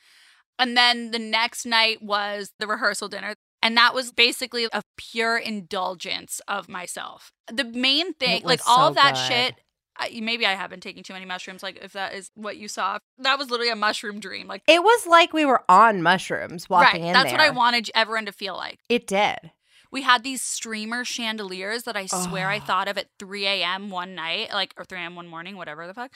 And 0.57 0.75
then 0.75 1.11
the 1.11 1.19
next 1.19 1.67
night 1.67 2.01
was 2.01 2.51
the 2.57 2.65
rehearsal 2.65 3.09
dinner. 3.09 3.35
And 3.61 3.77
that 3.77 3.93
was 3.93 4.11
basically 4.11 4.67
a 4.73 4.81
pure 4.97 5.37
indulgence 5.37 6.41
of 6.47 6.67
myself. 6.67 7.31
The 7.51 7.63
main 7.63 8.13
thing, 8.15 8.41
like 8.43 8.59
was 8.59 8.67
all 8.67 8.87
of 8.87 8.95
that 8.95 9.13
good. 9.13 9.27
shit, 9.27 9.55
I, 10.01 10.19
maybe 10.21 10.45
I 10.45 10.53
have 10.55 10.69
been 10.69 10.79
taking 10.81 11.03
too 11.03 11.13
many 11.13 11.25
mushrooms. 11.25 11.61
Like 11.63 11.79
if 11.81 11.93
that 11.93 12.13
is 12.13 12.31
what 12.35 12.57
you 12.57 12.67
saw, 12.67 12.99
that 13.19 13.37
was 13.37 13.49
literally 13.49 13.71
a 13.71 13.75
mushroom 13.75 14.19
dream. 14.19 14.47
Like 14.47 14.63
It 14.67 14.83
was 14.83 15.05
like 15.05 15.31
we 15.31 15.45
were 15.45 15.63
on 15.69 16.01
mushrooms 16.01 16.69
walking 16.69 17.01
right, 17.01 17.07
in 17.07 17.13
that's 17.13 17.31
what 17.31 17.41
I 17.41 17.51
wanted 17.51 17.89
everyone 17.93 18.25
to 18.25 18.31
feel 18.31 18.55
like. 18.55 18.79
It 18.89 19.05
did. 19.07 19.51
We 19.91 20.01
had 20.03 20.23
these 20.23 20.41
streamer 20.41 21.03
chandeliers 21.05 21.83
that 21.83 21.95
I 21.97 22.05
swear 22.07 22.49
I 22.49 22.57
Oh. 22.57 22.61
thought 22.65 22.87
of 22.87 22.97
at 22.97 23.07
3 23.19 23.45
a.m. 23.45 23.89
one 23.89 24.15
night, 24.15 24.51
like, 24.51 24.73
or 24.77 24.85
3 24.85 24.99
a.m. 24.99 25.15
one 25.15 25.27
morning, 25.27 25.57
whatever 25.57 25.85
the 25.85 25.93
fuck. 25.93 26.11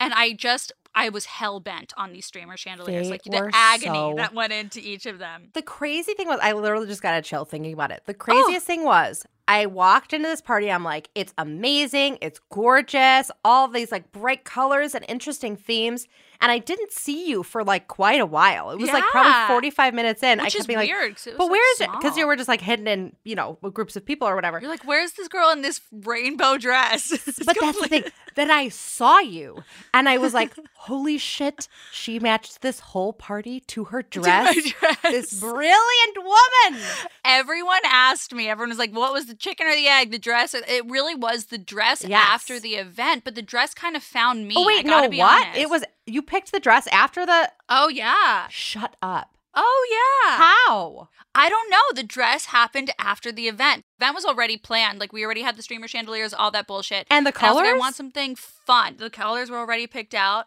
And 0.00 0.12
I 0.12 0.32
just, 0.32 0.72
I 0.96 1.10
was 1.10 1.26
hell 1.26 1.60
bent 1.60 1.92
on 1.96 2.12
these 2.12 2.24
streamer 2.26 2.56
chandeliers. 2.56 3.06
They 3.06 3.10
like 3.10 3.22
the 3.22 3.50
agony 3.52 3.94
so- 3.94 4.14
that 4.16 4.32
went 4.34 4.52
into 4.52 4.80
each 4.80 5.04
of 5.06 5.18
them. 5.18 5.50
The 5.52 5.62
crazy 5.62 6.14
thing 6.14 6.26
was, 6.26 6.40
I 6.42 6.52
literally 6.52 6.86
just 6.86 7.02
got 7.02 7.16
a 7.16 7.22
chill 7.22 7.44
thinking 7.44 7.72
about 7.74 7.90
it. 7.92 8.02
The 8.06 8.14
Oh. 8.14 8.16
craziest 8.16 8.66
thing 8.66 8.82
was, 8.82 9.26
I 9.46 9.66
walked 9.66 10.12
into 10.12 10.26
this 10.26 10.40
party. 10.40 10.72
I'm 10.72 10.82
like, 10.82 11.08
it's 11.14 11.32
amazing. 11.38 12.18
It's 12.20 12.40
gorgeous. 12.50 13.30
All 13.44 13.68
these 13.68 13.92
like 13.92 14.10
bright 14.10 14.44
colors 14.44 14.94
and 14.94 15.04
interesting 15.06 15.54
themes. 15.56 16.08
And 16.40 16.52
I 16.52 16.58
didn't 16.58 16.92
see 16.92 17.28
you 17.28 17.42
for 17.42 17.64
like 17.64 17.88
quite 17.88 18.20
a 18.20 18.26
while. 18.26 18.70
It 18.70 18.78
was 18.78 18.90
like 18.90 19.04
probably 19.04 19.32
45 19.48 19.94
minutes 19.94 20.22
in. 20.22 20.40
I 20.40 20.44
Which 20.44 20.52
kept 20.54 20.60
is 20.60 20.66
being 20.66 20.78
like, 20.78 20.88
weird. 20.90 21.12
was, 21.14 21.24
but 21.24 21.38
like, 21.38 21.50
where 21.50 21.72
is 21.74 21.80
it? 21.80 21.90
Because 21.92 22.16
you 22.16 22.26
were 22.26 22.36
just 22.36 22.48
like 22.48 22.60
hidden 22.60 22.86
in, 22.86 23.16
you 23.24 23.34
know, 23.34 23.58
with 23.62 23.74
groups 23.74 23.96
of 23.96 24.04
people 24.04 24.28
or 24.28 24.34
whatever. 24.34 24.60
You're 24.60 24.70
like, 24.70 24.84
where's 24.84 25.12
this 25.12 25.28
girl 25.28 25.50
in 25.50 25.62
this 25.62 25.80
rainbow 25.92 26.58
dress? 26.58 27.10
But 27.46 27.56
that's 27.60 27.80
the 27.80 27.88
thing. 27.88 28.04
Then 28.34 28.50
I 28.50 28.68
saw 28.68 29.18
you 29.18 29.62
and 29.94 30.08
I 30.08 30.18
was 30.18 30.34
like, 30.34 30.52
holy 30.74 31.16
shit, 31.18 31.68
she 31.92 32.18
matched 32.18 32.60
this 32.62 32.80
whole 32.80 33.12
party 33.12 33.60
to 33.60 33.84
her 33.84 34.02
to 34.12 34.20
dress. 34.20 34.54
my 34.56 34.62
dress. 34.80 34.98
This 35.02 35.40
brilliant 35.40 36.16
woman. 36.18 36.80
Everyone 37.24 37.80
asked 37.84 38.34
me. 38.34 38.48
Everyone 38.48 38.68
was 38.70 38.78
like, 38.78 38.92
"What 38.92 39.12
was 39.12 39.26
the 39.26 39.34
chicken 39.34 39.66
or 39.66 39.74
the 39.74 39.86
egg? 39.88 40.10
The 40.10 40.18
dress?" 40.18 40.54
It 40.54 40.84
really 40.88 41.14
was 41.14 41.46
the 41.46 41.58
dress 41.58 42.04
Yes. 42.04 42.24
after 42.28 42.60
the 42.60 42.74
event, 42.74 43.24
but 43.24 43.34
the 43.34 43.42
dress 43.42 43.74
kind 43.74 43.96
of 43.96 44.02
found 44.02 44.46
me. 44.46 44.54
Oh, 44.56 44.62
I 44.62 44.66
wait, 44.66 44.86
no, 44.86 45.08
what? 45.08 45.42
honest. 45.46 45.58
It 45.58 45.70
was, 45.70 45.84
you 46.06 46.22
picked 46.26 46.52
the 46.52 46.60
dress 46.60 46.86
after 46.88 47.24
the, 47.26 47.50
Oh 47.68 47.88
yeah. 47.88 48.46
shut 48.48 48.96
up. 49.02 49.30
Oh 49.54 49.86
yeah. 49.90 50.36
How? 50.36 51.08
I 51.34 51.48
don't 51.48 51.70
know. 51.70 51.78
The 51.94 52.02
dress 52.02 52.46
happened 52.46 52.90
after 52.98 53.32
the 53.32 53.48
event. 53.48 53.84
Event 53.98 54.14
was 54.14 54.24
already 54.26 54.58
planned. 54.58 54.98
Like 55.00 55.12
we 55.14 55.24
already 55.24 55.42
had 55.42 55.56
the 55.56 55.62
streamer 55.62 55.88
chandeliers, 55.88 56.34
all 56.34 56.50
that 56.50 56.66
bullshit. 56.66 57.06
And 57.10 57.24
the 57.24 57.30
And 57.30 57.38
I 57.38 57.46
like, 57.52 57.54
colors? 57.64 57.68
I 57.74 57.78
want 57.78 57.94
something 57.94 58.36
fun. 58.36 58.96
The 58.98 59.08
colors 59.10 59.50
were 59.50 59.56
already 59.58 59.86
picked 59.86 60.14
out. 60.14 60.46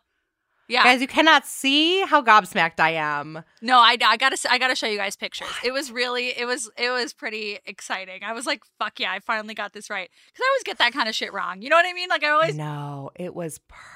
Yeah. 0.67 0.83
Guys, 0.83 1.01
you 1.01 1.07
cannot 1.07 1.47
see 1.47 2.01
how 2.05 2.21
gobsmacked 2.21 2.79
I 2.79 2.91
am. 2.91 3.43
No, 3.59 3.79
I, 3.79 3.97
I 4.05 4.17
gotta 4.17 4.37
I 4.47 4.59
gotta 4.59 4.75
show 4.75 4.85
you 4.85 4.97
guys 4.97 5.15
pictures. 5.15 5.47
It 5.63 5.71
was 5.73 5.91
really 5.91 6.27
it 6.37 6.45
was 6.45 6.69
it 6.77 6.91
was 6.91 7.11
pretty 7.11 7.57
exciting. 7.65 8.23
I 8.23 8.33
was 8.33 8.45
like, 8.45 8.61
fuck 8.77 8.99
yeah, 8.99 9.11
I 9.11 9.19
finally 9.19 9.55
got 9.55 9.73
this 9.73 9.89
right. 9.89 10.07
Because 10.27 10.43
I 10.43 10.49
always 10.51 10.63
get 10.63 10.77
that 10.77 10.93
kind 10.93 11.09
of 11.09 11.15
shit 11.15 11.33
wrong. 11.33 11.63
You 11.63 11.69
know 11.69 11.75
what 11.75 11.87
I 11.87 11.93
mean? 11.93 12.09
Like 12.09 12.23
I 12.23 12.29
always 12.29 12.55
No, 12.55 13.09
it 13.15 13.33
was 13.33 13.57
perfect. 13.67 13.95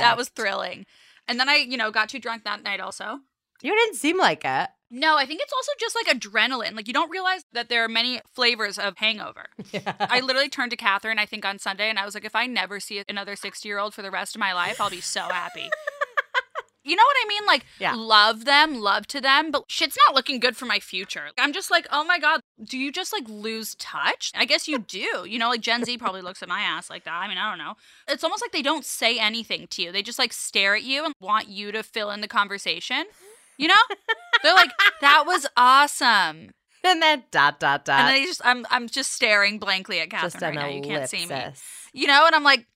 That 0.00 0.16
was 0.16 0.28
thrilling. 0.28 0.86
And 1.28 1.38
then 1.38 1.48
I 1.48 1.56
you 1.56 1.76
know 1.76 1.90
got 1.90 2.08
too 2.08 2.18
drunk 2.18 2.44
that 2.44 2.62
night 2.62 2.80
also. 2.80 3.20
You 3.62 3.74
didn't 3.74 3.96
seem 3.96 4.18
like 4.18 4.42
it. 4.44 4.70
No, 4.92 5.16
I 5.16 5.24
think 5.26 5.40
it's 5.42 5.52
also 5.52 5.70
just 5.78 5.94
like 5.94 6.06
adrenaline. 6.18 6.74
Like 6.74 6.88
you 6.88 6.94
don't 6.94 7.10
realize 7.10 7.44
that 7.52 7.68
there 7.68 7.84
are 7.84 7.88
many 7.88 8.20
flavors 8.34 8.78
of 8.78 8.96
hangover. 8.98 9.46
Yeah. 9.72 9.94
I 10.00 10.18
literally 10.20 10.48
turned 10.48 10.70
to 10.72 10.76
Catherine, 10.76 11.18
I 11.20 11.26
think 11.26 11.44
on 11.44 11.58
Sunday, 11.60 11.88
and 11.90 11.98
I 11.98 12.04
was 12.04 12.14
like, 12.14 12.24
if 12.24 12.34
I 12.34 12.46
never 12.46 12.80
see 12.80 13.04
another 13.08 13.36
60 13.36 13.68
year 13.68 13.78
old 13.78 13.94
for 13.94 14.02
the 14.02 14.10
rest 14.10 14.34
of 14.34 14.40
my 14.40 14.52
life, 14.52 14.80
I'll 14.80 14.90
be 14.90 15.00
so 15.00 15.20
happy. 15.20 15.68
you 16.84 16.96
know 16.96 17.02
what 17.04 17.16
I 17.24 17.28
mean? 17.28 17.42
Like, 17.46 17.66
Yeah. 17.78 17.94
love 17.94 18.46
them, 18.46 18.80
love 18.80 19.06
to 19.08 19.20
them, 19.20 19.50
but 19.52 19.64
shit's 19.68 19.96
not 20.08 20.16
looking 20.16 20.40
good 20.40 20.56
for 20.56 20.64
my 20.66 20.80
future. 20.80 21.28
I'm 21.38 21.52
just 21.52 21.70
like, 21.70 21.86
oh 21.92 22.02
my 22.02 22.18
God, 22.18 22.39
do 22.62 22.78
you 22.78 22.92
just 22.92 23.12
like 23.12 23.28
lose 23.28 23.74
touch? 23.76 24.32
I 24.34 24.44
guess 24.44 24.68
you 24.68 24.78
do. 24.78 25.24
You 25.26 25.38
know, 25.38 25.48
like 25.48 25.60
Gen 25.60 25.84
Z 25.84 25.98
probably 25.98 26.22
looks 26.22 26.42
at 26.42 26.48
my 26.48 26.60
ass 26.60 26.90
like 26.90 27.04
that. 27.04 27.14
I 27.14 27.28
mean, 27.28 27.38
I 27.38 27.48
don't 27.50 27.58
know. 27.58 27.74
It's 28.08 28.24
almost 28.24 28.42
like 28.42 28.52
they 28.52 28.62
don't 28.62 28.84
say 28.84 29.18
anything 29.18 29.66
to 29.68 29.82
you, 29.82 29.92
they 29.92 30.02
just 30.02 30.18
like 30.18 30.32
stare 30.32 30.74
at 30.74 30.82
you 30.82 31.04
and 31.04 31.14
want 31.20 31.48
you 31.48 31.72
to 31.72 31.82
fill 31.82 32.10
in 32.10 32.20
the 32.20 32.28
conversation. 32.28 33.04
You 33.56 33.68
know? 33.68 33.74
They're 34.42 34.54
like, 34.54 34.70
that 35.00 35.24
was 35.26 35.46
awesome. 35.56 36.52
and 36.82 37.02
then 37.02 37.24
dot, 37.30 37.60
dot, 37.60 37.84
dot. 37.84 38.00
And 38.00 38.08
then 38.08 38.14
they 38.14 38.24
just 38.24 38.40
I'm 38.44 38.66
I'm 38.70 38.88
just 38.88 39.12
staring 39.12 39.58
blankly 39.58 40.00
at 40.00 40.10
Catherine 40.10 40.30
Just 40.30 40.42
right 40.42 40.54
now. 40.54 40.66
You 40.66 40.82
can't 40.82 41.08
see 41.08 41.26
me. 41.26 41.42
You 41.92 42.06
know, 42.06 42.24
and 42.26 42.34
I'm 42.34 42.44
like, 42.44 42.66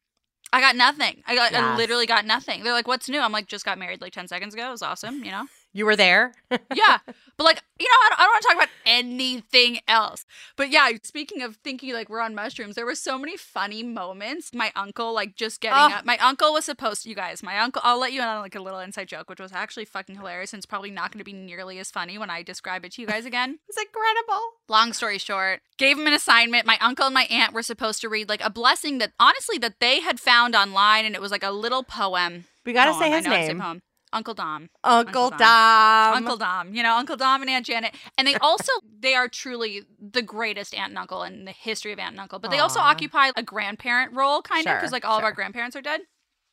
I 0.52 0.60
got 0.60 0.76
nothing. 0.76 1.22
I 1.26 1.34
got 1.34 1.54
I 1.54 1.76
literally 1.76 2.06
got 2.06 2.26
nothing. 2.26 2.64
They're 2.64 2.72
like, 2.72 2.86
what's 2.86 3.08
new? 3.08 3.18
I'm 3.18 3.32
like, 3.32 3.48
just 3.48 3.64
got 3.64 3.78
married 3.78 4.00
like 4.00 4.12
ten 4.12 4.28
seconds 4.28 4.54
ago. 4.54 4.68
It 4.68 4.72
was 4.72 4.82
awesome, 4.82 5.24
you 5.24 5.30
know? 5.30 5.46
You 5.74 5.84
were 5.84 5.96
there? 5.96 6.32
Yeah. 6.74 6.98
but 7.36 7.44
like, 7.44 7.60
you 7.80 7.86
know, 7.86 7.92
I 7.92 8.08
don't, 8.10 8.20
I 8.20 8.22
don't 8.22 8.32
want 8.32 8.42
to 8.42 8.48
talk 8.48 8.56
about 8.56 8.68
anything 8.86 9.80
else. 9.88 10.24
But 10.56 10.70
yeah, 10.70 10.88
speaking 11.02 11.42
of 11.42 11.56
thinking 11.56 11.92
like 11.92 12.08
we're 12.08 12.20
on 12.20 12.32
mushrooms, 12.34 12.76
there 12.76 12.86
were 12.86 12.94
so 12.94 13.18
many 13.18 13.36
funny 13.36 13.82
moments. 13.82 14.50
My 14.54 14.70
uncle, 14.76 15.12
like 15.12 15.34
just 15.34 15.60
getting 15.60 15.76
Oh. 15.76 15.96
up. 15.98 16.04
My 16.04 16.16
uncle 16.18 16.52
was 16.52 16.64
supposed 16.64 17.02
to, 17.02 17.08
you 17.08 17.16
guys, 17.16 17.42
my 17.42 17.58
uncle, 17.58 17.82
I'll 17.84 17.98
let 17.98 18.12
you 18.12 18.22
in 18.22 18.28
on 18.28 18.40
like 18.40 18.54
a 18.54 18.62
little 18.62 18.78
inside 18.78 19.08
joke, 19.08 19.28
which 19.28 19.40
was 19.40 19.50
actually 19.52 19.84
fucking 19.84 20.14
hilarious 20.14 20.52
and 20.52 20.58
it's 20.60 20.66
probably 20.66 20.92
not 20.92 21.10
going 21.10 21.18
to 21.18 21.24
be 21.24 21.32
nearly 21.32 21.80
as 21.80 21.90
funny 21.90 22.18
when 22.18 22.30
I 22.30 22.42
describe 22.44 22.84
it 22.84 22.92
to 22.92 23.00
you 23.02 23.08
guys 23.08 23.24
again. 23.26 23.58
It's 23.68 23.78
incredible. 23.78 24.40
long 24.68 24.92
story 24.92 25.18
short 25.18 25.60
gave 25.78 25.98
him 25.98 26.06
an 26.06 26.12
assignment 26.14 26.64
my 26.66 26.78
uncle 26.80 27.06
and 27.06 27.14
my 27.14 27.24
aunt 27.24 27.52
were 27.52 27.62
supposed 27.62 28.00
to 28.02 28.08
read 28.08 28.28
like 28.28 28.44
a 28.44 28.50
blessing 28.50 28.98
that 28.98 29.10
honestly 29.18 29.58
that 29.58 29.80
they 29.80 29.98
had 30.00 30.20
found 30.20 30.54
online 30.54 31.04
and 31.04 31.16
it 31.16 31.20
was 31.20 31.32
like 31.32 31.42
a 31.42 31.50
little 31.50 31.82
poem 31.82 32.44
We 32.64 32.72
got 32.72 32.84
to 32.86 32.94
say 32.98 33.10
his 33.10 33.24
know 33.26 33.32
it's 33.32 33.48
a 33.48 33.54
name. 33.54 33.82
Uncle 34.14 34.34
dom. 34.34 34.70
Uncle 34.82 35.24
Uncle 35.24 35.38
Dom. 35.38 36.14
uncle 36.14 36.36
dom 36.36 36.74
you 36.74 36.82
know 36.82 36.96
uncle 36.96 37.16
dom 37.16 37.42
and 37.42 37.50
aunt 37.50 37.66
janet. 37.66 37.94
And 38.16 38.26
they 38.26 38.34
also 38.40 38.72
they 39.00 39.14
are 39.14 39.28
truly 39.28 39.82
the 40.00 40.22
greatest 40.22 40.74
aunt 40.74 40.90
and 40.90 40.98
uncle 40.98 41.22
in 41.24 41.44
the 41.44 41.52
history 41.52 41.92
of 41.92 41.98
aunt 41.98 42.12
and 42.12 42.20
uncle 42.20 42.38
but 42.38 42.50
they 42.50 42.58
also 42.58 42.80
occupy 42.80 43.30
a 43.36 43.42
grandparent 43.42 44.14
role 44.14 44.40
kind 44.40 44.66
of 44.66 44.76
because 44.76 44.92
like 44.92 45.04
all 45.04 45.18
of 45.18 45.24
our 45.24 45.32
grandparents 45.32 45.76
are 45.76 45.82
dead. 45.82 46.00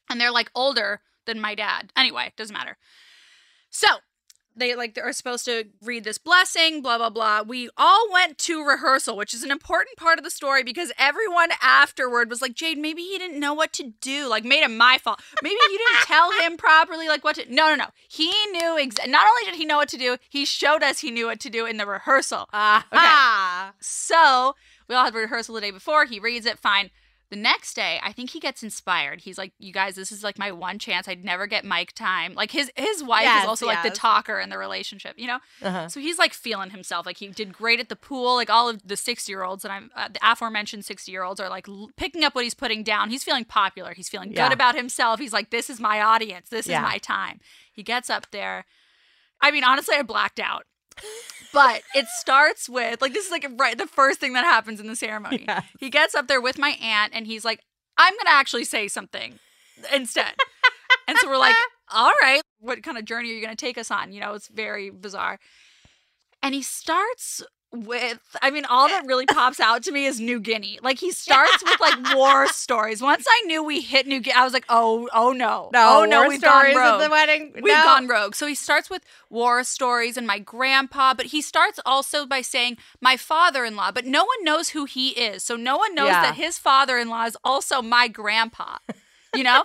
And 0.10 0.20
they're 0.20 0.32
like 0.32 0.52
older 0.54 1.02
than 1.26 1.40
my 1.40 1.56
dad. 1.56 1.92
Anyway 1.96 2.34
doesn't 2.36 2.54
matter. 2.54 2.78
So 3.70 3.88
they 4.56 4.76
like 4.76 4.98
are 5.02 5.14
supposed 5.14 5.46
to 5.46 5.66
read 5.82 6.04
this 6.04 6.18
blessing, 6.18 6.82
blah 6.82 6.98
blah 6.98 7.10
blah. 7.10 7.42
We 7.42 7.70
all 7.78 8.12
went 8.12 8.38
to 8.40 8.64
rehearsal, 8.64 9.16
which 9.18 9.34
is 9.34 9.44
an 9.44 9.52
important 9.52 9.98
part 9.98 10.18
of 10.18 10.24
the 10.24 10.32
story 10.32 10.64
because 10.64 10.92
everyone 10.98 11.50
afterward 11.62 12.30
was 12.30 12.42
like, 12.42 12.54
"Jade, 12.54 12.78
maybe 12.78 13.02
he 13.02 13.18
didn't 13.18 13.40
know 13.40 13.54
what 13.54 13.74
to 13.74 13.94
do. 14.02 14.28
Like, 14.28 14.44
made 14.44 14.64
it 14.64 14.70
my 14.72 14.98
fault. 14.98 15.22
Maybe 15.42 15.56
you 15.70 15.78
didn't 15.78 16.06
tell 16.06 16.32
him 16.32 16.58
properly, 16.58 17.08
like 17.08 17.24
what 17.24 17.36
to." 17.36 17.46
No, 17.54 17.70
no, 17.70 17.76
no. 17.76 17.88
He 18.08 18.32
knew. 18.52 18.78
Ex- 18.78 18.98
Not 19.08 19.28
only 19.28 19.46
did 19.46 19.56
he 19.56 19.66
know 19.66 19.78
what 19.78 19.90
to 19.90 19.98
do, 19.98 20.18
he 20.30 20.46
showed 20.46 20.84
us 20.84 21.00
he 21.00 21.12
knew 21.12 21.28
what 21.28 21.40
to 21.42 21.50
do 21.50 21.66
in 21.66 21.78
the 21.78 21.86
rehearsal. 21.86 22.50
Ah, 22.54 22.86
Aha. 22.92 23.74
So 23.80 24.56
we 24.88 24.96
all 24.96 25.06
had 25.06 25.14
rehearsal 25.16 25.56
the 25.56 25.62
day 25.62 25.72
before. 25.72 26.06
He 26.06 26.20
reads 26.20 26.46
it, 26.46 26.60
fine. 26.60 26.90
The 27.32 27.38
next 27.38 27.76
day, 27.76 27.98
I 28.04 28.12
think 28.12 28.32
he 28.32 28.42
gets 28.42 28.62
inspired. 28.62 29.22
He's 29.22 29.38
like, 29.38 29.54
"You 29.58 29.72
guys, 29.72 29.96
this 29.96 30.12
is 30.12 30.22
like 30.22 30.38
my 30.38 30.52
one 30.52 30.78
chance. 30.80 31.08
I'd 31.08 31.24
never 31.24 31.48
get 31.48 31.64
mic 31.64 31.94
time." 31.94 32.34
Like 32.34 32.52
his 32.52 32.70
his 32.76 33.02
wife 33.02 33.24
Yes, 33.24 33.44
is 33.44 33.48
also 33.48 33.66
like 33.66 33.84
the 33.84 33.90
talker 33.90 34.38
in 34.38 34.50
the 34.50 34.58
relationship, 34.58 35.14
you 35.18 35.28
know. 35.28 35.40
Uh-huh. 35.62 35.88
So 35.88 36.02
he's 36.02 36.20
like 36.20 36.34
feeling 36.34 36.72
himself. 36.72 37.06
Like 37.06 37.16
he 37.18 37.30
did 37.30 37.54
great 37.54 37.80
at 37.80 37.88
the 37.88 37.96
pool. 37.96 38.36
Like 38.36 38.50
all 38.50 38.68
of 38.68 38.86
the 38.86 38.98
sixty 38.98 39.32
year 39.32 39.44
olds 39.44 39.64
and 39.64 39.72
I'm 39.72 39.92
uh, 39.96 40.10
the 40.10 40.20
aforementioned 40.22 40.84
sixty 40.84 41.14
year 41.14 41.24
olds 41.24 41.40
are 41.40 41.48
like 41.48 41.70
l- 41.70 41.90
picking 41.96 42.26
up 42.26 42.36
what 42.36 42.44
he's 42.44 42.54
putting 42.54 42.84
down. 42.84 43.10
He's 43.10 43.24
feeling 43.24 43.46
popular. 43.46 43.94
He's 43.94 44.10
feeling 44.10 44.34
Yeah. 44.34 44.50
good 44.50 44.54
about 44.54 44.76
himself. 44.76 45.22
He's 45.22 45.32
like, 45.32 45.52
"This 45.52 45.70
is 45.70 45.80
my 45.80 46.02
audience. 46.02 46.50
This 46.50 46.68
Yeah. 46.68 46.80
is 46.80 46.84
my 46.84 46.98
time." 46.98 47.40
He 47.72 47.82
gets 47.82 48.10
up 48.10 48.30
there. 48.32 48.66
I 49.42 49.52
mean, 49.52 49.64
honestly, 49.64 49.96
I 49.96 50.02
blacked 50.04 50.40
out. 50.42 50.66
But 51.54 51.82
it 51.94 52.06
starts 52.20 52.70
with 52.70 53.02
like 53.02 53.14
this 53.14 53.26
is 53.26 53.32
like 53.32 53.46
right 53.58 53.78
the 53.78 53.88
first 53.88 54.20
thing 54.20 54.34
that 54.34 54.46
happens 54.46 54.80
in 54.80 54.88
the 54.88 54.96
ceremony. 54.96 55.44
Yes. 55.48 55.66
He 55.80 55.90
gets 55.90 56.16
up 56.16 56.28
there 56.28 56.42
with 56.42 56.58
my 56.58 56.70
aunt 56.82 57.14
and 57.14 57.28
he's 57.28 57.44
like, 57.44 57.60
"I'm 57.98 58.14
gonna 58.18 58.36
actually 58.36 58.64
say 58.66 58.88
something 58.88 59.40
instead." 59.94 60.34
and 61.08 61.18
so 61.18 61.28
we're 61.28 61.38
like, 61.38 61.56
"All 61.92 62.14
right, 62.22 62.42
what 62.60 62.84
kind 62.84 62.98
of 62.98 63.06
journey 63.06 63.32
are 63.32 63.34
you 63.34 63.42
gonna 63.42 63.56
take 63.56 63.78
us 63.78 63.92
on?" 63.92 64.14
You 64.14 64.22
know, 64.22 64.34
it's 64.34 64.48
very 64.48 64.90
bizarre. 64.90 65.40
And 66.42 66.56
he 66.56 66.62
starts 66.62 67.44
with 67.74 68.20
I 68.42 68.52
mean, 68.52 68.66
all 68.66 68.88
that 68.90 69.06
really 69.06 69.26
pops 69.26 69.60
out 69.60 69.84
to 69.84 69.92
me 69.92 70.06
is 70.06 70.20
New 70.20 70.40
Guinea. 70.40 70.80
Like 70.84 71.00
he 71.00 71.12
starts 71.12 71.64
with 71.64 71.80
like 71.80 72.16
war 72.16 72.48
stories. 72.48 73.02
Once 73.02 73.26
I 73.28 73.42
knew 73.46 73.64
we 73.64 73.82
hit 73.82 74.08
New 74.08 74.20
Guinea, 74.20 74.36
I 74.36 74.44
was 74.44 74.54
like, 74.54 74.66
"Oh, 74.70 75.08
oh 75.14 75.32
no, 75.32 75.70
No, 75.74 76.02
oh 76.02 76.06
no, 76.06 76.28
we've 76.28 76.42
gone 76.42 76.52
stories 76.52 76.76
rogue." 76.76 77.02
the 77.02 77.10
wedding. 77.10 77.52
We've 77.56 77.66
no. 77.66 77.84
gone 77.84 78.08
rogue. 78.08 78.36
So 78.36 78.46
he 78.46 78.56
starts 78.56 78.90
with 78.90 79.04
war 79.30 79.64
stories 79.64 80.18
and 80.18 80.28
my 80.28 80.40
grandpa, 80.40 81.14
but 81.14 81.28
he 81.28 81.42
starts 81.42 81.80
also 81.86 82.26
by 82.26 82.42
saying 82.42 82.78
my 83.00 83.16
father 83.16 83.64
in 83.64 83.76
law, 83.78 83.92
but 83.92 84.06
no 84.06 84.26
one 84.26 84.44
knows 84.44 84.70
who 84.70 84.86
he 84.86 85.10
is. 85.10 85.44
So 85.44 85.56
no 85.56 85.78
one 85.78 85.96
knows 85.96 86.08
Yeah. 86.10 86.24
that 86.24 86.36
his 86.36 86.58
father 86.60 86.98
in 86.98 87.08
law 87.10 87.26
is 87.26 87.38
also 87.44 87.82
my 87.82 88.08
grandpa, 88.10 88.78
you 89.36 89.44
know? 89.44 89.64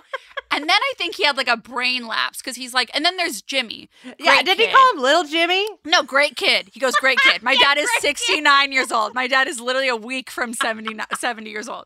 and 0.51 0.63
then 0.63 0.69
I 0.69 0.93
think 0.97 1.15
he 1.15 1.25
had 1.25 1.37
like 1.37 1.47
a 1.47 1.57
brain 1.57 2.07
lapse 2.07 2.39
because 2.39 2.55
he's 2.55 2.73
like, 2.73 2.89
and 2.93 3.03
then 3.03 3.17
there's 3.17 3.41
Jimmy. 3.41 3.89
Yeah, 4.19 4.41
did 4.41 4.57
he 4.57 4.67
call 4.67 4.91
him 4.93 5.01
Little 5.01 5.23
Jimmy? 5.23 5.67
No, 5.85 6.03
great 6.03 6.35
kid. 6.35 6.69
He 6.73 6.79
goes, 6.79 6.95
great 6.95 7.19
kid. 7.19 7.43
My 7.43 7.55
dad 7.61 7.77
is 7.77 7.89
great 8.01 8.15
kid. 8.15 8.17
69 8.17 8.71
years 8.71 8.91
old. 8.91 9.13
My 9.13 9.27
dad 9.27 9.47
is 9.47 9.59
literally 9.59 9.89
a 9.89 9.95
week 9.95 10.29
from 10.29 10.53
70, 10.53 10.97
70 11.15 11.49
years 11.49 11.67
old. 11.67 11.85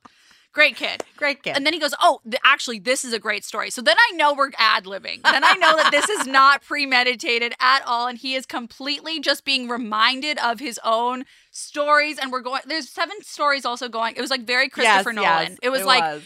Great 0.53 0.75
kid. 0.75 1.03
Great 1.15 1.43
kid. 1.43 1.55
And 1.55 1.65
then 1.65 1.71
he 1.71 1.79
goes, 1.79 1.93
"Oh, 2.01 2.19
th- 2.25 2.41
actually, 2.43 2.79
this 2.79 3.05
is 3.05 3.13
a 3.13 3.19
great 3.19 3.45
story." 3.45 3.69
So 3.69 3.81
then 3.81 3.95
I 3.97 4.15
know 4.15 4.33
we're 4.33 4.51
ad 4.57 4.83
libbing. 4.83 5.23
Then 5.23 5.45
I 5.45 5.53
know 5.53 5.77
that 5.77 5.91
this 5.91 6.09
is 6.09 6.27
not 6.27 6.61
premeditated 6.61 7.53
at 7.61 7.83
all, 7.85 8.07
and 8.07 8.17
he 8.17 8.35
is 8.35 8.45
completely 8.45 9.21
just 9.21 9.45
being 9.45 9.69
reminded 9.69 10.37
of 10.39 10.59
his 10.59 10.77
own 10.83 11.23
stories. 11.51 12.17
And 12.19 12.33
we're 12.33 12.41
going. 12.41 12.63
There's 12.65 12.89
seven 12.89 13.15
stories 13.21 13.63
also 13.63 13.87
going. 13.87 14.17
It 14.17 14.21
was 14.21 14.29
like 14.29 14.41
very 14.41 14.67
Christopher 14.67 15.11
yes, 15.11 15.15
Nolan. 15.15 15.51
yes, 15.51 15.57
it 15.63 15.69
was 15.69 15.85
like 15.85 16.03
was. 16.03 16.23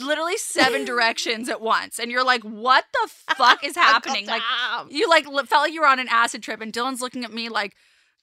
Literally 0.00 0.36
seven 0.36 0.84
directions 0.92 1.48
at 1.48 1.60
once, 1.60 1.98
and 1.98 2.10
you're 2.10 2.24
like, 2.24 2.42
"What 2.42 2.84
the 2.92 3.34
fuck 3.34 3.64
is 3.64 3.76
happening?" 3.88 4.26
Like 4.26 4.42
you 4.90 5.08
like 5.08 5.24
felt 5.24 5.50
like 5.50 5.72
you 5.72 5.80
were 5.80 5.86
on 5.86 5.98
an 5.98 6.08
acid 6.08 6.42
trip, 6.42 6.60
and 6.60 6.72
Dylan's 6.72 7.00
looking 7.00 7.24
at 7.24 7.32
me 7.32 7.48
like. 7.48 7.74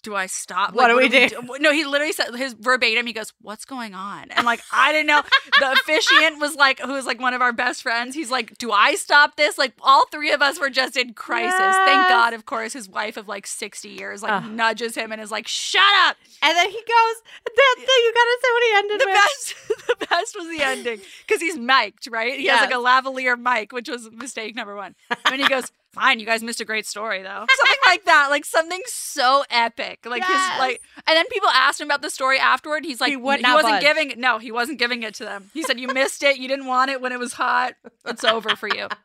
Do 0.03 0.15
I 0.15 0.25
stop? 0.25 0.73
What 0.73 0.87
do 0.87 0.97
we 0.97 1.09
do? 1.09 1.27
No, 1.59 1.71
he 1.71 1.85
literally 1.85 2.13
said 2.13 2.33
his 2.35 2.53
verbatim. 2.53 3.05
He 3.05 3.13
goes, 3.13 3.33
"What's 3.41 3.65
going 3.65 3.93
on?" 3.93 4.31
And 4.31 4.45
like 4.45 4.61
I 4.71 4.91
didn't 4.91 5.07
know. 5.07 5.21
The 5.59 5.71
officiant 5.73 6.39
was 6.39 6.55
like, 6.55 6.79
who 6.79 6.93
was 6.93 7.05
like 7.05 7.19
one 7.19 7.33
of 7.33 7.41
our 7.41 7.53
best 7.53 7.83
friends. 7.83 8.15
He's 8.15 8.31
like, 8.31 8.57
"Do 8.57 8.71
I 8.71 8.95
stop 8.95 9.35
this?" 9.35 9.57
Like 9.57 9.73
all 9.81 10.07
three 10.07 10.31
of 10.31 10.41
us 10.41 10.59
were 10.59 10.69
just 10.69 10.97
in 10.97 11.13
crisis. 11.13 11.51
Thank 11.85 12.09
God, 12.09 12.33
of 12.33 12.45
course, 12.45 12.73
his 12.73 12.89
wife 12.89 13.17
of 13.17 13.27
like 13.27 13.45
sixty 13.45 13.89
years 13.89 14.23
like 14.23 14.31
Ugh. 14.43 14.51
nudges 14.51 14.95
him 14.95 15.11
and 15.11 15.21
is 15.21 15.31
like, 15.31 15.47
"Shut 15.47 15.83
up." 16.07 16.17
And 16.41 16.57
then 16.57 16.69
he 16.69 16.77
goes, 16.77 17.15
that 17.45 17.75
thing, 17.77 17.85
you 17.87 18.13
gotta 18.13 18.37
say 18.41 18.51
what 18.51 18.63
he 18.63 18.77
ended 18.77 19.01
The 19.01 19.05
with. 19.05 19.15
best, 19.15 19.87
the 19.99 20.05
best 20.07 20.35
was 20.35 20.57
the 20.57 20.63
ending 20.63 21.01
because 21.27 21.41
he's 21.41 21.57
mic'd, 21.57 22.07
right? 22.11 22.39
He 22.39 22.47
has 22.47 22.61
like 22.61 22.71
a 22.71 22.75
lavalier 22.75 23.39
mic, 23.39 23.71
which 23.71 23.87
was 23.89 24.09
mistake 24.11 24.55
number 24.55 24.75
one. 24.75 24.95
And 25.25 25.39
he 25.41 25.47
goes, 25.47 25.71
"Fine, 25.93 26.19
you 26.19 26.25
guys 26.25 26.41
missed 26.43 26.61
a 26.61 26.65
great 26.65 26.85
story, 26.85 27.21
though." 27.21 27.45
Something 27.49 27.77
like 27.87 28.05
that, 28.05 28.27
like 28.29 28.45
something 28.45 28.81
so 28.87 29.43
epic, 29.49 29.99
like 30.05 30.21
Yes. 30.21 30.51
his 30.51 30.59
like. 30.59 30.81
And 31.07 31.17
then 31.17 31.25
people 31.31 31.49
asked 31.49 31.79
him 31.81 31.87
about 31.87 32.01
the 32.01 32.09
story 32.09 32.39
afterward. 32.39 32.85
He's 32.85 33.01
like, 33.01 33.09
He 33.09 33.17
would 33.17 33.39
he 33.39 33.45
wasn't 33.51 33.73
budge. 33.73 33.81
giving. 33.81 34.13
No, 34.17 34.37
he 34.37 34.51
wasn't 34.51 34.79
giving 34.79 35.03
it 35.03 35.13
to 35.15 35.23
them. 35.23 35.49
He 35.53 35.63
said, 35.63 35.79
"You 35.79 35.87
missed 35.87 36.23
it. 36.23 36.37
You 36.37 36.47
didn't 36.47 36.65
want 36.67 36.91
it 36.91 37.01
when 37.01 37.11
it 37.11 37.19
was 37.19 37.33
hot. 37.33 37.73
It's 38.05 38.23
over 38.23 38.55
for 38.55 38.67
you." 38.67 38.87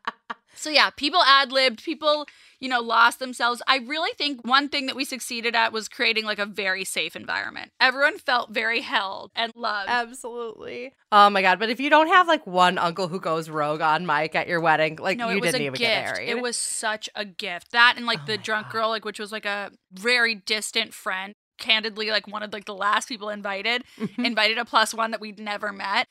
So 0.59 0.71
yeah, 0.71 0.91
people 0.91 1.23
ad 1.23 1.53
libbed, 1.53 1.83
people, 1.85 2.27
you 2.61 2.69
know, 2.69 2.81
lost 2.81 3.19
themselves. 3.19 3.63
I 3.67 3.79
really 3.79 4.13
think 4.17 4.47
one 4.47 4.69
thing 4.69 4.87
that 4.87 4.97
we 4.97 5.05
succeeded 5.05 5.55
at 5.55 5.73
was 5.73 5.89
creating 5.89 6.25
like 6.25 6.39
a 6.39 6.47
very 6.47 6.85
safe 6.85 7.15
environment. 7.17 7.73
Everyone 7.81 8.19
felt 8.19 8.51
very 8.51 8.81
held 8.81 9.31
and 9.35 9.53
loved. 9.55 9.89
Absolutely. 9.91 10.93
Oh 11.13 11.31
my 11.31 11.43
god! 11.43 11.59
But 11.59 11.71
if 11.71 11.79
you 11.81 11.91
don't 11.91 12.09
have 12.09 12.27
like 12.27 12.47
one 12.47 12.79
uncle 12.79 13.09
who 13.09 13.21
goes 13.21 13.49
rogue 13.49 13.81
on 13.81 14.07
mic 14.07 14.35
at 14.35 14.49
your 14.49 14.61
wedding, 14.61 14.97
like 14.97 15.19
no, 15.19 15.29
you 15.31 15.41
didn't 15.41 15.61
even 15.61 15.73
gift. 15.73 15.81
get 15.81 16.05
married. 16.05 16.29
It 16.29 16.43
was 16.43 16.57
such 16.57 17.09
a 17.15 17.25
gift. 17.25 17.73
That 17.73 17.95
and 17.97 18.07
like 18.07 18.21
Oh 18.23 18.27
the 18.27 18.39
drunk 18.39 18.67
God. 18.69 18.73
girl, 18.73 18.89
like 18.89 19.05
which 19.05 19.21
was 19.21 19.33
like 19.33 19.47
a 19.47 19.71
very 19.93 20.35
distant 20.35 20.95
friend. 20.95 21.33
Candidly, 21.59 22.11
like 22.11 22.29
one 22.29 22.43
of 22.43 22.53
like 22.53 22.67
the 22.67 22.75
last 22.75 23.09
people 23.09 23.31
invited, 23.31 23.83
Mhm. 23.99 24.27
invited 24.27 24.59
a 24.59 24.67
plus 24.67 24.93
one 24.93 25.11
that 25.13 25.21
we'd 25.23 25.39
never 25.39 25.73
met. 25.73 26.07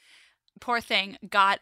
Poor 0.59 0.81
thing 0.81 1.17
got 1.29 1.59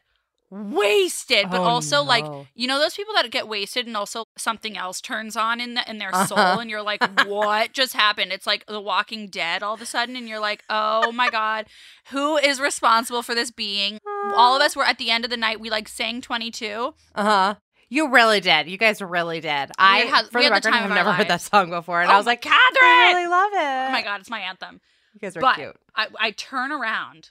wasted, 0.53 1.49
but 1.49 1.59
Oh, 1.59 1.63
also 1.63 2.03
like 2.03 2.25
you 2.55 2.67
know 2.67 2.79
those 2.79 2.95
people 2.95 3.13
that 3.15 3.29
get 3.31 3.47
wasted 3.47 3.87
and 3.87 3.97
also 3.97 4.25
something 4.37 4.77
else 4.77 5.01
turns 5.01 5.35
on 5.35 5.59
in 5.59 5.73
the, 5.73 5.89
in 5.89 5.97
their 5.97 6.11
soul 6.25 6.37
Uh-huh. 6.37 6.59
and 6.59 6.69
you're 6.69 6.81
like 6.81 7.03
what 7.27 7.73
just 7.73 7.93
happened 7.93 8.31
it's 8.31 8.45
like 8.47 8.65
the 8.67 8.79
walking 8.81 9.27
dead 9.27 9.63
all 9.63 9.73
of 9.73 9.81
a 9.81 9.85
sudden 9.85 10.15
and 10.15 10.27
you're 10.29 10.39
like 10.39 10.63
oh 10.69 11.11
my 11.11 11.29
god 11.29 11.65
who 12.11 12.37
is 12.37 12.59
responsible 12.59 13.21
for 13.21 13.33
this 13.35 13.51
being 13.51 13.99
all 14.35 14.55
of 14.55 14.61
us 14.61 14.75
were 14.75 14.85
at 14.85 14.97
the 14.97 15.09
end 15.09 15.23
of 15.25 15.31
the 15.31 15.37
night 15.37 15.59
we 15.59 15.69
like 15.69 15.87
sang 15.87 16.21
22 16.21 16.93
Uh 17.15 17.23
huh. 17.23 17.55
You 17.89 18.09
really 18.09 18.39
did. 18.39 18.67
You 18.67 18.77
guys 18.79 19.03
really 19.03 19.39
did. 19.39 19.69
I, 19.77 19.99
had- 19.99 20.25
for 20.31 20.39
we 20.39 20.45
the 20.45 20.49
the 20.49 20.53
record, 20.55 20.63
time 20.63 20.73
have 20.81 20.85
of 20.85 20.91
our 20.91 20.95
never 20.97 21.11
heard 21.11 21.27
that 21.27 21.41
song 21.41 21.69
before, 21.69 22.01
and 22.01 22.09
Oh 22.09 22.15
I 22.15 22.17
was 22.17 22.25
like, 22.25 22.41
Catherine! 22.41 22.81
I 22.81 23.11
really 23.13 23.27
love 23.27 23.51
it. 23.53 23.89
oh 23.89 23.91
my 23.91 24.01
god 24.01 24.19
it's 24.21 24.31
my 24.31 24.39
anthem 24.39 24.81
you 25.13 25.19
guys 25.19 25.37
are 25.37 25.41
but 25.41 25.55
cute. 25.57 25.75
I, 25.95 26.07
I 26.19 26.31
turn 26.31 26.71
around 26.71 27.29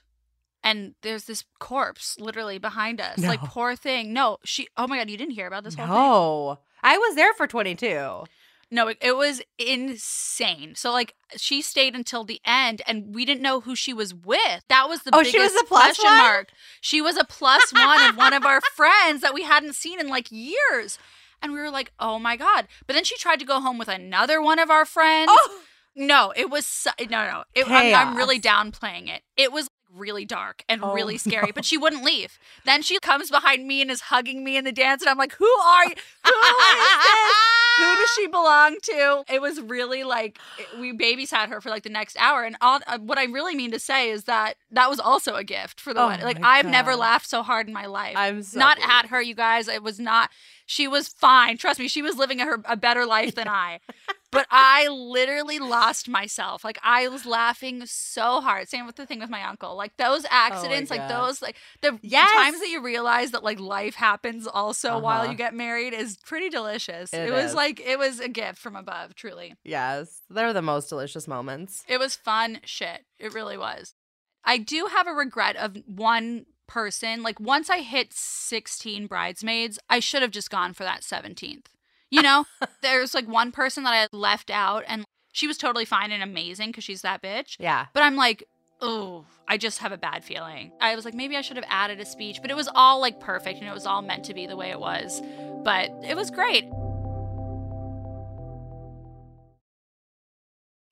and 0.63 0.95
there's 1.01 1.25
this 1.25 1.43
corpse 1.59 2.17
literally 2.19 2.57
behind 2.57 3.01
us 3.01 3.19
like 3.19 3.41
poor 3.41 3.75
thing 3.75 4.13
no 4.13 4.37
she 4.45 4.67
oh 4.77 4.87
my 4.87 4.97
god 4.97 5.09
you 5.09 5.17
didn't 5.17 5.33
hear 5.33 5.47
about 5.47 5.63
this 5.63 5.75
whole 5.75 5.85
thing 5.85 5.93
No, 5.95 6.59
I 6.83 6.97
was 6.97 7.15
there 7.15 7.33
for 7.33 7.47
twenty 7.47 7.75
two. 7.75 8.23
No, 8.71 8.87
it, 8.87 8.97
it 9.01 9.15
was 9.15 9.39
insane. 9.87 10.73
So 10.75 10.91
like 10.91 11.13
she 11.37 11.61
stayed 11.61 11.95
until 11.95 12.23
the 12.23 12.41
end 12.45 12.81
and 12.87 13.13
we 13.13 13.23
didn't 13.25 13.41
know 13.43 13.59
who 13.61 13.75
she 13.75 13.93
was 13.93 14.13
with. 14.13 14.63
That 14.69 14.89
was 14.89 15.03
the 15.03 15.11
Oh, 15.13 15.19
biggest 15.19 15.31
she 15.35 15.39
was 15.39 15.53
a 15.55 15.63
plus 15.65 15.83
question 15.83 16.09
one? 16.09 16.17
mark. 16.17 16.49
She 16.81 17.01
was 17.01 17.17
a 17.17 17.23
plus 17.23 17.71
one 17.71 18.01
of 18.01 18.17
one 18.17 18.33
of 18.33 18.45
our 18.45 18.61
friends 18.75 19.21
that 19.21 19.33
we 19.33 19.43
hadn't 19.43 19.75
seen 19.75 19.99
in 19.99 20.07
like 20.07 20.27
years. 20.31 20.97
And 21.41 21.51
we 21.51 21.59
were 21.59 21.69
like, 21.69 21.91
"Oh 21.99 22.19
my 22.19 22.37
god." 22.37 22.67
But 22.87 22.93
then 22.93 23.03
she 23.03 23.17
tried 23.17 23.39
to 23.39 23.45
go 23.45 23.59
home 23.59 23.77
with 23.77 23.89
another 23.89 24.41
one 24.41 24.59
of 24.59 24.69
our 24.69 24.85
friends. 24.85 25.29
Oh, 25.31 25.61
No, 25.95 26.33
it 26.35 26.49
was 26.49 26.87
no, 27.01 27.05
no. 27.29 27.43
It, 27.53 27.67
I'm, 27.69 27.93
I'm 27.93 28.15
really 28.15 28.39
downplaying 28.39 29.09
it. 29.13 29.21
It 29.37 29.51
was 29.51 29.69
really 29.95 30.25
dark 30.25 30.63
and 30.69 30.81
Oh, 30.83 30.93
really 30.93 31.17
scary, 31.27 31.51
but 31.53 31.65
she 31.65 31.77
wouldn't 31.77 32.03
leave. 32.03 32.39
Then 32.65 32.81
she 32.81 32.99
comes 32.99 33.29
behind 33.29 33.67
me 33.67 33.81
and 33.81 33.89
is 33.91 34.01
hugging 34.01 34.43
me 34.43 34.57
in 34.57 34.63
the 34.65 34.71
dance, 34.71 35.01
and 35.01 35.09
I'm 35.09 35.17
like, 35.17 35.33
"Who 35.33 35.45
are 35.45 35.85
you? 35.85 35.93
Who 36.25 36.31
is 36.31 36.97
this? 37.03 37.35
Who 37.79 37.95
does 37.95 38.09
she 38.15 38.27
belong 38.31 38.77
to?" 38.83 39.23
It 39.29 39.41
was 39.41 39.59
really 39.61 40.03
like 40.03 40.37
it- 40.59 40.79
we 40.79 40.93
babysat 40.97 41.49
her 41.49 41.61
for 41.61 41.69
like 41.69 41.83
the 41.83 41.89
next 41.89 42.17
hour, 42.19 42.43
and 42.43 42.55
all, 42.61 42.79
uh, 42.87 42.97
what 42.99 43.17
I 43.17 43.25
really 43.25 43.55
mean 43.55 43.71
to 43.71 43.79
say 43.79 44.09
is 44.09 44.23
that 44.25 44.55
that 44.71 44.89
was 44.89 44.99
also 44.99 45.35
a 45.35 45.43
gift 45.43 45.79
for 45.79 45.93
the 45.93 46.01
Oh 46.01 46.07
wedding. 46.07 46.25
Like 46.25 46.39
I've 46.43 46.65
never 46.65 46.95
laughed 46.95 47.27
so 47.29 47.43
hard 47.43 47.67
in 47.67 47.73
my 47.73 47.85
life. 47.85 48.13
I'm 48.17 48.43
so 48.43 48.59
not 48.59 48.77
pleased. 48.77 48.89
at 48.91 49.05
her, 49.07 49.21
you 49.21 49.35
guys. 49.35 49.67
It 49.67 49.83
was 49.83 49.99
not. 49.99 50.29
She 50.65 50.87
was 50.87 51.07
fine. 51.09 51.57
Trust 51.57 51.79
me, 51.79 51.87
she 51.87 52.01
was 52.01 52.17
living 52.17 52.39
a, 52.39 52.45
her, 52.45 52.61
a 52.65 52.77
better 52.77 53.05
life 53.05 53.35
than 53.35 53.47
I. 53.49 53.79
But 54.33 54.47
I 54.51 54.87
literally 54.89 55.59
lost 55.59 56.09
myself. 56.09 56.63
Like 56.63 56.79
I 56.83 57.07
was 57.07 57.25
laughing 57.25 57.85
so 57.85 58.41
hard. 58.41 58.67
Same 58.67 58.85
with 58.85 58.95
the 58.95 59.05
thing 59.05 59.19
with 59.19 59.29
my 59.29 59.43
uncle. 59.43 59.75
Like 59.75 59.95
those 59.97 60.25
accidents, 60.29 60.89
like 60.91 61.01
Oh 61.01 61.07
God. 61.07 61.25
those, 61.27 61.41
like 61.41 61.55
the 61.81 61.99
Yes. 62.01 62.31
times 62.33 62.59
that 62.59 62.69
you 62.69 62.81
realize 62.81 63.31
that 63.31 63.43
like 63.43 63.59
life 63.59 63.95
happens 63.95 64.47
also 64.47 64.97
while 64.97 65.21
Uh-huh. 65.21 65.31
you 65.31 65.37
get 65.37 65.53
married 65.53 65.93
is 65.93 66.17
pretty 66.17 66.49
delicious. 66.49 67.13
It 67.13 67.29
It, 67.29 67.31
was 67.31 67.53
like 67.53 67.79
it 67.79 67.97
was 67.99 68.19
a 68.19 68.27
gift 68.27 68.57
from 68.59 68.75
above. 68.75 69.15
Truly, 69.15 69.55
Yes, 69.63 70.21
they're 70.29 70.51
the 70.53 70.61
most 70.61 70.89
delicious 70.89 71.27
moments. 71.27 71.83
it 71.87 71.99
was 71.99 72.15
fun 72.15 72.59
shit. 72.65 73.05
It 73.19 73.33
really 73.33 73.57
was. 73.57 73.93
I 74.43 74.57
do 74.57 74.87
have 74.87 75.07
a 75.07 75.13
regret 75.13 75.55
of 75.55 75.77
one 75.85 76.47
person. 76.67 77.21
Like 77.23 77.39
once 77.39 77.69
I 77.69 77.79
hit 77.79 78.13
16 78.13 79.07
bridesmaids, 79.07 79.77
I 79.89 79.99
should 79.99 80.21
have 80.21 80.31
just 80.31 80.49
gone 80.49 80.73
for 80.73 80.83
that 80.83 81.01
17th. 81.03 81.67
You 82.13 82.21
know, 82.21 82.45
there's 82.83 83.15
like 83.15 83.27
one 83.27 83.51
person 83.51 83.85
that 83.85 83.91
I 83.91 84.07
left 84.15 84.51
out 84.51 84.83
and 84.87 85.03
she 85.31 85.47
was 85.47 85.57
totally 85.57 85.83
fine 85.83 86.11
and 86.11 86.21
amazing 86.21 86.69
because 86.69 86.83
she's 86.83 87.01
that 87.01 87.23
bitch. 87.23 87.55
Yeah. 87.59 87.87
But 87.91 88.03
I'm 88.03 88.15
like, 88.15 88.43
oh, 88.81 89.25
I 89.47 89.57
just 89.57 89.79
have 89.79 89.91
a 89.91 89.97
bad 89.97 90.23
feeling. 90.23 90.73
I 90.79 90.95
was 90.95 91.05
like, 91.05 91.15
maybe 91.15 91.35
I 91.35 91.41
should 91.41 91.57
have 91.57 91.65
added 91.67 91.99
a 91.99 92.05
speech, 92.05 92.37
but 92.39 92.51
it 92.51 92.55
was 92.55 92.69
all 92.75 93.01
like 93.01 93.19
perfect 93.19 93.61
and 93.61 93.67
it 93.67 93.73
was 93.73 93.87
all 93.87 94.03
meant 94.03 94.25
to 94.25 94.35
be 94.35 94.45
the 94.45 94.55
way 94.55 94.69
it 94.69 94.79
was. 94.79 95.23
But 95.63 95.89
it 96.07 96.15
was 96.15 96.29
great. 96.29 96.65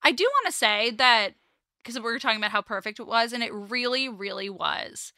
I 0.02 0.10
do 0.10 0.24
want 0.24 0.46
to 0.46 0.52
say 0.52 0.90
that 0.90 1.34
because 1.82 1.96
we 1.96 2.02
were 2.02 2.18
talking 2.18 2.38
about 2.38 2.50
how 2.52 2.62
perfect 2.62 3.00
it 3.00 3.06
was, 3.06 3.32
and 3.32 3.42
it 3.42 3.52
really, 3.52 4.08
really 4.08 4.48
was. 4.48 5.12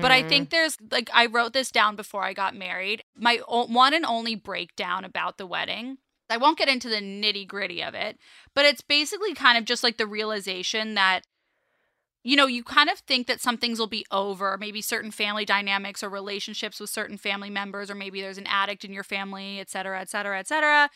But 0.00 0.12
I 0.12 0.22
Mhm. 0.22 0.28
think 0.28 0.50
there's 0.50 0.76
like, 0.90 1.10
I 1.12 1.26
wrote 1.26 1.52
this 1.52 1.70
down 1.70 1.96
before 1.96 2.22
I 2.22 2.32
got 2.32 2.54
married. 2.54 3.02
My 3.16 3.40
o- 3.48 3.66
one 3.66 3.94
and 3.94 4.04
only 4.04 4.34
breakdown 4.36 5.04
about 5.04 5.38
the 5.38 5.46
wedding. 5.46 5.98
I 6.30 6.36
won't 6.36 6.58
get 6.58 6.68
into 6.68 6.88
the 6.88 7.00
nitty 7.00 7.48
gritty 7.48 7.82
of 7.82 7.94
it, 7.94 8.18
but 8.54 8.64
it's 8.66 8.82
basically 8.82 9.34
kind 9.34 9.56
of 9.58 9.64
just 9.64 9.82
like 9.82 9.96
the 9.96 10.06
realization 10.06 10.94
that, 10.94 11.22
you 12.22 12.36
know, 12.36 12.46
you 12.46 12.62
kind 12.62 12.90
of 12.90 12.98
think 12.98 13.26
that 13.26 13.40
some 13.40 13.56
things 13.56 13.78
will 13.78 13.86
be 13.86 14.04
over, 14.10 14.58
maybe 14.58 14.82
certain 14.82 15.10
family 15.10 15.44
dynamics 15.46 16.02
or 16.02 16.10
relationships 16.10 16.78
with 16.80 16.90
certain 16.90 17.16
family 17.16 17.48
members, 17.48 17.90
or 17.90 17.94
maybe 17.94 18.20
there's 18.20 18.38
an 18.38 18.46
addict 18.46 18.84
in 18.84 18.92
your 18.92 19.04
family, 19.04 19.58
et 19.58 19.70
cetera, 19.70 20.00
et 20.00 20.10
cetera, 20.10 20.38
et 20.38 20.46
cetera. 20.46 20.90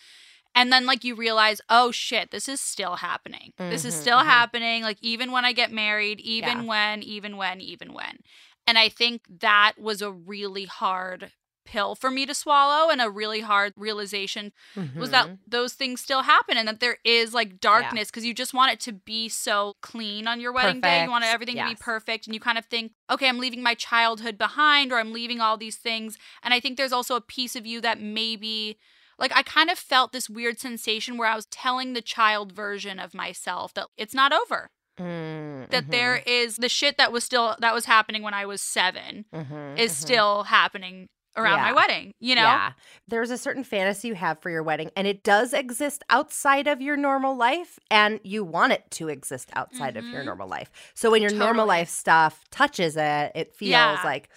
And 0.55 0.73
then, 0.73 0.85
like, 0.87 1.03
you 1.05 1.15
realize, 1.15 1.61
oh 1.69 1.91
shit, 1.91 2.31
this 2.31 2.49
is 2.49 2.61
still 2.61 2.97
happening. 2.97 3.53
This 3.71 3.85
is 3.85 3.95
Mhm, 3.95 4.01
still 4.01 4.19
mhm. 4.19 4.27
happening. 4.27 4.83
Like, 4.83 4.99
even 5.01 5.33
when 5.33 5.45
I 5.45 5.53
get 5.53 5.73
married, 5.73 6.21
even 6.21 6.59
Yeah. 6.59 6.63
when, 6.67 7.03
even 7.03 7.37
when, 7.37 7.61
even 7.61 7.93
when. 7.93 8.19
And 8.67 8.79
I 8.79 8.89
think 8.89 9.23
that 9.41 9.73
was 9.79 10.03
a 10.03 10.13
really 10.13 10.67
hard 10.67 11.33
pill 11.65 11.95
for 11.95 12.11
me 12.11 12.27
to 12.27 12.35
swallow 12.35 12.91
and 12.91 13.01
a 13.01 13.09
really 13.09 13.41
hard 13.41 13.73
realization 13.77 14.53
was 14.99 15.11
that 15.11 15.27
Mhm. 15.27 15.39
those 15.47 15.75
things 15.75 16.01
still 16.01 16.23
happen 16.23 16.57
and 16.57 16.67
that 16.67 16.81
there 16.81 16.99
is 17.05 17.33
like 17.33 17.61
darkness 17.61 18.11
because 18.11 18.25
you 18.25 18.35
just 18.35 18.53
want 18.53 18.73
it 18.73 18.81
to 18.81 18.93
be 18.93 19.29
so 19.29 19.75
clean 19.81 20.27
on 20.27 20.41
your 20.41 20.53
wedding 20.53 20.81
day. 20.81 21.05
You 21.05 21.11
want 21.11 21.23
Perfect, 21.23 21.35
everything 21.35 21.57
to 21.59 21.65
be 21.65 21.77
perfect 21.77 22.27
and 22.27 22.35
you 22.35 22.41
kind 22.41 22.59
of 22.59 22.65
think, 22.67 22.93
okay, 23.09 23.29
I'm 23.29 23.39
leaving 23.39 23.63
my 23.63 23.75
childhood 23.75 24.37
behind 24.39 24.93
or 24.93 24.99
I'm 24.99 25.13
leaving 25.13 25.41
all 25.41 25.57
these 25.57 25.77
things. 25.77 26.19
And 26.43 26.53
I 26.53 26.59
think 26.59 26.77
there's 26.77 26.93
also 26.93 27.15
a 27.15 27.21
piece 27.21 27.55
of 27.55 27.65
you 27.65 27.81
that 27.81 28.01
maybe 28.01 28.77
like 29.19 29.33
I 29.35 29.43
kind 29.43 29.71
of 29.71 29.79
felt 29.79 30.13
this 30.13 30.29
weird 30.31 30.59
sensation 30.59 31.17
where 31.17 31.29
I 31.29 31.37
was 31.37 31.47
telling 31.47 31.93
the 31.93 32.03
child 32.03 32.53
version 32.53 32.99
of 32.99 33.15
myself 33.15 33.75
that 33.75 33.87
it's 33.97 34.15
not 34.15 34.33
over. 34.33 34.69
Mm, 34.99 35.71
That 35.71 35.91
there 35.91 36.17
is 36.27 36.57
the 36.57 36.69
shit 36.69 36.99
that 36.99 37.13
was 37.13 37.25
still 37.25 37.57
that 37.61 37.75
was 37.75 37.87
happening 37.87 38.23
when 38.23 38.35
I 38.35 38.45
was 38.47 38.61
7 38.61 39.25
mhm, 39.35 39.79
is 39.79 39.93
mhm. 39.93 39.95
still 39.95 40.43
happening 40.45 41.09
around 41.35 41.63
my 41.63 41.73
wedding, 41.73 42.13
you 42.21 42.35
know? 42.35 42.43
Yeah. 42.43 42.73
There's 43.09 43.31
a 43.31 43.39
certain 43.39 43.65
fantasy 43.65 44.09
you 44.09 44.15
have 44.15 44.39
for 44.43 44.51
your 44.51 44.63
wedding, 44.63 44.91
and 44.95 45.07
it 45.07 45.23
does 45.23 45.55
exist 45.55 46.05
outside 46.11 46.67
of 46.67 46.83
your 46.83 46.99
normal 46.99 47.35
life, 47.35 47.79
and 47.91 48.21
you 48.23 48.45
want 48.45 48.75
it 48.75 48.85
to 48.93 49.09
exist 49.09 49.49
outside 49.55 49.97
of 49.97 50.05
your 50.09 50.21
Mhm. 50.21 50.27
normal 50.27 50.49
life. 50.49 50.71
So 50.93 51.11
when 51.11 51.23
your 51.23 51.33
normal 51.33 51.67
life 51.67 51.89
stuff 51.89 52.45
touches 52.51 52.99
it, 52.99 53.33
it 53.35 53.55
feels 53.55 53.71
Yeah. 53.71 54.01
like. 54.05 54.29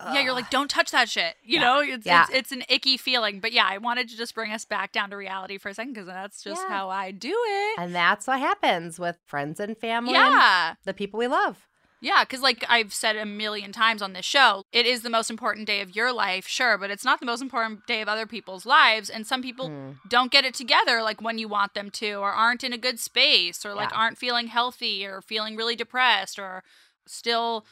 Yeah, 0.00 0.20
you're 0.20 0.32
like, 0.32 0.50
don't 0.50 0.68
touch 0.68 0.90
that 0.90 1.08
shit. 1.08 1.36
You 1.42 1.60
Yeah. 1.60 1.64
know, 1.64 1.80
it's, 1.80 2.04
Yeah. 2.06 2.22
it's 2.24 2.30
it's 2.34 2.52
an 2.52 2.64
icky 2.68 2.96
feeling. 2.96 3.40
But 3.40 3.52
yeah, 3.52 3.66
I 3.66 3.78
wanted 3.78 4.08
to 4.10 4.16
just 4.16 4.34
bring 4.34 4.52
us 4.52 4.64
back 4.64 4.92
down 4.92 5.10
to 5.10 5.16
reality 5.16 5.56
for 5.56 5.68
a 5.68 5.74
second 5.74 5.92
because 5.94 6.06
that's 6.08 6.42
just 6.42 6.62
Yeah. 6.62 6.68
how 6.68 6.90
I 6.90 7.10
do 7.10 7.34
it. 7.46 7.78
And 7.78 7.94
that's 7.94 8.26
what 8.26 8.40
happens 8.40 8.98
with 8.98 9.18
friends 9.26 9.60
and 9.60 9.78
family 9.78 10.14
and 10.16 10.34
Yeah, 10.34 10.74
the 10.84 10.94
people 10.94 11.18
we 11.18 11.26
love. 11.28 11.68
Yeah, 12.00 12.22
because 12.24 12.42
like 12.42 12.62
I've 12.68 12.92
said 12.92 13.16
a 13.16 13.24
million 13.24 13.72
times 13.72 14.02
on 14.02 14.12
this 14.12 14.26
show, 14.26 14.64
it 14.72 14.84
is 14.84 15.00
the 15.00 15.08
most 15.08 15.30
important 15.30 15.66
day 15.66 15.80
of 15.80 15.96
your 15.96 16.12
life, 16.12 16.46
sure, 16.46 16.76
but 16.76 16.90
it's 16.90 17.04
not 17.04 17.18
the 17.18 17.24
most 17.24 17.40
important 17.40 17.86
day 17.86 18.02
of 18.02 18.08
other 18.08 18.26
people's 18.26 18.66
lives. 18.66 19.08
And 19.08 19.26
some 19.26 19.40
people 19.40 19.70
Mm. 19.70 20.00
don't 20.06 20.30
get 20.30 20.44
it 20.44 20.52
together 20.52 21.02
like 21.02 21.22
when 21.22 21.38
you 21.38 21.48
want 21.48 21.72
them 21.72 21.90
to, 21.92 22.14
or 22.16 22.30
aren't 22.32 22.62
in 22.62 22.74
a 22.74 22.78
good 22.78 23.00
space, 23.00 23.64
or 23.64 23.72
like 23.72 23.90
Yeah. 23.90 23.96
aren't 23.96 24.18
feeling 24.18 24.48
healthy, 24.48 25.06
or 25.06 25.22
feeling 25.22 25.56
really 25.56 25.76
depressed, 25.76 26.38
or 26.38 26.62
still 27.06 27.64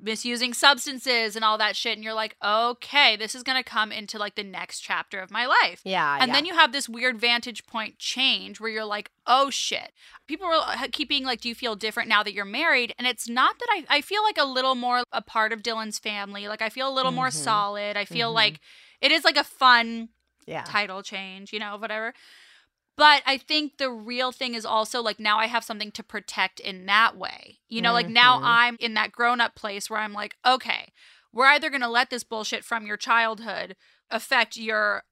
misusing 0.00 0.52
substances 0.52 1.36
and 1.36 1.44
all 1.44 1.56
that 1.58 1.76
shit. 1.76 1.94
And 1.94 2.04
you're 2.04 2.14
like, 2.14 2.36
okay, 2.44 3.16
this 3.16 3.34
is 3.34 3.42
going 3.42 3.56
to 3.56 3.68
come 3.68 3.92
into 3.92 4.18
like 4.18 4.34
the 4.34 4.42
next 4.44 4.80
chapter 4.80 5.20
of 5.20 5.30
my 5.30 5.46
life. 5.46 5.80
Yeah. 5.84 6.18
And 6.20 6.28
yeah. 6.28 6.34
then 6.34 6.44
you 6.44 6.54
have 6.54 6.72
this 6.72 6.88
weird 6.88 7.20
vantage 7.20 7.64
point 7.66 7.98
change 7.98 8.60
where 8.60 8.70
you're 8.70 8.84
like, 8.84 9.10
oh 9.26 9.50
shit. 9.50 9.92
People 10.26 10.48
were 10.48 10.54
uh, 10.54 10.88
keeping 10.92 11.24
like, 11.24 11.40
do 11.40 11.48
you 11.48 11.54
feel 11.54 11.76
different 11.76 12.08
now 12.08 12.22
that 12.22 12.34
you're 12.34 12.44
married? 12.44 12.94
And 12.98 13.06
it's 13.06 13.28
not 13.28 13.58
that 13.58 13.68
I, 13.70 13.96
I 13.98 14.00
feel 14.00 14.22
like 14.22 14.38
a 14.38 14.44
little 14.44 14.74
more 14.74 15.04
a 15.12 15.22
part 15.22 15.52
of 15.52 15.62
Dylan's 15.62 15.98
family. 15.98 16.48
Like 16.48 16.62
I 16.62 16.68
feel 16.68 16.88
a 16.88 16.94
little 16.94 17.12
more 17.12 17.28
Mhm. 17.28 17.32
solid. 17.32 17.96
I 17.96 18.04
feel 18.04 18.30
Mhm. 18.30 18.34
like 18.34 18.60
it 19.00 19.12
is 19.12 19.24
like 19.24 19.36
a 19.36 19.44
fun 19.44 20.08
yeah. 20.46 20.64
title 20.64 21.02
change, 21.02 21.52
you 21.52 21.58
know, 21.58 21.76
whatever. 21.76 22.14
But 22.96 23.22
I 23.26 23.38
think 23.38 23.78
the 23.78 23.90
real 23.90 24.30
thing 24.30 24.54
is 24.54 24.64
also 24.64 25.02
like 25.02 25.18
now 25.18 25.38
I 25.38 25.46
have 25.46 25.64
something 25.64 25.90
to 25.92 26.02
protect 26.02 26.60
in 26.60 26.86
that 26.86 27.16
way. 27.16 27.58
You 27.68 27.82
know, 27.82 27.92
like 27.92 28.08
now 28.08 28.38
Mhm. 28.38 28.42
I'm 28.44 28.76
in 28.78 28.94
that 28.94 29.10
grown 29.12 29.40
up 29.40 29.54
place 29.54 29.90
where 29.90 30.00
I'm 30.00 30.12
like, 30.12 30.36
okay, 30.46 30.92
we're 31.32 31.46
either 31.46 31.70
going 31.70 31.80
to 31.80 31.88
let 31.88 32.10
this 32.10 32.22
bullshit 32.22 32.64
from 32.64 32.86
your 32.86 32.96
childhood 32.96 33.76
affect 34.10 34.56
your 34.56 35.02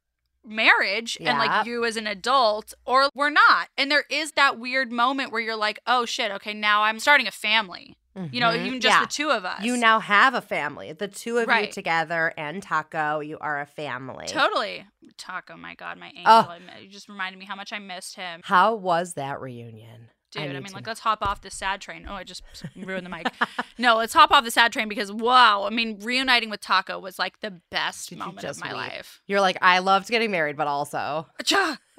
marriage 0.45 1.17
and 1.21 1.39
like 1.39 1.67
you 1.67 1.85
as 1.85 1.97
an 1.97 2.07
adult 2.07 2.75
or 2.85 3.09
we're 3.15 3.31
not. 3.31 3.69
And 3.77 3.91
there 3.91 4.05
is 4.11 4.33
that 4.33 4.59
weird 4.59 4.93
moment 4.93 5.33
where 5.33 5.41
you're 5.41 5.57
like, 5.57 5.81
oh 5.87 6.05
shit, 6.05 6.31
okay, 6.33 6.55
now 6.55 6.83
I'm 6.83 6.99
starting 7.01 7.27
a 7.27 7.33
family. 7.33 7.97
Mm-hmm. 8.17 8.35
You 8.35 8.41
know, 8.41 8.53
even 8.55 8.81
just 8.81 8.95
Yeah. 8.95 9.01
the 9.01 9.11
two 9.11 9.31
of 9.31 9.45
us. 9.45 9.63
You 9.63 9.77
now 9.77 9.99
have 10.01 10.35
a 10.35 10.41
family. 10.43 10.93
The 10.93 11.09
two 11.09 11.39
of 11.39 11.49
Right. 11.49 11.69
you 11.69 11.73
together 11.73 12.33
and 12.37 12.63
Taco, 12.63 13.21
you 13.21 13.39
are 13.41 13.61
a 13.61 13.67
family. 13.67 14.27
Totally. 14.27 14.87
Taco, 15.17 15.57
my 15.57 15.75
God, 15.75 15.99
my 15.99 16.09
angel. 16.09 16.25
Oh. 16.27 16.55
You 16.81 16.89
just 16.89 17.09
reminded 17.09 17.39
me 17.39 17.47
how 17.47 17.57
much 17.57 17.73
I 17.73 17.79
missed 17.79 18.17
him. 18.17 18.41
How 18.45 18.75
was 18.75 19.15
that 19.15 19.41
reunion? 19.41 20.11
Dude, 20.31 20.43
I, 20.45 20.47
need 20.47 20.55
mean, 20.55 20.65
to 20.65 20.75
like, 20.75 20.87
let's 20.87 21.01
hop 21.01 21.19
off 21.21 21.43
the 21.43 21.51
sad 21.51 21.83
train. 21.83 22.07
Oh, 22.09 22.15
I 22.15 22.25
just 22.25 22.43
ruined 22.75 23.05
the 23.05 23.11
mic. 23.11 23.27
no, 23.79 23.97
let's 23.97 24.15
hop 24.15 24.31
off 24.31 24.45
the 24.45 24.51
sad 24.51 24.73
train 24.73 24.89
because, 24.89 25.13
wow, 25.13 25.65
I 25.65 25.71
mean, 25.71 25.99
reuniting 26.01 26.49
with 26.49 26.61
Taco 26.63 26.99
was 26.99 27.19
like 27.19 27.41
the 27.41 27.61
best 27.71 28.09
Did 28.09 28.19
moment 28.19 28.43
of 28.45 28.59
my 28.59 28.73
life. 28.73 29.21
You're 29.27 29.43
like, 29.43 29.59
I 29.61 29.81
loved 29.81 30.09
getting 30.09 30.31
married, 30.31 30.57
but 30.57 30.67
also. 30.67 31.27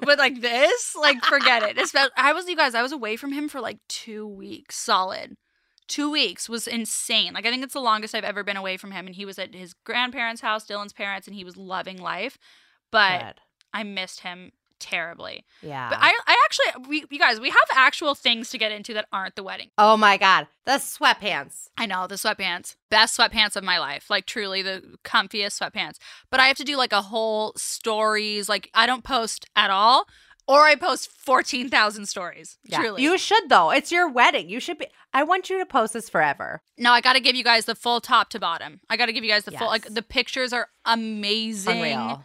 But 0.00 0.18
like 0.18 0.40
this, 0.40 0.96
like, 1.00 1.24
forget 1.24 1.62
it. 1.62 1.76
Espe- 1.78 2.08
I 2.16 2.32
was, 2.32 2.48
you 2.48 2.56
guys, 2.56 2.74
I 2.74 2.82
was 2.82 2.90
away 2.90 3.14
from 3.14 3.32
him 3.32 3.48
for 3.48 3.60
like 3.60 3.78
two 3.88 4.26
weeks 4.26 4.74
solid. 4.76 5.36
Two 5.88 6.10
weeks 6.10 6.48
was 6.48 6.66
insane. 6.66 7.34
Like, 7.34 7.46
I 7.46 7.50
think 7.50 7.62
it's 7.62 7.74
the 7.74 7.80
longest 7.80 8.14
I've 8.14 8.24
ever 8.24 8.42
been 8.42 8.56
away 8.56 8.76
from 8.76 8.90
him. 8.90 9.06
And 9.06 9.14
he 9.14 9.24
was 9.24 9.38
at 9.38 9.54
his 9.54 9.74
grandparents' 9.74 10.40
house, 10.40 10.66
Dylan's 10.66 10.92
parents, 10.92 11.26
and 11.26 11.36
he 11.36 11.44
was 11.44 11.56
loving 11.56 11.98
life. 11.98 12.38
But 12.90 13.20
Good. 13.20 13.40
I 13.72 13.82
missed 13.82 14.20
him 14.20 14.52
terribly. 14.80 15.44
Yeah. 15.62 15.88
But 15.90 15.98
I, 16.00 16.12
I 16.26 16.36
actually, 16.44 16.88
we, 16.88 17.04
you 17.10 17.18
guys, 17.18 17.40
we 17.40 17.48
have 17.48 17.68
actual 17.74 18.14
things 18.14 18.50
to 18.50 18.58
get 18.58 18.72
into 18.72 18.92
that 18.94 19.06
aren't 19.12 19.34
the 19.36 19.42
wedding. 19.42 19.70
oh 19.78 19.96
my 19.96 20.16
God. 20.16 20.46
The 20.66 20.72
sweatpants. 20.72 21.68
I 21.78 21.86
know 21.86 22.06
the 22.06 22.16
sweatpants, 22.16 22.76
best 22.90 23.16
sweatpants 23.18 23.56
of 23.56 23.64
my 23.64 23.78
life, 23.78 24.10
like 24.10 24.26
truly 24.26 24.62
the 24.62 24.96
comfiest 25.04 25.60
sweatpants. 25.60 25.96
But 26.30 26.40
I 26.40 26.46
have 26.46 26.56
to 26.58 26.64
do 26.64 26.76
like 26.76 26.92
a 26.92 27.02
whole 27.02 27.52
stories. 27.56 28.48
Like 28.48 28.70
I 28.74 28.86
don't 28.86 29.04
post 29.04 29.46
at 29.56 29.70
all, 29.70 30.06
or 30.46 30.64
I 30.64 30.74
post 30.74 31.10
fourteen 31.10 31.68
thousand 31.68 32.06
stories. 32.06 32.58
Yeah. 32.64 32.80
Truly, 32.80 33.02
You 33.02 33.16
should, 33.16 33.48
though. 33.48 33.70
It's 33.70 33.90
your 33.92 34.08
wedding. 34.10 34.48
You 34.48 34.60
should 34.60 34.78
be. 34.78 34.86
I 35.14 35.22
want 35.22 35.48
you 35.48 35.58
to 35.58 35.66
post 35.66 35.92
this 35.92 36.08
forever. 36.10 36.60
no, 36.76 36.92
I 36.92 37.00
got 37.00 37.12
to 37.12 37.20
give 37.20 37.36
you 37.36 37.44
guys 37.44 37.66
the 37.66 37.76
full 37.76 38.00
top 38.00 38.30
to 38.30 38.40
bottom. 38.40 38.80
I 38.90 38.96
got 38.96 39.06
to 39.06 39.12
give 39.12 39.24
you 39.24 39.30
guys 39.30 39.44
the 39.44 39.52
full. 39.52 39.68
Like 39.68 39.94
the 39.94 40.02
pictures 40.02 40.52
are 40.52 40.68
amazing 40.84 41.76
Unreal. 41.76 42.24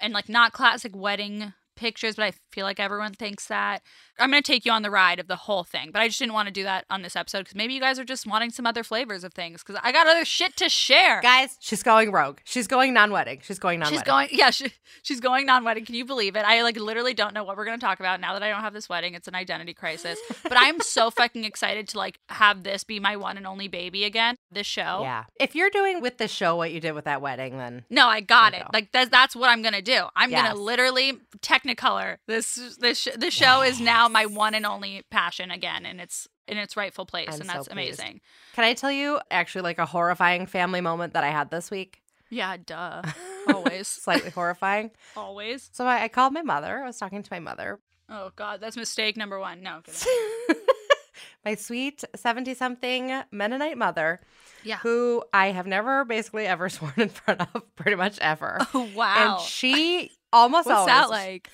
and 0.00 0.12
like 0.12 0.28
not 0.28 0.52
classic 0.52 0.94
wedding 0.94 1.54
pictures, 1.76 2.16
but 2.16 2.24
I 2.24 2.32
feel 2.50 2.64
like 2.64 2.80
everyone 2.80 3.14
thinks 3.14 3.46
that. 3.46 3.82
I'm 4.18 4.30
going 4.30 4.42
to 4.42 4.46
take 4.46 4.64
you 4.64 4.72
on 4.72 4.82
the 4.82 4.90
ride 4.90 5.18
of 5.18 5.26
the 5.28 5.36
whole 5.36 5.64
thing, 5.64 5.90
but 5.92 6.00
I 6.00 6.08
just 6.08 6.18
didn't 6.18 6.34
want 6.34 6.46
to 6.46 6.52
do 6.52 6.62
that 6.64 6.84
on 6.90 7.02
this 7.02 7.16
episode 7.16 7.40
because 7.40 7.54
maybe 7.54 7.74
you 7.74 7.80
guys 7.80 7.98
are 7.98 8.04
just 8.04 8.26
wanting 8.26 8.50
some 8.50 8.66
other 8.66 8.82
flavors 8.84 9.24
of 9.24 9.32
things 9.34 9.62
because 9.64 9.80
I 9.82 9.92
got 9.92 10.06
other 10.06 10.24
shit 10.24 10.56
to 10.58 10.68
share. 10.68 11.20
Guys, 11.20 11.56
she's 11.60 11.82
going 11.82 12.12
rogue. 12.12 12.38
She's 12.44 12.66
going 12.66 12.92
non 12.94 13.10
wedding. 13.10 13.40
She's 13.42 13.58
going 13.58 13.80
non 13.80 13.86
wedding. 13.86 13.98
She's 13.98 14.06
going, 14.06 14.28
yeah, 14.32 14.50
she, 14.50 14.72
she's 15.02 15.20
going 15.20 15.46
non-wedding. 15.46 15.84
Can 15.84 15.94
you 15.94 16.04
believe 16.04 16.36
it? 16.36 16.44
I 16.44 16.62
like 16.62 16.76
literally 16.76 17.14
don't 17.14 17.34
know 17.34 17.44
what 17.44 17.56
we're 17.56 17.64
gonna 17.64 17.78
talk 17.78 18.00
about 18.00 18.20
now 18.20 18.32
that 18.34 18.42
I 18.42 18.50
don't 18.50 18.60
have 18.60 18.72
this 18.72 18.88
wedding. 18.88 19.14
It's 19.14 19.28
an 19.28 19.34
identity 19.34 19.74
crisis. 19.74 20.18
But 20.42 20.54
I'm 20.56 20.80
so 20.80 21.10
fucking 21.10 21.44
excited 21.44 21.88
to 21.88 21.98
like 21.98 22.18
have 22.28 22.62
this 22.62 22.84
be 22.84 23.00
my 23.00 23.16
one 23.16 23.36
and 23.36 23.46
only 23.46 23.68
baby 23.68 24.04
again. 24.04 24.36
This 24.50 24.66
show. 24.66 25.00
Yeah. 25.02 25.24
If 25.40 25.54
you're 25.54 25.70
doing 25.70 26.00
with 26.00 26.18
the 26.18 26.28
show 26.28 26.56
what 26.56 26.72
you 26.72 26.80
did 26.80 26.92
with 26.92 27.04
that 27.06 27.20
wedding, 27.20 27.58
then 27.58 27.84
No, 27.90 28.06
I 28.06 28.20
got 28.20 28.54
it. 28.54 28.60
go. 28.62 28.68
Like 28.72 28.92
that's 28.92 29.10
that's 29.10 29.34
what 29.36 29.50
I'm 29.50 29.62
gonna 29.62 29.82
do. 29.82 30.04
I'm 30.14 30.30
Yes. 30.30 30.42
gonna 30.48 30.58
literally 30.60 31.18
Technicolor 31.40 32.16
this 32.26 32.76
this 32.80 32.98
sh- 33.00 33.08
this 33.16 33.34
show 33.34 33.62
is 33.62 33.80
now 33.80 34.03
my 34.08 34.26
one 34.26 34.54
and 34.54 34.66
only 34.66 35.02
passion 35.10 35.50
again, 35.50 35.86
and 35.86 36.00
it's 36.00 36.26
in 36.46 36.58
its 36.58 36.76
rightful 36.76 37.06
place, 37.06 37.28
I'm 37.32 37.40
and 37.40 37.48
that's 37.48 37.68
pleased. 37.68 38.00
amazing. 38.00 38.20
can 38.54 38.64
I 38.64 38.74
tell 38.74 38.92
you 38.92 39.18
actually 39.30 39.62
like 39.62 39.78
a 39.78 39.86
horrifying 39.86 40.46
family 40.46 40.80
moment 40.80 41.14
that 41.14 41.24
I 41.24 41.30
had 41.30 41.50
this 41.50 41.70
week? 41.70 42.02
Yeah, 42.30 42.56
duh. 42.64 43.02
Always, 43.52 43.86
Slightly 43.86 44.30
horrifying. 44.30 44.90
always. 45.16 45.68
So 45.72 45.84
I, 45.86 46.04
I 46.04 46.08
called 46.08 46.32
my 46.32 46.42
mother. 46.42 46.82
I 46.82 46.86
was 46.86 46.96
talking 46.96 47.22
to 47.22 47.28
my 47.32 47.40
mother. 47.40 47.78
Oh 48.08 48.30
God, 48.36 48.60
that's 48.60 48.76
mistake 48.76 49.16
number 49.16 49.38
one. 49.38 49.62
No, 49.62 49.80
my 51.44 51.54
sweet 51.54 52.02
70 52.16 52.54
something 52.54 53.22
Mennonite 53.30 53.78
mother, 53.78 54.20
yeah. 54.62 54.78
who 54.78 55.22
I 55.32 55.48
have 55.48 55.66
never 55.66 56.04
basically 56.04 56.46
ever 56.46 56.68
sworn 56.68 56.94
in 56.96 57.08
front 57.08 57.40
of, 57.40 57.62
pretty 57.76 57.96
much 57.96 58.18
ever. 58.18 58.58
Oh 58.74 58.88
wow. 58.94 59.36
And 59.38 59.40
she 59.46 60.10
almost 60.32 60.66
What's 60.66 60.78
always. 60.80 60.92
that 60.92 61.10
like? 61.10 61.50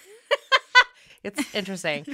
It's 1.22 1.54
interesting. 1.54 2.06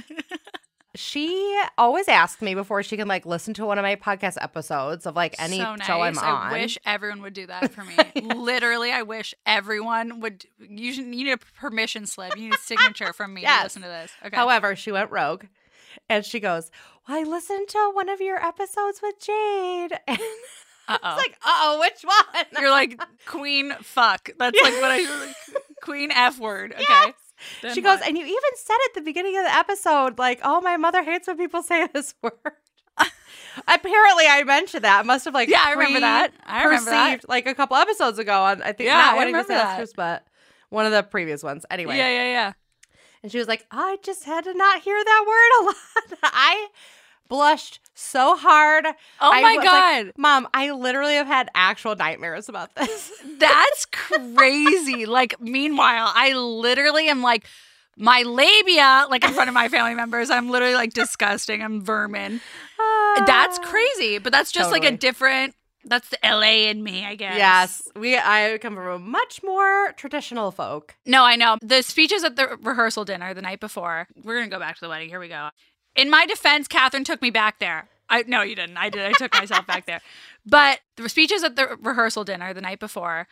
she 0.95 1.61
always 1.77 2.07
asks 2.07 2.41
me 2.41 2.55
before 2.55 2.81
she 2.83 2.97
can 2.97 3.07
like 3.07 3.25
listen 3.25 3.53
to 3.55 3.65
one 3.65 3.77
of 3.77 3.83
my 3.83 3.95
podcast 3.95 4.37
episodes 4.41 5.05
of 5.05 5.15
like 5.15 5.35
any 5.39 5.57
so 5.57 5.75
show 5.83 6.01
I'm 6.01 6.17
on. 6.17 6.23
I 6.23 6.51
wish 6.51 6.77
everyone 6.85 7.21
would 7.21 7.33
do 7.33 7.45
that 7.47 7.71
for 7.73 7.83
me. 7.83 7.95
Literally, 8.35 8.91
I 8.91 9.03
wish 9.03 9.33
everyone 9.45 10.19
would. 10.21 10.45
You, 10.59 10.93
should, 10.93 11.05
you 11.05 11.11
need 11.25 11.31
a 11.31 11.37
permission 11.37 12.05
slip. 12.05 12.35
You 12.35 12.43
need 12.45 12.53
a 12.55 12.57
signature 12.57 13.13
from 13.13 13.33
me 13.33 13.43
Yes. 13.43 13.59
to 13.59 13.63
listen 13.65 13.81
to 13.83 13.87
this. 13.87 14.11
Okay. 14.25 14.35
However, 14.35 14.75
she 14.75 14.91
went 14.91 15.11
rogue 15.11 15.45
and 16.09 16.25
she 16.25 16.39
goes, 16.39 16.71
Well, 17.07 17.19
I 17.19 17.23
listened 17.23 17.67
to 17.69 17.91
one 17.93 18.09
of 18.09 18.19
your 18.21 18.43
episodes 18.43 19.01
with 19.01 19.19
Jade. 19.21 19.99
And 20.89 20.95
Uh 20.95 20.97
I 21.03 21.11
oh. 21.11 21.15
was 21.15 21.17
like, 21.17 21.37
uh 21.43 21.49
oh, 21.63 21.79
which 21.81 22.01
one? 22.03 22.45
You're 22.61 22.71
like 22.71 22.97
queen 23.25 23.73
fuck. 23.81 24.29
That's 24.39 24.57
like 24.61 24.73
what 24.75 24.89
I 24.91 25.33
queen 25.81 26.11
f 26.11 26.39
word. 26.39 26.71
Okay. 26.73 26.85
Yes. 26.87 27.13
Then 27.61 27.73
she 27.75 27.81
goes, 27.81 27.99
what? 27.99 28.07
and 28.07 28.17
you 28.17 28.23
even 28.25 28.41
said 28.55 28.77
at 28.87 28.93
the 28.95 29.01
beginning 29.01 29.37
of 29.37 29.43
the 29.45 29.53
episode, 29.53 30.17
like, 30.19 30.39
oh, 30.43 30.61
my 30.61 30.77
mother 30.77 31.03
hates 31.03 31.27
when 31.27 31.37
people 31.37 31.61
say 31.63 31.87
this 31.93 32.13
word. 32.21 32.33
Apparently, 33.67 34.25
I 34.27 34.43
mentioned 34.43 34.83
that. 34.83 34.99
I 34.99 35.03
must 35.03 35.25
have 35.25 35.33
like 35.33 35.49
Yeah, 35.49 35.61
I 35.63 35.71
remember 35.73 35.99
that. 36.01 36.31
I 36.45 36.63
remember 36.65 36.91
that. 36.91 37.27
like 37.27 37.47
a 37.47 37.55
couple 37.55 37.75
episodes 37.77 38.19
ago 38.19 38.43
on 38.43 38.61
I 38.61 38.71
think 38.71 38.87
Yeah, 38.87 38.97
not 38.97 39.15
I 39.17 39.25
remember 39.25 39.47
that. 39.49 39.63
disasters, 39.77 39.93
but 39.95 40.25
one 40.69 40.85
of 40.85 40.91
the 40.91 41.03
previous 41.03 41.43
ones. 41.43 41.65
Anyway, 41.71 41.97
Yeah, 41.97 42.09
yeah, 42.09 42.23
yeah. 42.31 42.53
and 43.23 43.31
she 43.31 43.39
was 43.39 43.47
like, 43.47 43.65
I 43.71 43.97
just 44.03 44.23
had 44.25 44.43
to 44.45 44.53
not 44.53 44.81
hear 44.81 45.01
that 45.03 45.25
word 45.27 45.61
a 45.61 45.65
lot. 45.65 46.19
I 46.33 46.67
blushed 47.27 47.79
so 47.93 48.35
hard. 48.35 48.85
Oh 49.21 49.31
I 49.31 49.41
my 49.41 49.55
was 49.55 49.65
like, 49.65 49.65
god. 50.05 50.11
Mom, 50.17 50.47
I 50.53 50.71
literally 50.71 51.15
have 51.15 51.27
had 51.27 51.49
actual 51.55 51.95
nightmares 51.95 52.47
about 52.49 52.75
this. 52.75 53.11
That's 53.37 53.85
crazy. 53.91 55.05
like, 55.05 55.39
meanwhile, 55.41 56.11
I 56.13 56.33
literally 56.33 57.09
am 57.09 57.21
like, 57.21 57.45
my 57.99 58.21
labia, 58.21 59.07
like 59.09 59.25
in 59.25 59.33
front 59.33 59.47
of 59.47 59.55
my 59.55 59.69
family 59.69 59.95
members, 59.95 60.29
I'm 60.29 60.49
literally 60.49 60.75
like 60.75 60.93
disgusting. 60.93 61.63
I'm 61.63 61.83
vermin. 61.83 62.41
That's 63.25 63.57
Ah. 63.57 63.63
crazy, 63.63 64.19
but 64.19 64.31
that's 64.31 64.51
just 64.51 64.69
like 64.71 64.83
a 64.85 64.91
different. 64.91 65.55
That's 65.83 66.09
the 66.09 66.17
LA 66.23 66.67
in 66.69 66.83
me, 66.83 67.05
I 67.05 67.15
guess. 67.15 67.37
Yes, 67.37 67.81
we. 67.95 68.15
I 68.17 68.59
come 68.61 68.75
from 68.75 68.87
a 68.87 68.99
much 68.99 69.41
more 69.41 69.93
traditional 69.93 70.51
folk. 70.51 70.95
No, 71.05 71.23
I 71.23 71.37
know. 71.37 71.57
The 71.61 71.81
speeches 71.81 72.23
at 72.23 72.35
the 72.35 72.57
rehearsal 72.61 73.03
dinner 73.05 73.33
the 73.33 73.41
night 73.41 73.59
before. 73.61 74.07
We're 74.21 74.35
gonna 74.37 74.49
go 74.51 74.59
back 74.59 74.75
to 74.75 74.81
the 74.81 74.89
wedding. 74.89 75.09
Here 75.09 75.19
we 75.19 75.29
go. 75.29 75.49
In 75.97 76.09
my 76.09 76.25
defense, 76.25 76.67
Catherine 76.67 77.03
took 77.03 77.21
me 77.21 77.31
back 77.31 77.59
there. 77.59 77.89
I 78.09 78.23
no, 78.27 78.43
you 78.43 78.55
didn't. 78.55 78.77
I 78.77 78.89
did. 78.89 79.05
I 79.05 79.11
took 79.13 79.33
myself 79.33 79.65
back 79.65 79.85
there. 79.85 79.99
But 80.45 80.79
the 80.95 81.09
speeches 81.09 81.43
at 81.43 81.55
the 81.57 81.77
rehearsal 81.81 82.23
dinner 82.23 82.53
the 82.53 82.61
night 82.61 82.79
before 82.79 83.27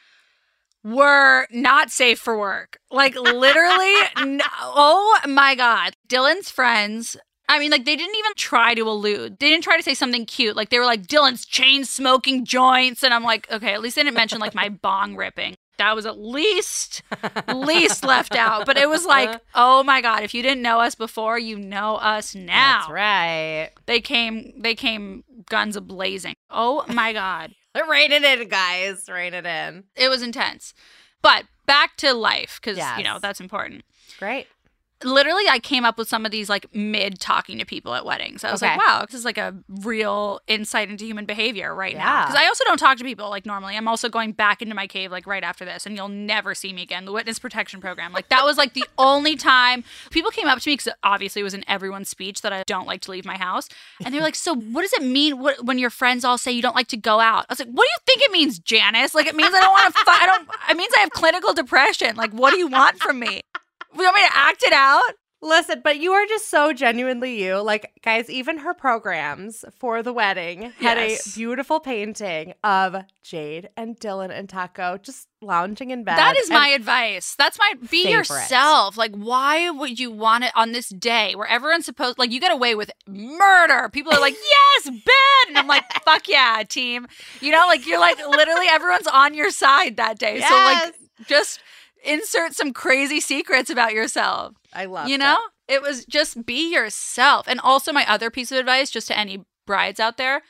were 0.84 1.48
not 1.52 1.92
safe 1.92 2.20
for 2.20 2.38
work. 2.38 2.80
Like 2.92 3.16
literally. 3.16 3.94
no, 4.26 4.44
oh 4.62 5.20
my 5.28 5.56
god. 5.56 5.94
Dylan's 6.10 6.50
friends. 6.50 7.16
I 7.48 7.60
mean, 7.60 7.72
like 7.72 7.86
they 7.86 7.96
didn't 7.96 8.16
even 8.16 8.34
try 8.36 8.74
to 8.74 8.90
allude. 8.90 9.38
They 9.40 9.50
didn't 9.50 9.64
try 9.64 9.78
to 9.78 9.84
say 9.84 9.94
something 9.94 10.26
cute. 10.26 10.56
Like 10.56 10.70
they 10.70 10.80
were 10.80 10.86
like 10.86 11.04
Dylan's 11.04 11.46
chain 11.46 11.86
smoking 11.86 12.44
joints, 12.44 13.04
and 13.04 13.14
I'm 13.14 13.24
like, 13.24 13.50
okay, 13.52 13.74
at 13.74 13.82
least 13.82 13.96
they 13.96 14.04
didn't 14.04 14.16
mention 14.16 14.40
like 14.40 14.56
my 14.56 14.70
bong 14.70 15.16
ripping. 15.16 15.56
That 15.78 15.96
was 15.96 16.06
at 16.06 16.18
least 16.18 17.02
least 17.54 18.04
left 18.04 18.36
out. 18.36 18.66
But 18.66 18.78
it 18.78 18.90
was 18.90 19.06
like, 19.06 19.42
oh 19.54 19.84
my 19.84 20.02
god, 20.02 20.24
if 20.24 20.34
you 20.34 20.42
didn't 20.42 20.62
know 20.62 20.80
us 20.80 20.96
before, 20.96 21.38
you 21.38 21.58
know 21.58 21.96
us 21.96 22.36
now. 22.36 22.80
That's 22.80 22.90
right. 22.92 23.70
They 23.86 24.02
came 24.02 24.54
they 24.62 24.76
came 24.76 25.24
guns 25.50 25.76
a 25.76 25.82
blazing. 25.82 26.36
Oh 26.50 26.86
my 26.88 27.14
God. 27.14 27.54
Rein 27.90 28.12
it 28.12 28.24
in, 28.24 28.48
guys. 28.48 29.10
Rein 29.10 29.34
it 29.34 29.46
in. 29.46 29.84
It 29.96 30.10
was 30.10 30.22
intense. 30.22 30.74
But 31.22 31.46
back 31.66 31.98
to 31.98 32.14
life, 32.14 32.60
because, 32.62 32.78
you 32.98 33.04
know, 33.04 33.20
that's 33.20 33.42
important. 33.42 33.84
Great. 34.20 34.48
Literally 35.06 35.44
I 35.50 35.60
came 35.60 35.86
up 35.86 35.98
with 35.98 36.08
some 36.08 36.26
of 36.26 36.32
these 36.32 36.50
like 36.50 36.74
mid 36.74 37.20
talking 37.20 37.60
to 37.60 37.66
people 37.66 37.94
at 37.94 38.06
weddings. 38.06 38.44
I 38.44 38.52
was 38.52 38.62
like, 38.62 38.78
wow, 38.78 39.06
this 39.06 39.18
is 39.18 39.26
like 39.26 39.38
a 39.38 39.56
real 39.68 40.42
insight 40.48 40.90
into 40.90 41.06
human 41.06 41.26
behavior 41.26 41.74
right 41.74 41.96
now. 41.96 42.26
Because 42.26 42.42
I 42.42 42.48
also 42.48 42.64
don't 42.66 42.78
talk 42.78 42.98
to 42.98 43.04
people 43.04 43.30
like 43.30 43.46
normally. 43.46 43.78
I'm 43.78 43.88
also 43.88 44.10
going 44.10 44.32
back 44.32 44.62
into 44.62 44.76
my 44.76 44.88
cave 44.88 45.12
like 45.12 45.28
right 45.28 45.44
after 45.44 45.66
this, 45.66 45.86
and 45.86 45.96
you'll 45.96 46.10
never 46.10 46.56
see 46.56 46.74
me 46.74 46.82
again. 46.82 47.06
The 47.06 47.12
witness 47.12 47.40
protection 47.40 47.80
program, 47.82 48.12
like 48.14 48.30
that 48.30 48.44
was 48.44 48.58
like 48.58 48.74
the 48.74 48.86
only 48.98 49.36
time 49.36 49.84
people 50.10 50.32
came 50.32 50.48
up 50.48 50.60
to 50.60 50.70
me 50.70 50.74
because 50.74 50.94
obviously 51.04 51.42
it 51.42 51.44
was 51.44 51.54
in 51.54 51.64
everyone's 51.68 52.10
speech 52.10 52.42
that 52.42 52.52
I 52.52 52.64
don't 52.66 52.88
like 52.88 53.02
to 53.02 53.12
leave 53.12 53.26
my 53.26 53.38
house, 53.38 53.70
and 54.04 54.14
they 54.14 54.18
were 54.18 54.24
like, 54.24 54.36
so 54.36 54.56
what 54.56 54.82
does 54.82 54.94
it 54.94 55.04
mean 55.04 55.40
what, 55.40 55.64
when 55.66 55.78
your 55.78 55.90
friends 55.90 56.26
all 56.26 56.38
say 56.38 56.52
you 56.52 56.62
don't 56.62 56.76
like 56.76 56.88
to 56.88 56.98
go 56.98 57.20
out? 57.20 57.46
I 57.50 57.54
was 57.54 57.60
like, 57.60 57.70
what 57.70 57.86
do 57.86 57.90
you 57.90 58.00
think 58.06 58.22
it 58.24 58.32
means, 58.32 58.60
Janice? 58.60 59.14
Like 59.14 59.28
it 59.28 59.36
means 59.36 59.54
I 59.54 59.62
don't 59.62 59.72
want 59.72 59.94
to. 59.94 60.02
Fi- 60.04 60.24
I 60.24 60.26
don't. 60.26 60.50
It 60.70 60.78
means 60.78 60.94
I 60.98 61.02
have 61.02 61.12
clinical 61.12 61.54
depression. 61.54 62.16
Like 62.16 62.32
what 62.32 62.52
do 62.52 62.58
you 62.58 62.68
want 62.68 63.00
from 63.00 63.20
me? 63.20 63.42
You 63.96 64.04
want 64.04 64.16
me 64.16 64.22
to 64.22 64.38
act 64.38 64.64
it 64.64 64.74
out? 64.74 65.04
Listen, 65.42 65.82
but 65.84 66.00
you 66.00 66.12
are 66.14 66.26
just 66.26 66.50
so 66.50 66.74
genuinely 66.74 67.44
you. 67.44 67.62
Like, 67.62 67.92
guys, 68.04 68.32
even 68.32 68.60
her 68.60 68.74
programs 68.74 69.64
for 69.80 70.02
the 70.02 70.12
wedding 70.14 70.74
had 70.80 70.98
Yes. 70.98 71.28
a 71.28 71.38
beautiful 71.38 71.80
painting 71.80 72.54
of 72.64 72.96
Jade 73.22 73.70
and 73.78 73.96
Dylan 74.00 74.32
and 74.32 74.50
Taco 74.50 74.98
just 74.98 75.28
lounging 75.44 75.92
in 75.92 76.04
bed. 76.04 76.18
That 76.18 76.36
is 76.38 76.50
my 76.50 76.70
advice. 76.70 77.36
That's 77.38 77.60
my 77.60 77.74
be 77.92 78.06
Favorite. 78.06 78.12
yourself. 78.30 78.98
Like, 78.98 79.14
why 79.14 79.70
would 79.70 80.00
you 80.00 80.10
want 80.10 80.46
it 80.46 80.52
on 80.56 80.72
this 80.72 80.90
day 80.90 81.36
where 81.36 81.48
everyone's 81.48 81.86
supposed 81.86 82.18
like 82.18 82.32
you 82.32 82.40
get 82.40 82.52
away 82.52 82.74
with 82.74 82.90
murder? 83.08 83.90
People 83.92 84.14
are 84.14 84.22
like, 84.22 84.36
yes, 84.86 84.90
Ben, 84.90 85.50
and 85.50 85.58
I'm 85.60 85.68
like, 85.68 85.84
fuck 86.04 86.28
yeah, 86.28 86.64
team. 86.68 87.06
You 87.42 87.52
know, 87.52 87.66
like 87.68 87.86
you're 87.86 88.00
like 88.00 88.18
literally 88.18 88.68
everyone's 88.68 89.08
on 89.08 89.36
your 89.36 89.52
side 89.52 89.98
that 89.98 90.18
day. 90.18 90.40
So 90.42 90.56
like, 90.56 90.96
just 91.28 91.60
insert 92.06 92.54
some 92.54 92.74
crazy 92.74 93.20
secrets 93.20 93.70
about 93.70 93.94
yourself. 93.94 94.54
I 94.74 94.86
love 94.86 95.08
you 95.10 95.18
know, 95.18 95.38
it 95.68 95.82
was 95.82 96.06
just 96.06 96.46
be 96.46 96.72
yourself. 96.74 97.48
And 97.48 97.60
also, 97.60 97.92
my 97.92 98.06
other 98.10 98.30
piece 98.30 98.52
of 98.52 98.58
advice, 98.58 98.90
just 98.92 99.08
to 99.08 99.18
any 99.18 99.44
brides 99.66 100.00
out 100.00 100.18
there 100.18 100.42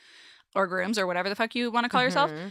or 0.54 0.66
grooms 0.66 0.98
or 0.98 1.06
whatever 1.06 1.28
the 1.28 1.34
fuck 1.34 1.54
you 1.54 1.70
want 1.70 1.84
to 1.84 1.88
call 1.90 2.02
yourself, 2.02 2.30
Mm-hmm. 2.30 2.48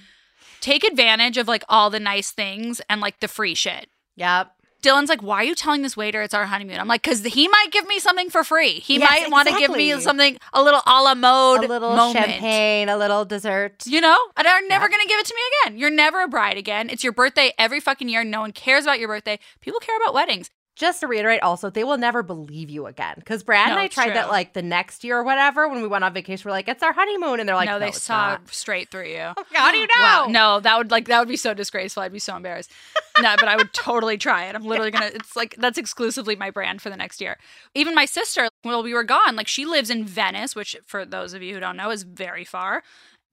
take 0.61 0.83
advantage 0.83 1.37
of 1.37 1.47
like 1.47 1.63
all 1.69 1.89
the 1.89 1.99
nice 1.99 2.31
things 2.31 2.81
and 2.89 3.01
like 3.01 3.19
the 3.19 3.27
free 3.27 3.55
shit. 3.55 3.89
Yep. 4.15 4.51
Dylan's 4.83 5.09
like, 5.09 5.23
why 5.23 5.37
are 5.37 5.43
you 5.43 5.55
telling 5.55 5.81
this 5.81 5.97
waiter 5.97 6.21
it's 6.21 6.33
our 6.33 6.45
honeymoon? 6.45 6.79
I'm 6.79 6.87
like, 6.87 7.01
because 7.01 7.23
he 7.23 7.47
might 7.47 7.67
give 7.71 7.87
me 7.87 7.97
something 7.99 8.29
for 8.29 8.43
free. 8.43 8.73
He 8.73 8.99
Yes, 8.99 9.09
might 9.09 9.31
want 9.31 9.47
to 9.49 9.57
give 9.57 9.71
me 9.71 9.99
something, 9.99 10.37
a 10.53 10.61
little 10.61 10.81
a 10.85 11.01
la 11.01 11.15
mode 11.15 11.63
A 11.63 11.67
little 11.67 11.95
moment. 11.95 12.25
champagne, 12.25 12.87
a 12.89 12.97
little 12.97 13.25
dessert. 13.25 13.83
You 13.87 13.99
know? 14.01 14.15
And 14.37 14.45
they're 14.45 14.67
never 14.67 14.85
Yeah. 14.85 14.89
going 14.89 15.01
to 15.01 15.07
give 15.07 15.19
it 15.19 15.25
to 15.25 15.33
me 15.35 15.41
again. 15.69 15.79
You're 15.79 15.89
never 15.89 16.21
a 16.21 16.27
bride 16.27 16.57
again. 16.57 16.89
It's 16.91 17.03
your 17.03 17.13
birthday 17.13 17.51
every 17.57 17.79
fucking 17.79 18.09
year. 18.09 18.23
No 18.23 18.41
one 18.41 18.51
cares 18.51 18.85
about 18.85 18.99
your 18.99 19.07
birthday. 19.07 19.39
People 19.61 19.79
care 19.79 19.97
about 19.97 20.13
weddings. 20.13 20.51
Just 20.75 20.99
to 20.99 21.07
reiterate, 21.07 21.41
also, 21.41 21.69
they 21.69 21.85
will 21.85 21.97
never 21.97 22.21
believe 22.21 22.69
you 22.69 22.85
again. 22.85 23.13
Because 23.17 23.43
Brad 23.43 23.69
and 23.69 23.79
I 23.79 23.87
tried 23.87 24.13
that 24.13 24.27
like 24.27 24.51
the 24.51 24.61
next 24.61 25.05
year 25.05 25.17
or 25.17 25.23
whatever 25.23 25.69
when 25.69 25.81
we 25.81 25.87
went 25.87 26.03
on 26.03 26.13
vacation. 26.13 26.49
We're 26.49 26.51
like, 26.51 26.67
it's 26.67 26.83
our 26.83 26.91
honeymoon. 26.91 27.39
And 27.39 27.47
they're 27.47 27.55
like, 27.55 27.69
no, 27.69 27.79
they 27.79 27.87
it's 27.89 28.01
saw 28.01 28.31
not." 28.31 28.53
straight 28.53 28.89
through 28.89 29.07
you. 29.07 29.33
Oh 29.37 29.43
how 29.53 29.71
do 29.71 29.77
you 29.77 29.87
know? 29.97 30.01
Wow. 30.01 30.25
No, 30.29 30.59
that 30.59 30.77
would 30.77 30.91
like 30.91 31.07
that 31.07 31.19
would 31.19 31.29
be 31.29 31.37
so 31.37 31.53
disgraceful. 31.53 32.03
I'd 32.03 32.11
be 32.11 32.19
so 32.19 32.35
embarrassed. 32.35 32.71
no, 33.21 33.35
but 33.39 33.47
I 33.47 33.55
would 33.55 33.73
totally 33.73 34.17
try 34.17 34.45
it. 34.45 34.55
I'm 34.55 34.63
literally 34.65 34.91
gonna. 34.91 35.11
It's 35.13 35.35
like 35.35 35.55
that's 35.57 35.77
exclusively 35.77 36.35
my 36.35 36.51
brand 36.51 36.81
for 36.81 36.89
the 36.89 36.97
next 36.97 37.21
year. 37.21 37.37
Even 37.73 37.95
my 37.95 38.05
sister, 38.05 38.49
while 38.63 38.83
we 38.83 38.93
were 38.93 39.03
gone, 39.03 39.37
like 39.37 39.47
she 39.47 39.65
lives 39.65 39.89
in 39.89 40.05
Venice, 40.05 40.55
which 40.55 40.75
for 40.85 41.05
those 41.05 41.33
of 41.33 41.41
you 41.41 41.53
who 41.53 41.59
don't 41.61 41.77
know 41.77 41.89
is 41.91 42.03
very 42.03 42.43
far, 42.43 42.83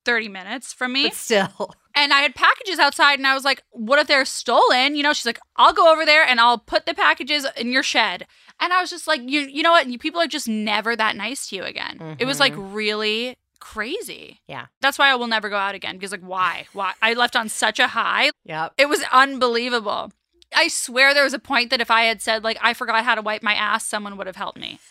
thirty 0.05 0.29
minutes 0.29 0.73
from 0.73 0.93
me. 0.93 1.05
But 1.09 1.15
still. 1.15 1.75
And 1.95 2.13
I 2.13 2.21
had 2.21 2.35
packages 2.35 2.79
outside, 2.79 3.19
and 3.19 3.27
I 3.27 3.35
was 3.35 3.45
like, 3.45 3.63
"What 3.71 3.99
if 3.99 4.07
they're 4.07 4.25
stolen?" 4.25 4.97
You 4.97 5.03
know, 5.03 5.13
she's 5.13 5.27
like, 5.27 5.41
"I'll 5.57 5.73
go 5.73 5.93
over 5.93 6.05
there 6.05 6.25
and 6.25 6.41
I'll 6.41 6.59
put 6.59 6.87
the 6.87 6.95
packages 6.95 7.47
in 7.57 7.73
your 7.73 7.83
shed." 7.83 8.27
And 8.61 8.73
I 8.73 8.81
was 8.81 8.91
just 8.91 9.07
like, 9.07 9.21
"You, 9.23 9.41
you 9.41 9.63
know 9.63 9.73
what? 9.73 9.89
You 9.89 9.99
people 9.99 10.21
are 10.21 10.27
just 10.27 10.49
never 10.49 10.97
that 10.97 11.17
nice 11.17 11.49
to 11.49 11.57
you 11.57 11.63
again." 11.65 12.17
It 12.19 12.25
was 12.25 12.41
like 12.41 12.55
mm-hmm. 12.55 12.73
really 12.73 13.37
crazy. 13.61 14.41
Yeah. 14.49 14.67
That's 14.81 14.99
why 14.99 15.11
I 15.11 15.15
will 15.15 15.29
never 15.29 15.49
go 15.49 15.57
out 15.57 15.75
again 15.75 15.97
because 15.97 16.13
like 16.13 16.21
why? 16.21 16.67
Why? 16.73 16.95
I 17.01 17.15
left 17.15 17.37
on 17.37 17.49
such 17.49 17.79
a 17.79 17.89
high. 17.89 18.31
Yeah. 18.45 18.71
It 18.77 18.89
was 18.89 19.05
unbelievable. 19.13 20.11
I 20.55 20.69
swear 20.69 21.15
there 21.15 21.25
was 21.25 21.33
a 21.33 21.39
point 21.39 21.71
that 21.71 21.81
if 21.81 21.91
I 21.91 22.03
had 22.03 22.21
said 22.21 22.45
like 22.45 22.59
I 22.61 22.75
forgot 22.75 23.05
how 23.05 23.15
to 23.15 23.23
wipe 23.23 23.43
my 23.43 23.55
ass, 23.55 23.87
someone 23.87 24.17
would 24.17 24.27
have 24.27 24.37
helped 24.37 24.59
me. 24.59 24.81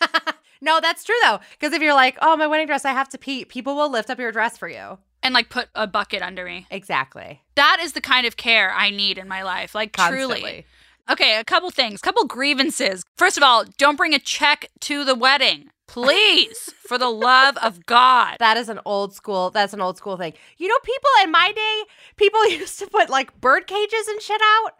No, 0.62 0.78
that's 0.80 1.02
true 1.02 1.16
though. 1.22 1.40
Because 1.50 1.74
if 1.74 1.82
you're 1.82 1.92
like, 1.92 2.16
oh, 2.22 2.36
my 2.36 2.46
wedding 2.46 2.68
dress, 2.68 2.84
I 2.84 2.92
have 2.92 3.08
to 3.10 3.18
pee, 3.18 3.44
people 3.44 3.74
will 3.74 3.90
lift 3.90 4.08
up 4.08 4.18
your 4.20 4.30
dress 4.30 4.56
for 4.56 4.68
you. 4.68 4.98
And 5.22 5.34
like 5.34 5.48
put 5.48 5.68
a 5.74 5.86
bucket 5.86 6.22
under 6.22 6.44
me. 6.44 6.66
Exactly. 6.70 7.42
That 7.54 7.78
is 7.80 7.92
the 7.92 8.00
kind 8.00 8.26
of 8.26 8.36
care 8.36 8.72
I 8.72 8.90
need 8.90 9.18
in 9.18 9.28
my 9.28 9.42
life. 9.42 9.74
Like 9.74 9.92
truly. 9.92 10.66
Okay, 11.10 11.36
a 11.38 11.44
couple 11.44 11.70
things, 11.70 12.00
couple 12.00 12.24
grievances. 12.26 13.04
First 13.16 13.36
of 13.36 13.42
all, 13.42 13.64
don't 13.76 13.96
bring 13.96 14.14
a 14.14 14.18
check 14.18 14.70
to 14.80 15.04
the 15.04 15.14
wedding. 15.14 15.70
Please, 15.88 16.70
for 16.86 16.96
the 16.96 17.10
love 17.10 17.56
of 17.58 17.84
God. 17.86 18.36
That 18.38 18.56
is 18.56 18.68
an 18.68 18.80
old 18.84 19.14
school. 19.14 19.50
That's 19.50 19.74
an 19.74 19.80
old 19.80 19.96
school 19.96 20.16
thing. 20.16 20.32
You 20.58 20.68
know, 20.68 20.78
people 20.84 21.10
in 21.24 21.30
my 21.30 21.52
day, 21.52 21.82
people 22.16 22.46
used 22.48 22.78
to 22.78 22.86
put 22.86 23.10
like 23.10 23.38
bird 23.40 23.66
cages 23.66 24.08
and 24.08 24.22
shit 24.22 24.40
out 24.42 24.74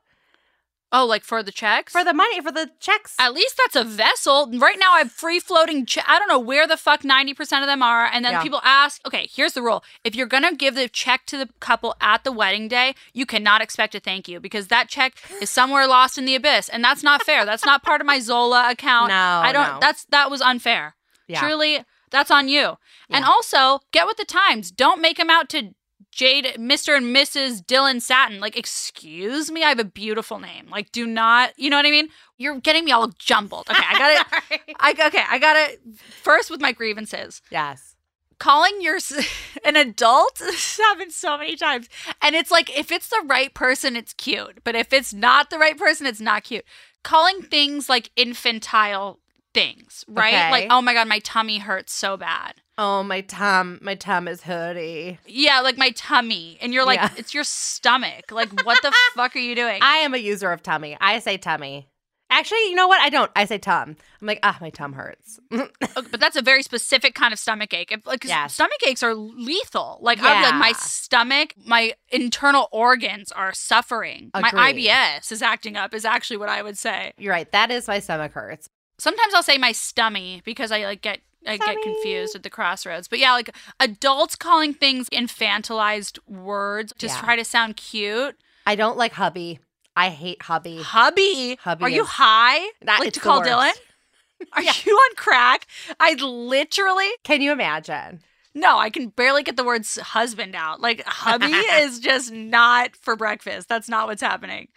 Oh, 0.93 1.07
like 1.07 1.25
for 1.25 1.43
the 1.43 1.51
checks? 1.53 1.93
for 1.93 2.05
the 2.05 2.13
money 2.13 2.41
for 2.41 2.53
the 2.53 2.71
checks. 2.79 3.17
At 3.19 3.33
least 3.33 3.57
that's 3.57 3.77
a 3.77 3.83
vessel. 3.85 4.51
Right 4.53 4.77
now, 4.79 4.93
I 4.95 4.99
have 4.99 5.11
free 5.13 5.41
floating. 5.41 5.87
Che- 5.87 6.03
I 6.07 6.19
don't 6.19 6.29
know 6.29 6.39
where 6.39 6.67
the 6.67 6.77
fuck 6.77 7.03
90% 7.03 7.63
of 7.63 7.67
them 7.67 7.83
are. 7.83 8.05
And 8.05 8.25
then 8.25 8.33
Yeah. 8.33 8.43
people 8.43 8.61
ask, 8.63 9.01
okay, 9.07 9.27
here's 9.33 9.55
the 9.55 9.63
rule. 9.63 9.83
If 10.05 10.15
you're 10.15 10.27
going 10.27 10.43
to 10.43 10.55
give 10.55 10.75
the 10.75 10.89
check 10.89 11.25
to 11.27 11.39
the 11.39 11.49
couple 11.61 11.95
at 12.01 12.25
the 12.25 12.33
wedding 12.33 12.69
day, 12.69 12.95
you 13.15 13.25
cannot 13.25 13.63
expect 13.63 13.95
a 13.95 14.01
thank 14.01 14.29
you 14.29 14.39
because 14.39 14.69
that 14.69 14.89
check 14.89 15.15
is 15.41 15.49
somewhere 15.49 15.87
lost 15.87 16.19
in 16.19 16.27
the 16.27 16.35
abyss. 16.35 16.69
And 16.69 16.85
that's 16.85 17.03
not 17.03 17.23
fair. 17.23 17.45
That's 17.47 17.65
not 17.65 17.83
part 17.83 18.01
of 18.03 18.07
my 18.07 18.21
Zola 18.21 18.71
account. 18.71 19.09
No, 19.09 19.15
I 19.43 19.51
don't, 19.53 19.75
no. 19.75 19.79
that's, 19.81 20.05
that 20.11 20.31
was 20.31 20.43
unfair. 20.43 20.95
Yeah. 21.27 21.41
Truly, 21.41 21.85
that's 22.11 22.31
on 22.31 22.49
you. 22.49 22.77
And 23.09 23.25
also, 23.25 23.81
get 23.93 24.07
with 24.07 24.19
the 24.19 24.25
times. 24.27 24.71
Don't 24.71 25.01
make 25.01 25.17
them 25.17 25.31
out 25.31 25.49
to 25.51 25.75
Jade, 26.12 26.44
Mr. 26.59 26.96
and 26.96 27.07
Mrs. 27.07 27.64
Dylan 27.64 28.01
Satin. 28.01 28.38
Like, 28.38 28.57
excuse 28.57 29.51
me, 29.51 29.64
I 29.64 29.70
have 29.70 29.79
a 29.79 29.85
beautiful 29.85 30.38
name. 30.38 30.68
Like, 30.70 30.92
do 30.92 31.07
not, 31.07 31.53
you 31.57 31.70
know 31.70 31.77
what 31.77 31.87
I 31.87 31.90
mean? 31.90 32.09
You're 32.37 32.61
getting 32.61 32.85
me 32.85 32.92
all 32.92 33.09
jumbled. 33.18 33.68
Okay, 33.70 33.83
I 33.85 33.98
got 33.98 34.11
it. 34.51 34.61
I 34.81 34.90
okay, 35.09 35.25
I 35.29 35.38
got 35.38 35.57
it. 35.57 35.81
First 36.22 36.51
with 36.51 36.61
my 36.61 36.72
grievances. 36.72 37.42
yes. 37.51 37.96
Calling 38.38 38.81
your 38.81 38.98
an 39.64 39.77
adult 39.77 40.35
this 40.38 40.77
happened 40.79 41.12
so 41.12 41.38
many 41.38 41.55
times, 41.55 41.88
and 42.20 42.35
it's 42.35 42.51
like 42.51 42.77
if 42.77 42.90
it's 42.90 43.09
the 43.09 43.22
right 43.25 43.55
person, 43.55 43.94
it's 43.94 44.12
cute, 44.14 44.64
but 44.64 44.75
if 44.75 44.92
it's 44.92 45.14
not 45.14 45.48
the 45.48 45.59
right 45.59 45.79
person, 45.79 46.07
it's 46.07 46.20
not 46.20 46.42
cute. 46.42 46.64
Calling 47.05 47.42
things 47.42 47.88
like 47.88 48.11
infantile 48.16 49.20
things, 49.55 50.05
right? 50.09 50.35
Okay. 50.35 50.51
Like, 50.51 50.66
oh 50.70 50.83
my 50.83 50.92
god, 50.92 51.07
my 51.07 51.20
tummy 51.20 51.59
hurts 51.59 51.92
so 51.92 52.16
bad. 52.16 52.55
Oh, 52.79 53.03
my 53.03 53.21
tum, 53.21 53.79
my 53.83 53.95
tum 53.95 54.27
is 54.29 54.43
hurty. 54.43 55.19
Yeah, 55.27 55.61
like 55.61 55.77
my 55.77 55.91
tummy, 55.91 56.57
and 56.63 56.73
you're 56.73 56.87
like, 56.87 57.01
Yeah. 57.01 57.11
it's 57.17 57.35
your 57.35 57.45
stomach. 57.45 58.31
Like, 58.33 58.51
what 58.65 58.81
the 58.83 58.93
fuck 59.15 59.37
are 59.37 59.41
you 59.41 59.55
doing? 59.55 59.81
I 59.83 59.99
am 59.99 60.15
a 60.15 60.19
user 60.19 60.51
of 60.53 60.63
tummy. 60.63 60.97
I 61.01 61.19
say 61.19 61.37
tummy. 61.37 61.89
Actually, 62.31 62.71
you 62.71 62.75
know 62.75 62.89
what? 62.89 62.99
I 62.99 63.11
don't. 63.11 63.31
I 63.37 63.45
say 63.45 63.59
tum. 63.59 63.95
I'm 64.23 64.27
like, 64.27 64.39
ah, 64.43 64.57
my 64.59 64.71
tum 64.71 64.95
hurts. 64.95 65.39
Okay, 65.53 66.09
but 66.11 66.19
that's 66.19 66.37
a 66.37 66.41
very 66.41 66.63
specific 66.63 67.15
kind 67.15 67.35
of 67.35 67.39
stomach 67.39 67.75
ache. 67.75 67.93
If, 67.93 68.07
like 68.07 68.25
Yes. 68.25 68.55
stomach 68.55 68.79
aches 68.87 69.03
are 69.03 69.15
lethal. 69.15 69.99
Like 70.01 70.19
I'm 70.23 70.43
like 70.43 70.55
my 70.55 70.73
stomach, 70.73 71.53
my 71.67 71.93
internal 72.09 72.69
organs 72.73 73.31
are 73.33 73.53
suffering. 73.53 74.31
My 74.33 74.51
IBS 74.51 75.31
is 75.31 75.43
acting 75.43 75.77
up. 75.77 75.93
Is 75.93 76.07
actually 76.07 76.39
what 76.39 76.49
I 76.49 76.63
would 76.63 76.79
say. 76.79 77.13
You're 77.19 77.33
right. 77.35 77.51
That 77.53 77.71
is 77.71 77.87
my 77.87 77.99
stomach 77.99 78.33
hurts. 78.33 78.67
Sometimes 78.99 79.35
I'll 79.35 79.43
say 79.43 79.59
my 79.59 79.73
stummy 79.73 80.43
because 80.45 80.73
I 80.73 80.85
like 80.87 81.03
get 81.03 81.19
I 81.47 81.57
get 81.57 81.77
confused 81.83 82.35
at 82.37 82.43
the 82.43 82.51
crossroads. 82.51 83.09
But 83.09 83.19
yeah, 83.19 83.33
like 83.33 83.51
adults 83.81 84.37
calling 84.37 84.75
things 84.75 85.09
infantilized 85.11 86.19
words 86.29 86.93
just 86.99 87.17
Yeah. 87.17 87.23
try 87.23 87.37
to 87.37 87.45
sound 87.45 87.77
cute. 87.77 88.37
I 88.67 88.75
don't 88.77 88.97
like 88.97 89.13
hubby. 89.13 89.59
I 89.97 90.09
hate 90.09 90.43
hubby. 90.43 90.81
Hubby, 90.83 91.59
Hubby 91.61 91.85
are 91.85 91.89
you 91.91 92.05
high? 92.05 92.61
That- 92.83 93.01
like 93.01 93.13
to 93.15 93.21
call 93.21 93.41
worst. 93.41 93.51
Dylan? 93.51 93.73
Are 94.55 94.63
Yeah. 94.63 94.73
you 94.85 94.93
on 94.95 95.15
crack? 95.17 95.67
I 96.01 96.15
literally 96.15 97.09
Can 97.23 97.43
you 97.43 97.53
imagine? 97.53 98.23
No, 98.55 98.77
I 98.79 98.91
can 98.91 99.09
barely 99.09 99.43
get 99.43 99.57
the 99.57 99.65
words 99.65 99.99
husband 100.01 100.55
out. 100.57 100.81
Like 100.81 101.03
hubby 101.07 101.47
is 101.53 102.01
just 102.01 102.33
not 102.33 102.97
for 102.97 103.15
breakfast. 103.17 103.69
That's 103.69 103.89
not 103.89 104.09
what's 104.09 104.21
happening. 104.23 104.69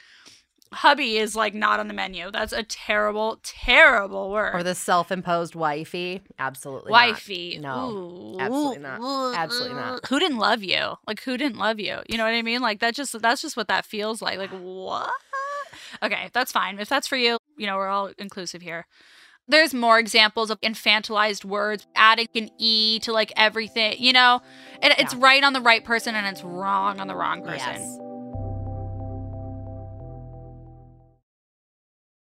Hubby 0.73 1.17
is 1.17 1.35
like 1.35 1.53
not 1.53 1.79
on 1.79 1.87
the 1.87 1.93
menu. 1.93 2.31
That's 2.31 2.51
a 2.51 2.63
terrible, 2.63 3.39
terrible 3.43 4.31
word. 4.31 4.55
Or 4.55 4.63
the 4.63 4.75
self-imposed 4.75 5.55
wifey? 5.55 6.21
Absolutely 6.37 6.91
not. 6.91 7.07
wifey. 7.07 7.59
No. 7.61 7.89
Ooh. 7.89 8.37
absolutely 8.39 8.79
not. 8.79 9.35
Absolutely 9.35 9.75
not. 9.75 10.05
Who 10.07 10.19
didn't 10.19 10.37
love 10.37 10.63
you? 10.63 10.95
Like 11.07 11.21
who 11.21 11.37
didn't 11.37 11.57
love 11.57 11.79
you? 11.79 11.99
You 12.09 12.17
know 12.17 12.25
what 12.25 12.33
I 12.33 12.41
mean? 12.41 12.61
Like 12.61 12.79
that 12.79 12.95
just 12.95 13.19
that's 13.21 13.41
just 13.41 13.55
what 13.55 13.67
that 13.67 13.85
feels 13.85 14.21
like. 14.21 14.37
Like 14.37 14.51
what? 14.51 15.11
Okay, 16.03 16.29
that's 16.33 16.51
fine. 16.51 16.79
If 16.79 16.89
that's 16.89 17.07
for 17.07 17.15
you, 17.15 17.37
you 17.57 17.67
know, 17.67 17.77
we're 17.77 17.87
all 17.87 18.11
inclusive 18.17 18.61
here. 18.61 18.85
There's 19.47 19.73
more 19.73 19.99
examples 19.99 20.49
of 20.49 20.59
infantilized 20.61 21.45
words, 21.45 21.85
adding 21.95 22.27
an 22.35 22.49
E 22.57 22.99
to 22.99 23.13
like 23.13 23.31
everything, 23.37 23.95
you 23.99 24.11
know? 24.11 24.41
It, 24.81 24.97
it's 24.97 25.13
right 25.13 25.43
on 25.43 25.53
the 25.53 25.61
right 25.61 25.83
person 25.83 26.15
and 26.15 26.25
it's 26.25 26.43
wrong 26.43 26.99
on 26.99 27.07
the 27.07 27.15
wrong 27.15 27.43
person. 27.43 27.75
Yes. 27.75 27.99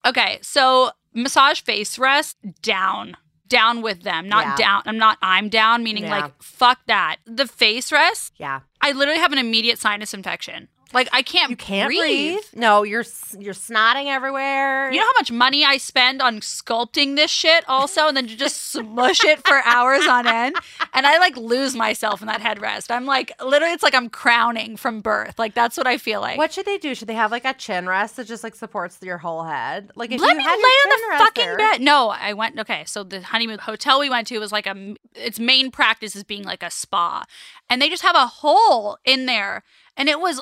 Okay, 0.06 0.39
so 0.41 0.91
massage 1.14 1.62
face 1.62 1.97
rest 1.99 2.38
down. 2.62 3.18
Down 3.47 3.82
with 3.82 4.04
them, 4.04 4.30
not 4.30 4.45
Yeah. 4.45 4.56
down. 4.56 4.84
I'm 4.86 4.97
not 4.97 5.18
I'm 5.22 5.49
down, 5.49 5.84
meaning 5.84 6.06
Yeah. 6.06 6.20
like 6.22 6.41
fuck 6.41 6.80
that. 6.88 7.18
The 7.26 7.45
face 7.47 7.91
rest, 7.91 8.34
Yeah. 8.38 8.62
I 8.82 8.93
literally 8.93 9.20
have 9.20 9.34
an 9.34 9.38
immediate 9.38 9.78
sinus 9.78 10.14
infection. 10.14 10.70
Like 10.94 11.10
I 11.12 11.22
can't, 11.22 11.50
You 11.50 11.56
can't 11.56 11.88
breathe. 11.88 12.02
breathe. 12.36 12.44
No, 12.54 12.84
you're 12.84 13.06
you're 13.39 13.54
snotting 13.54 14.08
everywhere. 14.08 14.92
You 14.92 14.98
know 15.00 15.06
how 15.06 15.14
much 15.20 15.32
money 15.32 15.64
I 15.66 15.78
spend 15.78 16.22
on 16.22 16.39
sculpting 16.42 17.16
this 17.16 17.32
shit 17.32 17.64
also 17.68 18.08
and 18.08 18.18
then 18.18 18.28
to 18.28 18.36
just 18.36 18.72
smush 18.72 19.24
it 19.24 19.46
for 19.46 19.62
hours 19.66 20.06
on 20.08 20.28
end? 20.28 20.56
And 20.94 21.06
I 21.08 21.18
like 21.20 21.38
lose 21.38 21.76
myself 21.76 22.22
in 22.22 22.28
that 22.28 22.42
headrest. 22.42 22.92
I'm 22.92 23.06
like 23.06 23.32
literally 23.44 23.74
it's 23.74 23.84
like 23.84 23.96
I'm 23.96 24.10
crowning 24.10 24.76
from 24.78 25.02
birth. 25.02 25.39
Like 25.39 25.54
that's 25.54 25.78
what 25.78 25.88
I 25.88 25.98
feel 25.98 26.22
like. 26.22 26.38
what 26.38 26.52
should 26.54 26.66
they 26.66 26.78
do? 26.78 26.94
Should 26.96 27.08
they 27.08 27.14
have 27.14 27.32
like 27.32 27.46
a 27.46 27.54
chin 27.54 27.88
rest 27.88 28.18
that 28.18 28.28
just 28.28 28.44
like 28.44 28.56
supports 28.56 28.98
your 29.02 29.18
whole 29.18 29.44
head? 29.44 29.92
Like 29.96 30.12
if 30.12 30.20
Let 30.22 30.34
you 30.34 30.38
me 30.39 30.46
lay 30.46 30.52
on 30.52 30.89
the 31.12 31.18
fucking 31.26 31.46
there- 31.46 31.58
bed. 31.58 31.82
No, 31.82 32.10
I 32.10 32.34
went. 32.34 32.60
Okay, 32.60 32.84
so 32.86 33.04
the 33.04 33.22
honeymoon 33.22 33.60
hotel 33.60 34.00
we 34.00 34.10
went 34.10 34.28
to 34.28 34.39
was 34.39 34.52
like 34.52 34.68
a. 34.68 34.96
Its 35.16 35.39
main 35.39 35.72
practice 35.72 36.16
is 36.16 36.24
being 36.24 36.44
like 36.44 36.64
a 36.64 36.70
spa, 36.72 37.24
and 37.70 37.82
they 37.82 37.89
just 37.89 38.04
have 38.04 38.16
a 38.16 38.28
hole 38.28 38.98
in 39.06 39.26
there, 39.26 39.64
and 39.98 40.10
it 40.10 40.20
was 40.20 40.42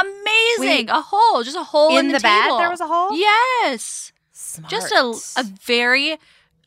amazing. 0.00 0.86
Wait. 0.86 0.90
a 0.90 1.00
hole, 1.00 1.42
just 1.42 1.56
a 1.56 1.62
hole 1.64 1.96
in, 1.98 2.06
in 2.06 2.12
the, 2.12 2.20
bed. 2.20 2.42
table. 2.44 2.58
There 2.58 2.70
was 2.70 2.80
a 2.80 2.86
hole. 2.86 3.16
Yes, 3.16 4.12
Smart. 4.32 4.70
just 4.70 4.92
a 4.92 5.40
a 5.40 5.44
very 5.64 6.18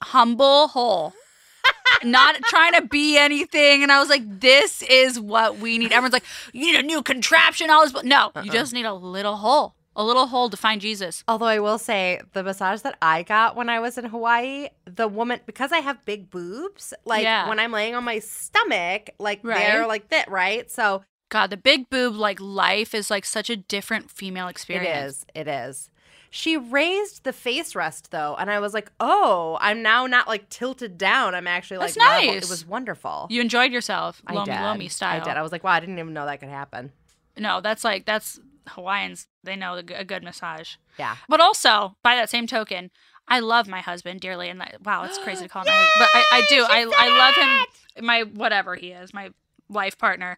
humble 0.01 0.67
hole. 0.67 1.13
Not 2.03 2.35
trying 2.43 2.73
to 2.73 2.81
be 2.83 3.17
anything, 3.17 3.81
and 3.81 3.91
I 3.91 3.99
was 3.99 4.09
like, 4.09 4.21
"This 4.39 4.81
is 4.83 5.19
what 5.19 5.57
we 5.59 5.77
need." 5.77 5.91
Everyone's 5.91 6.13
like, 6.13 6.25
"You 6.53 6.65
need 6.71 6.75
a 6.75 6.83
new 6.83 7.01
contraption." 7.01 7.69
All 7.69 7.83
this, 7.83 7.91
but 7.91 8.05
no, 8.05 8.31
you 8.35 8.41
Uh-uh. 8.41 8.53
just 8.53 8.73
need 8.73 8.85
a 8.85 8.93
little 8.93 9.37
hole, 9.37 9.73
a 9.95 10.03
little 10.03 10.27
hole 10.27 10.49
to 10.49 10.57
find 10.57 10.79
Jesus. 10.81 11.23
Although 11.27 11.45
I 11.47 11.59
will 11.59 11.79
say 11.79 12.21
the 12.33 12.43
massage 12.43 12.81
that 12.81 12.97
I 13.01 13.23
got 13.23 13.55
when 13.55 13.69
I 13.69 13.79
was 13.79 13.97
in 13.97 14.05
Hawaii, 14.05 14.67
the 14.85 15.07
woman 15.07 15.39
because 15.47 15.71
I 15.71 15.79
have 15.79 16.03
big 16.05 16.29
boobs, 16.29 16.93
like 17.05 17.23
Yeah. 17.23 17.47
when 17.49 17.59
I'm 17.59 17.71
laying 17.71 17.95
on 17.95 18.03
my 18.03 18.19
stomach, 18.19 19.09
like 19.17 19.39
Right. 19.41 19.57
they're 19.57 19.87
like 19.87 20.09
that, 20.09 20.29
right? 20.29 20.69
So 20.69 21.03
God, 21.29 21.49
the 21.49 21.57
big 21.57 21.89
boob 21.89 22.15
like 22.15 22.39
life 22.39 22.93
is 22.93 23.09
like 23.09 23.25
such 23.25 23.49
a 23.49 23.55
different 23.55 24.11
female 24.11 24.47
experience. 24.47 25.25
it 25.33 25.39
is, 25.39 25.47
it 25.47 25.47
is. 25.47 25.89
She 26.29 26.57
raised 26.57 27.23
the 27.23 27.31
face 27.31 27.75
rest 27.75 28.11
though, 28.11 28.35
and 28.37 28.51
I 28.51 28.59
was 28.59 28.73
like, 28.73 28.91
"Oh, 28.99 29.57
I'm 29.61 29.81
now 29.81 30.05
not 30.05 30.27
like 30.27 30.49
tilted 30.49 30.97
down. 30.97 31.33
I'm 31.33 31.47
actually 31.47 31.77
like 31.77 31.93
That's 31.93 31.97
level." 31.97 32.33
nice. 32.33 32.43
It 32.43 32.49
was 32.49 32.65
wonderful. 32.67 33.27
You 33.29 33.39
enjoyed 33.41 33.71
yourself, 33.71 34.21
I 34.27 34.33
lomi 34.33 34.51
did. 34.51 34.61
lomi 34.61 34.87
style. 34.89 35.21
I 35.21 35.23
did. 35.23 35.37
I 35.37 35.41
was 35.41 35.51
like, 35.53 35.63
"Wow, 35.63 35.71
I 35.71 35.79
didn't 35.79 35.97
even 35.97 36.13
know 36.13 36.25
that 36.25 36.39
could 36.41 36.49
happen." 36.49 36.91
no, 37.37 37.61
that's 37.61 37.83
like 37.83 38.05
that's 38.05 38.39
Hawaiians. 38.67 39.27
They 39.43 39.55
know 39.55 39.75
a 39.75 40.03
good 40.03 40.23
massage. 40.23 40.75
Yeah. 40.99 41.15
But 41.29 41.39
also, 41.39 41.95
by 42.03 42.15
that 42.15 42.29
same 42.29 42.47
token, 42.47 42.91
I 43.27 43.39
love 43.39 43.67
my 43.67 43.81
husband 43.81 44.19
dearly, 44.19 44.49
and 44.49 44.61
I, 44.61 44.73
wow, 44.83 45.03
it's 45.03 45.17
crazy 45.19 45.43
to 45.43 45.49
call 45.49 45.63
him, 45.63 45.73
my 45.73 45.87
but 45.99 46.09
I, 46.13 46.25
I 46.31 46.41
do. 46.49 46.65
I 46.67 46.81
I 46.97 47.17
love 47.17 47.35
him. 47.35 48.05
My 48.05 48.23
whatever 48.23 48.75
he 48.75 48.91
is, 48.91 49.13
my 49.13 49.29
life 49.69 49.97
partner, 49.97 50.37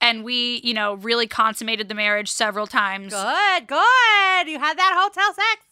and 0.00 0.24
we, 0.24 0.60
you 0.64 0.74
know, 0.74 0.94
really 0.94 1.26
consummated 1.26 1.88
the 1.88 1.94
marriage 1.94 2.30
several 2.30 2.66
times. 2.66 3.12
Good, 3.12 3.66
good. 3.66 4.48
You 4.48 4.58
had 4.58 4.78
that 4.78 4.94
hotel 4.96 5.34
sex. 5.34 5.62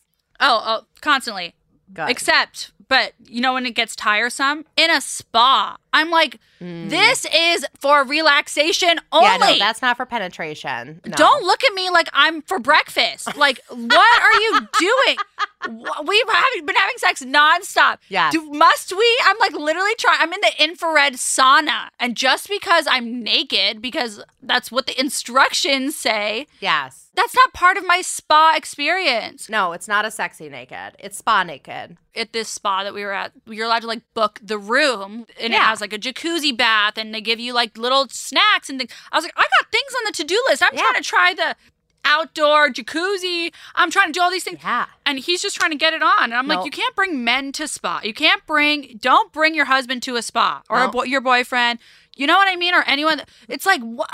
Oh, 0.41 0.63
oh, 0.65 0.87
constantly. 1.01 1.55
Good. 1.93 2.11
Except, 2.11 2.73
but 2.89 3.13
you 3.25 3.41
know 3.41 3.55
when 3.55 3.65
it 3.65 3.75
gets 3.75 3.95
tiresome 3.95 4.65
in 4.77 4.91
a 4.91 5.01
spa, 5.01 5.77
I'm 5.97 6.11
like, 6.11 6.39
Mm. 6.59 6.89
this 6.89 7.27
is 7.35 7.67
for 7.79 8.03
relaxation 8.03 8.99
only. 9.13 9.27
Yeah, 9.29 9.37
no, 9.37 9.59
that's 9.59 9.83
not 9.83 9.99
for 9.99 10.07
penetration. 10.07 11.03
No. 11.05 11.15
Don't 11.15 11.45
look 11.45 11.63
at 11.63 11.75
me 11.75 11.91
like 11.91 12.09
I'm 12.15 12.41
for 12.41 12.59
breakfast. 12.59 13.37
Like, 13.37 13.61
what 13.69 14.23
are 14.23 14.41
you 14.41 14.61
doing? 14.79 15.17
We've 16.07 16.27
been 16.67 16.77
having 16.77 16.97
sex 16.97 17.23
nonstop. 17.23 17.99
Yes. 18.09 18.33
Do, 18.33 18.51
must 18.53 18.97
we? 18.97 19.19
I'm 19.27 19.37
like 19.39 19.53
literally 19.53 19.95
trying. 19.99 20.19
I'm 20.21 20.33
in 20.33 20.41
the 20.41 20.65
infrared 20.65 21.15
sauna. 21.15 21.89
And 22.01 22.17
just 22.17 22.49
because 22.49 22.87
I'm 22.89 23.23
naked, 23.23 23.83
because 23.83 24.23
that's 24.43 24.73
what 24.73 24.87
the 24.87 24.99
instructions 24.99 25.95
say, 25.97 26.47
Yes. 26.61 27.09
that's 27.15 27.35
not 27.35 27.53
part 27.53 27.77
of 27.77 27.87
my 27.87 28.01
spa 28.01 28.55
experience. 28.57 29.51
No, 29.51 29.73
it's 29.73 29.89
not 29.89 30.05
a 30.07 30.11
sexy 30.11 30.49
naked. 30.49 30.95
It's 30.99 31.19
spa 31.19 31.43
naked. 31.43 31.99
At 32.15 32.33
this 32.33 32.49
spa 32.49 32.83
that 32.85 32.95
we 32.95 33.05
were 33.05 33.13
at, 33.13 33.33
you're 33.47 33.67
allowed 33.67 33.81
to 33.83 33.87
like 33.89 34.01
book 34.15 34.39
the 34.43 34.57
room 34.57 35.27
and 35.39 35.53
it 35.53 35.61
has 35.61 35.83
like 35.83 35.86
a 35.93 35.99
jacuzzi 35.99 36.57
bath 36.57 36.97
and 36.99 37.15
they 37.15 37.21
give 37.21 37.39
you 37.41 37.53
like 37.53 37.77
little 37.79 38.09
snacks 38.09 38.69
and 38.71 38.79
things. 38.79 38.93
I 39.13 39.17
was 39.17 39.25
like, 39.25 39.35
I 39.37 39.43
got 39.43 39.71
things 39.73 39.93
on 39.99 40.05
the 40.07 40.13
to 40.13 40.25
do 40.25 40.43
list. 40.49 40.63
I'm 40.63 40.75
Yeah. 40.75 40.83
trying 40.83 41.03
to 41.03 41.09
try 41.09 41.35
the 41.35 41.57
outdoor 42.05 42.71
jacuzzi. 42.71 43.53
I'm 43.75 43.91
trying 43.91 44.09
to 44.09 44.13
do 44.13 44.21
all 44.23 44.31
these 44.31 44.45
things. 44.45 44.61
Yeah. 44.63 44.87
And 45.05 45.19
he's 45.19 45.43
just 45.43 45.57
trying 45.57 45.73
to 45.73 45.77
get 45.77 45.93
it 45.93 46.03
on. 46.03 46.25
And 46.25 46.35
I'm 46.35 46.47
like, 46.47 46.65
you 46.65 46.71
can't 46.71 46.95
bring 46.95 47.25
men 47.25 47.53
to 47.53 47.67
spa. 47.67 48.01
You 48.05 48.15
can't 48.15 48.45
bring, 48.47 48.99
don't 49.01 49.33
bring 49.33 49.55
your 49.55 49.65
husband 49.67 50.03
to 50.05 50.17
a 50.17 50.23
spa 50.23 50.63
or 50.71 50.79
a 50.79 50.85
No. 50.87 50.91
boy, 50.93 51.05
your 51.05 51.21
boyfriend. 51.21 51.79
You 52.15 52.27
know 52.27 52.37
what 52.37 52.49
I 52.49 52.57
mean? 52.57 52.75
Or 52.75 52.83
anyone. 52.87 53.23
It's 53.49 53.67
like, 53.67 53.81
what? 53.83 54.09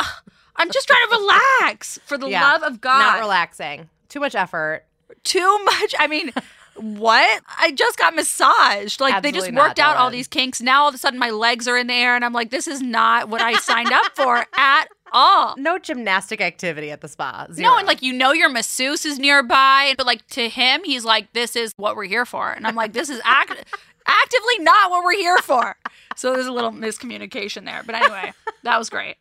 I'm 0.56 0.70
just 0.70 0.86
trying 0.88 1.06
to 1.08 1.16
relax 1.20 1.98
for 2.06 2.16
the 2.18 2.28
Yeah. 2.28 2.50
love 2.52 2.62
of 2.62 2.80
God. 2.80 2.98
Not 2.98 3.20
relaxing. 3.20 3.88
Too 4.08 4.20
much 4.20 4.34
effort. 4.34 4.84
Too 5.22 5.58
much. 5.64 5.94
I 5.98 6.06
mean, 6.06 6.32
what? 6.76 7.42
I 7.58 7.72
just 7.72 7.98
got 7.98 8.14
massaged. 8.14 9.00
Like 9.00 9.22
they 9.22 9.32
just 9.32 9.52
worked 9.52 9.78
out 9.78 9.96
all 9.96 10.10
these 10.10 10.28
kinks. 10.28 10.60
Now 10.60 10.82
all 10.82 10.88
of 10.88 10.94
a 10.94 10.98
sudden 10.98 11.18
my 11.18 11.30
legs 11.30 11.68
are 11.68 11.76
in 11.76 11.86
the 11.86 11.94
air 11.94 12.14
and 12.16 12.24
I'm 12.24 12.32
like, 12.32 12.50
this 12.50 12.66
is 12.66 12.80
not 12.80 13.28
what 13.28 13.40
I 13.40 13.54
signed 13.54 13.92
up 13.92 14.14
for 14.14 14.46
at 14.56 14.86
all. 15.12 15.54
No 15.56 15.78
gymnastic 15.78 16.40
activity 16.40 16.90
at 16.90 17.00
the 17.00 17.08
spa. 17.08 17.46
Zero. 17.52 17.68
No, 17.70 17.78
and 17.78 17.86
like 17.86 18.02
you 18.02 18.12
know 18.12 18.32
your 18.32 18.48
masseuse 18.48 19.04
is 19.04 19.18
nearby, 19.18 19.94
but 19.96 20.06
like 20.06 20.26
to 20.28 20.48
him, 20.48 20.82
he's 20.84 21.04
like, 21.04 21.32
"This 21.32 21.54
is 21.54 21.72
what 21.76 21.96
we're 21.96 22.04
here 22.04 22.24
for," 22.26 22.50
and 22.50 22.66
I'm 22.66 22.74
like, 22.74 22.92
"This 22.92 23.08
is 23.10 23.20
act- 23.24 23.50
actively 24.06 24.58
not 24.60 24.90
what 24.90 25.04
we're 25.04 25.12
here 25.12 25.38
for." 25.38 25.76
So 26.16 26.32
there's 26.32 26.46
a 26.46 26.52
little 26.52 26.70
miscommunication 26.72 27.64
there, 27.64 27.82
but 27.84 27.94
anyway, 27.94 28.32
that 28.62 28.78
was 28.78 28.90
great. 28.90 29.16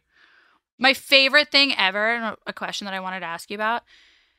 My 0.79 0.93
favorite 0.93 1.51
thing 1.51 1.73
ever, 1.77 2.15
and 2.15 2.35
a 2.47 2.53
question 2.53 2.85
that 2.85 2.93
I 2.93 2.99
wanted 3.01 3.19
to 3.19 3.25
ask 3.27 3.51
you 3.51 3.55
about. 3.55 3.83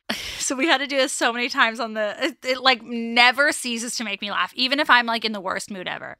So 0.42 0.56
we 0.56 0.66
had 0.66 0.78
to 0.78 0.88
do 0.88 0.96
this 0.96 1.12
so 1.12 1.32
many 1.32 1.48
times 1.48 1.78
on 1.78 1.94
the. 1.94 2.16
It, 2.18 2.36
it 2.44 2.60
like 2.60 2.82
never 2.82 3.52
ceases 3.52 3.94
to 3.96 4.04
make 4.04 4.20
me 4.20 4.30
laugh, 4.32 4.52
even 4.56 4.80
if 4.80 4.90
I'm 4.90 5.06
like 5.06 5.24
in 5.24 5.30
the 5.32 5.40
worst 5.40 5.70
mood 5.70 5.86
ever. 5.86 6.16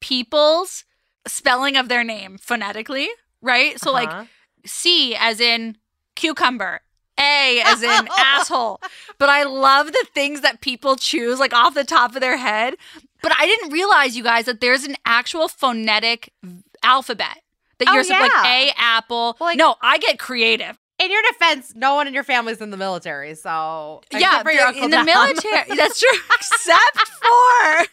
People's 0.00 0.84
spelling 1.26 1.76
of 1.76 1.88
their 1.88 2.02
name 2.02 2.38
phonetically, 2.38 3.08
right? 3.42 3.78
So 3.78 3.92
like 3.92 4.08
Uh-huh. 4.08 4.24
C 4.64 5.14
as 5.14 5.40
in 5.40 5.76
cucumber, 6.16 6.80
A 7.18 7.60
as 7.64 7.82
in 7.82 8.08
asshole. 8.18 8.80
But 9.18 9.28
I 9.28 9.42
love 9.44 9.88
the 9.88 10.06
things 10.14 10.40
that 10.40 10.62
people 10.62 10.96
choose 10.96 11.38
like 11.38 11.52
off 11.52 11.74
the 11.74 11.84
top 11.84 12.14
of 12.14 12.20
their 12.20 12.38
head. 12.38 12.74
But 13.22 13.32
I 13.38 13.44
didn't 13.44 13.70
realize, 13.72 14.16
you 14.16 14.22
guys, 14.24 14.46
that 14.46 14.62
there's 14.62 14.84
an 14.84 14.96
actual 15.04 15.48
phonetic 15.48 16.32
alphabet. 16.82 17.42
That 17.78 17.88
Oh, 17.88 17.94
you're 17.94 18.04
sup- 18.04 18.20
like. 18.20 18.32
A 18.46 18.72
apple. 18.78 19.36
Well, 19.38 19.50
like- 19.50 19.58
no, 19.58 19.76
I 19.82 19.98
get 19.98 20.18
creative. 20.18 20.78
In 21.00 21.10
your 21.10 21.22
defense, 21.32 21.72
no 21.74 21.94
one 21.94 22.06
in 22.06 22.14
your 22.14 22.24
family's 22.24 22.60
in 22.60 22.70
the 22.70 22.76
military, 22.76 23.34
so 23.34 24.02
yeah, 24.12 24.42
for 24.42 24.52
your 24.52 24.66
Uncle 24.66 24.84
in 24.84 24.90
the 24.90 25.02
military. 25.04 25.64
That's 25.76 25.98
true. 25.98 26.18
Except 26.34 26.98
for 27.08 27.86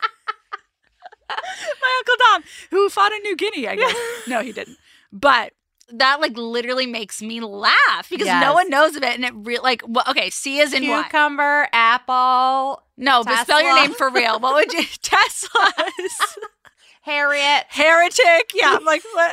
my 1.30 2.00
uncle 2.00 2.16
Tom, 2.32 2.44
who 2.72 2.90
fought 2.90 3.12
in 3.12 3.22
New 3.24 3.36
Guinea. 3.36 3.68
I 3.68 3.76
guess. 3.76 3.96
no, 4.28 4.42
he 4.42 4.52
didn't. 4.52 4.78
But 5.12 5.54
that 5.94 6.20
like 6.20 6.38
literally 6.38 6.86
makes 6.86 7.22
me 7.22 7.40
laugh 7.40 8.10
because 8.10 8.26
Yes. 8.28 8.42
no 8.42 8.54
one 8.54 8.70
knows 8.70 8.96
of 8.96 9.04
it, 9.04 9.16
and 9.16 9.24
it 9.26 9.34
really 9.36 9.62
like 9.64 9.82
what? 9.84 10.08
Okay, 10.10 10.30
C 10.30 10.60
is 10.60 10.74
in 10.74 10.88
what? 10.88 11.06
Cucumber, 11.10 11.68
apple, 11.72 12.84
No, 12.98 13.24
but 13.24 13.42
spell 13.44 13.62
your 13.62 13.76
name 13.76 13.94
for 13.94 14.10
real. 14.10 14.40
What 14.40 14.54
would 14.56 14.74
you? 14.74 14.84
Tesla's 15.02 16.38
Harriet. 17.02 17.66
heretic. 17.70 18.52
Yeah, 18.54 18.76
I'm 18.78 18.84
like 18.86 19.04
what? 19.14 19.32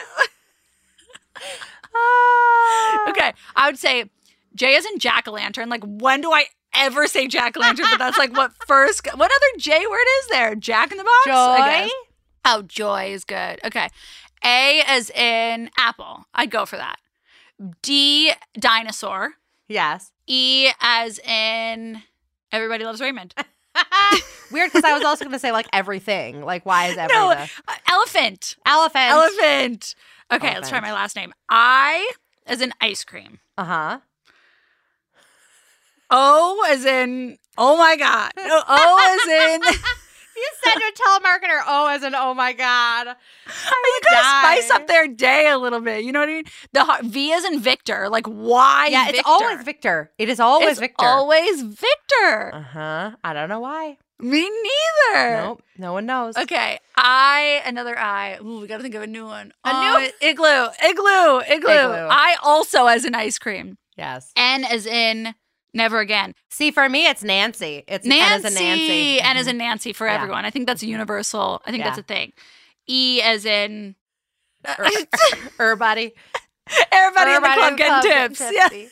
Ah. 1.96 3.10
Okay, 3.10 3.32
I 3.56 3.66
would 3.68 3.78
say 3.78 4.10
J 4.54 4.74
is 4.74 4.84
in 4.86 4.98
jack 4.98 5.26
o' 5.28 5.32
lantern. 5.32 5.68
Like 5.68 5.82
when 5.84 6.20
do 6.20 6.32
I? 6.32 6.46
Ever 6.76 7.06
say 7.06 7.28
jack 7.28 7.56
o' 7.56 7.60
lantern, 7.60 7.86
but 7.88 7.98
that's 8.00 8.18
like 8.18 8.36
what 8.36 8.50
first. 8.66 9.06
What 9.14 9.30
other 9.30 9.58
J 9.58 9.86
word 9.86 10.06
is 10.20 10.26
there? 10.28 10.54
Jack 10.56 10.90
in 10.90 10.98
the 10.98 11.04
box. 11.04 11.24
Joy. 11.24 11.88
Oh, 12.44 12.62
joy 12.62 13.12
is 13.12 13.24
good. 13.24 13.60
Okay. 13.64 13.88
A 14.44 14.82
as 14.86 15.08
in 15.10 15.70
apple. 15.78 16.24
I'd 16.34 16.50
go 16.50 16.66
for 16.66 16.76
that. 16.76 16.96
D, 17.82 18.32
dinosaur. 18.58 19.34
Yes. 19.68 20.10
E 20.26 20.68
as 20.80 21.20
in 21.20 22.02
everybody 22.50 22.84
loves 22.84 23.00
Raymond. 23.00 23.34
Weird 24.50 24.72
because 24.72 24.84
I 24.84 24.94
was 24.94 25.04
also 25.04 25.24
going 25.24 25.32
to 25.32 25.38
say 25.38 25.52
like 25.52 25.66
everything. 25.72 26.42
Like, 26.42 26.66
why 26.66 26.86
is 26.88 26.96
every 26.96 27.14
no, 27.16 27.30
the- 27.30 27.50
uh, 27.68 27.74
elephant. 27.88 28.56
elephant? 28.66 29.10
Elephant. 29.10 29.94
Okay, 30.32 30.54
let's 30.54 30.68
try 30.68 30.80
my 30.80 30.92
last 30.92 31.16
name. 31.16 31.32
I 31.48 32.10
as 32.46 32.60
in 32.60 32.72
ice 32.80 33.04
cream. 33.04 33.40
Uh 33.56 33.64
huh. 33.64 33.98
O 36.10 36.66
as 36.68 36.84
in 36.84 37.38
oh 37.58 37.76
my 37.76 37.96
god. 37.96 38.32
No, 38.36 38.62
O 38.68 39.18
as 39.20 39.52
in 39.52 39.62
You 40.36 40.50
said 40.64 40.74
your 40.80 40.90
telemarketer 40.90 41.62
O 41.66 41.86
as 41.86 42.02
an 42.02 42.14
oh 42.16 42.34
my 42.34 42.52
god. 42.52 43.06
you 43.06 44.00
gotta 44.10 44.24
spice 44.58 44.70
up 44.70 44.88
their 44.88 45.06
day 45.06 45.48
a 45.48 45.56
little 45.58 45.80
bit. 45.80 46.02
You 46.04 46.10
know 46.10 46.18
what 46.20 46.28
I 46.28 46.32
mean? 46.32 46.44
The 46.72 46.98
V 47.04 47.30
is 47.32 47.44
in 47.44 47.60
Victor. 47.60 48.08
Like 48.08 48.26
why? 48.26 48.88
Yeah, 48.88 49.04
Victor? 49.06 49.18
it's 49.20 49.28
always 49.28 49.64
Victor. 49.64 50.10
It 50.18 50.28
is 50.28 50.40
always 50.40 50.70
It's 50.70 50.80
Victor. 50.80 51.04
Always 51.06 51.62
Victor. 51.62 52.50
uh 52.52 52.62
huh. 52.62 53.10
I 53.22 53.32
don't 53.32 53.48
know 53.48 53.60
why. 53.60 53.98
Me 54.20 54.48
neither. 54.48 55.36
Nope. 55.36 55.62
No 55.76 55.92
one 55.92 56.06
knows. 56.06 56.36
Okay, 56.36 56.78
I 56.96 57.62
another 57.66 57.98
I. 57.98 58.38
Ooh, 58.40 58.60
we 58.60 58.66
gotta 58.66 58.82
think 58.82 58.94
of 58.94 59.02
a 59.02 59.06
new 59.06 59.24
one. 59.24 59.52
A 59.64 59.72
new- 59.72 60.06
uh, 60.06 60.10
igloo, 60.20 60.66
igloo, 60.88 61.40
igloo, 61.40 61.40
Igloo. 61.40 62.08
I 62.10 62.36
also 62.42 62.86
as 62.86 63.04
an 63.04 63.14
ice 63.14 63.38
cream. 63.38 63.76
Yes. 63.96 64.30
N 64.36 64.64
as 64.64 64.86
in 64.86 65.34
never 65.72 65.98
again. 65.98 66.34
See, 66.50 66.70
for 66.70 66.88
me, 66.88 67.06
it's 67.06 67.24
Nancy. 67.24 67.82
It's 67.88 68.06
Nancy. 68.06 68.24
N 68.24 68.32
as 68.32 68.44
a 68.44 68.54
Nancy. 68.54 69.20
N 69.20 69.36
as 69.36 69.42
mm-hmm. 69.42 69.50
in 69.50 69.58
Nancy 69.58 69.92
for 69.92 70.06
Yeah. 70.06 70.14
everyone. 70.14 70.44
I 70.44 70.50
think 70.50 70.66
that's 70.66 70.82
universal. 70.82 71.62
I 71.66 71.70
think 71.70 71.82
Yeah. 71.82 71.90
that's 71.90 71.98
a 71.98 72.02
thing. 72.02 72.32
E 72.86 73.20
as 73.22 73.44
in 73.44 73.96
er, 74.68 74.86
Everybody. 75.58 76.14
everybody 76.92 77.34
in 77.34 77.42
the 77.42 77.48
Everybody 77.48 77.76
club 77.76 77.78
getting 77.78 78.36
tips. 78.36 78.42
Yeah. 78.52 78.68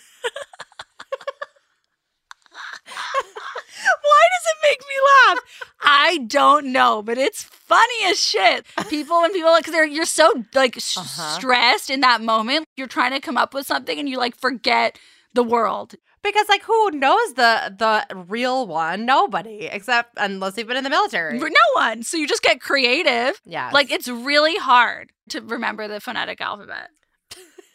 Why 3.84 4.22
does 4.32 4.46
it 4.46 4.58
make 4.62 4.80
me 4.80 4.94
laugh? 5.28 5.38
I 5.82 6.18
don't 6.26 6.66
know, 6.72 7.02
but 7.02 7.18
it's 7.18 7.42
funny 7.42 8.04
as 8.06 8.20
shit. 8.20 8.64
People 8.88 9.20
when 9.22 9.32
people 9.32 9.50
like, 9.50 9.66
they're 9.66 9.84
you're 9.86 10.04
so 10.04 10.44
like 10.54 10.76
Uh-huh. 10.76 11.38
stressed 11.38 11.90
in 11.90 12.00
that 12.00 12.20
moment. 12.20 12.66
You're 12.76 12.86
trying 12.86 13.12
to 13.12 13.20
come 13.20 13.36
up 13.36 13.54
with 13.54 13.66
something 13.66 13.98
and 13.98 14.08
you 14.08 14.18
like 14.18 14.36
forget 14.36 14.98
the 15.34 15.42
world. 15.42 15.94
Because 16.22 16.48
like 16.48 16.62
who 16.62 16.90
knows 16.92 17.34
the 17.34 17.74
the 17.76 18.06
real 18.28 18.66
one? 18.68 19.04
Nobody, 19.04 19.66
except 19.66 20.10
unless 20.16 20.56
you've 20.56 20.68
been 20.68 20.76
in 20.76 20.84
the 20.84 20.90
military. 20.90 21.38
No 21.38 21.48
one. 21.74 22.04
So 22.04 22.16
you 22.16 22.28
just 22.28 22.42
get 22.44 22.60
creative. 22.60 23.40
Yeah. 23.44 23.70
Like 23.72 23.90
it's 23.90 24.06
really 24.06 24.56
hard 24.56 25.10
to 25.30 25.40
remember 25.40 25.88
the 25.88 26.00
phonetic 26.00 26.40
alphabet. 26.40 26.90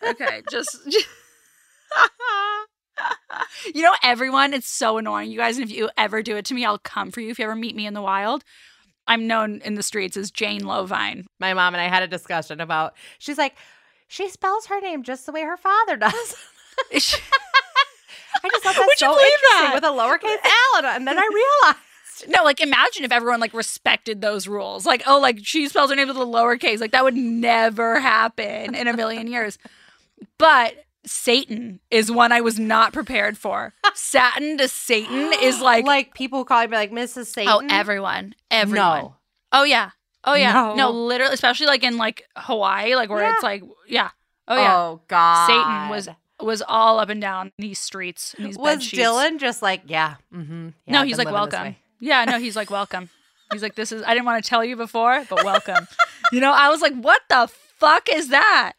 Okay, 0.08 0.43
just. 0.49 0.78
you 3.76 3.82
know, 3.82 3.93
everyone, 4.04 4.54
it's 4.54 4.70
so 4.70 4.98
annoying, 4.98 5.32
you 5.32 5.38
guys. 5.38 5.58
And 5.58 5.70
if 5.70 5.76
you 5.76 5.89
ever 5.98 6.22
do 6.22 6.36
it 6.38 6.45
to 6.45 6.54
me, 6.54 6.66
I'll 6.66 6.78
come 6.80 7.12
for 7.12 7.22
you. 7.22 7.30
If 7.30 7.39
you 7.39 7.45
ever 7.45 7.56
meet 7.56 7.76
me 7.76 7.86
in 7.88 7.93
the 7.93 8.02
wild, 8.02 8.43
I'm 9.08 9.28
known 9.28 9.62
in 9.64 9.76
the 9.76 9.84
streets 9.84 10.18
as 10.18 10.32
Jane 10.32 10.66
Lovine. 10.66 11.26
my 11.39 11.54
mom 11.54 11.74
and 11.74 11.82
I 11.82 11.88
had 11.88 12.04
a 12.04 12.08
discussion 12.08 12.60
about. 12.60 12.93
She's 13.20 13.38
like, 13.38 13.56
she 14.08 14.30
spells 14.30 14.68
her 14.68 14.80
name 14.82 15.04
just 15.04 15.26
the 15.26 15.32
way 15.32 15.41
her 15.43 15.58
father 15.58 15.98
does. 15.98 16.36
I 16.93 17.00
just 18.50 18.64
thought 18.64 18.76
that's 18.76 18.78
Would 18.78 19.02
you 19.02 19.08
so 19.08 19.14
believe 19.14 19.26
interesting 19.26 19.70
that? 19.70 19.72
with 19.74 19.84
a 19.84 19.88
lowercase 19.88 20.38
L, 20.84 20.86
and 20.95 21.08
then 21.08 21.18
I 21.18 21.28
realized. 21.64 22.30
no, 22.30 22.43
like 22.43 22.62
imagine 22.62 23.04
if 23.04 23.12
everyone 23.12 23.39
like 23.39 23.54
respected 23.54 24.22
those 24.22 24.48
rules. 24.48 24.86
Like, 24.86 25.04
oh, 25.08 25.20
like 25.20 25.39
she 25.41 25.68
spells 25.68 25.89
her 25.89 25.95
name 25.95 26.08
with 26.08 26.18
a 26.18 26.22
lowercase. 26.22 26.80
Like 26.80 26.91
that 26.91 27.04
would 27.04 27.16
never 27.16 28.00
happen 28.00 28.76
in 28.76 28.88
a 28.88 28.93
million 28.95 29.28
years. 29.28 29.58
But 30.38 30.86
Satan 31.08 31.80
is 31.89 32.12
one 32.12 32.32
I 32.32 32.41
was 32.41 32.60
not 32.60 32.93
prepared 32.93 33.38
for. 33.38 33.74
Satin 33.93 34.58
to 34.60 34.68
Satan 34.68 35.32
is 35.41 35.60
like, 35.62 35.86
like 35.86 36.14
people 36.14 36.45
call 36.45 36.68
me 36.68 36.76
like 36.78 36.91
Mrs. 36.91 37.28
Satan. 37.28 37.51
oh, 37.53 37.66
everyone, 37.70 38.36
everyone. 38.51 39.01
No. 39.01 39.16
Oh 39.51 39.64
yeah. 39.64 39.91
Oh 40.24 40.34
yeah. 40.36 40.51
No. 40.53 40.76
No, 40.76 40.91
literally, 40.91 41.34
especially 41.34 41.68
like 41.68 41.84
in 41.84 41.97
like 41.97 42.24
Hawaii, 42.36 42.95
like 42.95 43.10
where 43.10 43.24
Yeah. 43.24 43.34
it's 43.34 43.43
like, 43.43 43.64
yeah. 43.88 44.10
Oh 44.47 44.55
yeah. 44.55 44.78
Oh 44.78 45.01
God. 45.08 45.47
Satan 45.47 45.89
was 45.89 46.10
was 46.39 46.62
all 46.68 46.99
up 46.99 47.10
and 47.10 47.20
down 47.20 47.51
these 47.58 47.80
streets 47.80 48.36
these 48.38 48.58
Was 48.58 48.84
sheets. 48.84 49.01
Dylan 49.01 49.39
just 49.39 49.62
like 49.64 49.82
yeah? 49.88 50.16
Mm-hmm. 50.34 50.70
yeah 50.86 50.93
no, 50.93 51.01
I've 51.01 51.08
he's 51.08 51.18
like 51.18 51.32
welcome. 51.32 51.76
Yeah, 51.99 52.26
no, 52.26 52.38
he's 52.39 52.55
like 52.55 52.70
welcome. 52.70 53.10
He's 53.51 53.64
like 53.64 53.76
this 53.76 53.91
is 53.91 54.03
I 54.03 54.14
didn't 54.14 54.26
want 54.26 54.43
to 54.43 54.47
tell 54.47 54.64
you 54.64 54.76
before, 54.76 55.26
but 55.30 55.43
welcome. 55.43 55.88
you 56.32 56.39
know, 56.41 56.51
I 56.51 56.70
was 56.70 56.82
like, 56.82 56.93
what 56.93 57.22
the 57.30 57.49
fuck 57.80 58.08
is 58.12 58.30
that? 58.30 58.74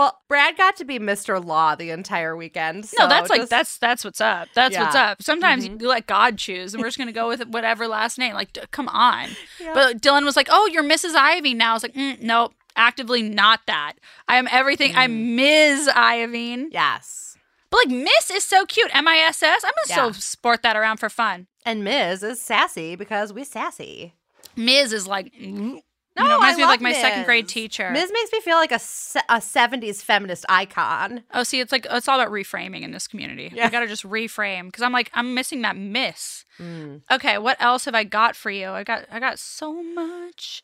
Well, 0.00 0.18
Brad 0.28 0.56
got 0.56 0.76
to 0.76 0.84
be 0.86 0.98
Mr. 0.98 1.44
Law 1.44 1.74
the 1.74 1.90
entire 1.90 2.34
weekend. 2.34 2.84
No, 2.98 3.04
so 3.04 3.06
that's 3.08 3.28
like 3.28 3.40
just- 3.42 3.50
that's 3.50 3.76
that's 3.78 4.02
what's 4.02 4.20
up. 4.20 4.48
That's 4.54 4.74
what's 4.76 4.94
up. 4.94 5.22
Sometimes 5.22 5.68
Mhm. 5.68 5.78
you 5.82 5.88
let 5.88 6.06
God 6.06 6.38
choose, 6.38 6.72
and 6.72 6.80
we're 6.82 6.88
just 6.88 6.96
gonna 6.96 7.12
go 7.12 7.28
with 7.28 7.46
whatever 7.48 7.86
last 7.86 8.16
name. 8.16 8.32
Like, 8.34 8.54
d- 8.54 8.62
come 8.70 8.88
on. 8.88 9.28
Yeah. 9.60 9.74
But 9.74 10.00
Dylan 10.00 10.24
was 10.24 10.36
like, 10.36 10.48
"Oh, 10.50 10.66
you're 10.72 10.82
Mrs. 10.82 11.14
Ivy 11.14 11.52
now." 11.52 11.72
I 11.72 11.74
was 11.74 11.82
like, 11.82 11.92
mm, 11.92 12.18
"Nope, 12.22 12.54
actively 12.76 13.20
not 13.20 13.60
that. 13.66 13.94
I 14.26 14.36
am 14.36 14.48
everything. 14.50 14.92
Mm. 14.92 14.96
I'm 14.96 15.36
Ms. 15.36 15.90
Ivy." 15.94 16.68
yes. 16.72 17.36
But 17.68 17.86
like 17.86 17.88
Miss 17.90 18.30
is 18.32 18.42
so 18.42 18.64
cute. 18.64 18.90
M 18.96 19.06
I 19.06 19.18
S 19.18 19.42
S. 19.42 19.62
I'm 19.64 19.70
gonna 19.70 19.86
Yeah. 19.88 20.12
still 20.12 20.14
sport 20.14 20.62
that 20.62 20.76
around 20.76 20.96
for 20.96 21.10
fun. 21.10 21.46
And 21.66 21.84
Ms. 21.84 22.22
is 22.22 22.40
sassy 22.40 22.96
because 22.96 23.34
we 23.34 23.44
sassy. 23.44 24.14
Ms. 24.56 24.94
is 24.94 25.06
like. 25.06 25.30
mm, 25.34 25.82
No, 26.20 26.24
you 26.24 26.28
know, 26.30 26.36
reminds 26.36 26.54
I 26.54 26.56
me 26.58 26.62
of 26.64 26.68
like 26.68 26.80
my 26.80 26.92
second 26.92 27.24
grade 27.24 27.48
teacher. 27.48 27.90
Ms. 27.90 28.10
makes 28.12 28.32
me 28.32 28.40
feel 28.40 28.56
like 28.56 28.72
a, 28.72 28.78
se- 28.78 29.20
a 29.28 29.36
70s 29.36 30.02
feminist 30.02 30.44
icon. 30.48 31.24
Oh, 31.32 31.42
see, 31.42 31.60
it's 31.60 31.72
like 31.72 31.86
it's 31.90 32.08
all 32.08 32.20
about 32.20 32.32
reframing 32.32 32.82
in 32.82 32.92
this 32.92 33.06
community. 33.08 33.50
Yeah. 33.54 33.66
We 33.66 33.70
gotta 33.70 33.86
just 33.86 34.04
reframe 34.04 34.66
because 34.66 34.82
I'm 34.82 34.92
like 34.92 35.10
I'm 35.14 35.34
missing 35.34 35.62
that 35.62 35.76
miss. 35.76 36.44
Mm. 36.60 37.02
Okay, 37.10 37.38
what 37.38 37.56
else 37.60 37.84
have 37.86 37.94
I 37.94 38.04
got 38.04 38.36
for 38.36 38.50
you? 38.50 38.68
I 38.70 38.84
got 38.84 39.06
I 39.10 39.18
got 39.20 39.38
so 39.38 39.82
much. 39.82 40.62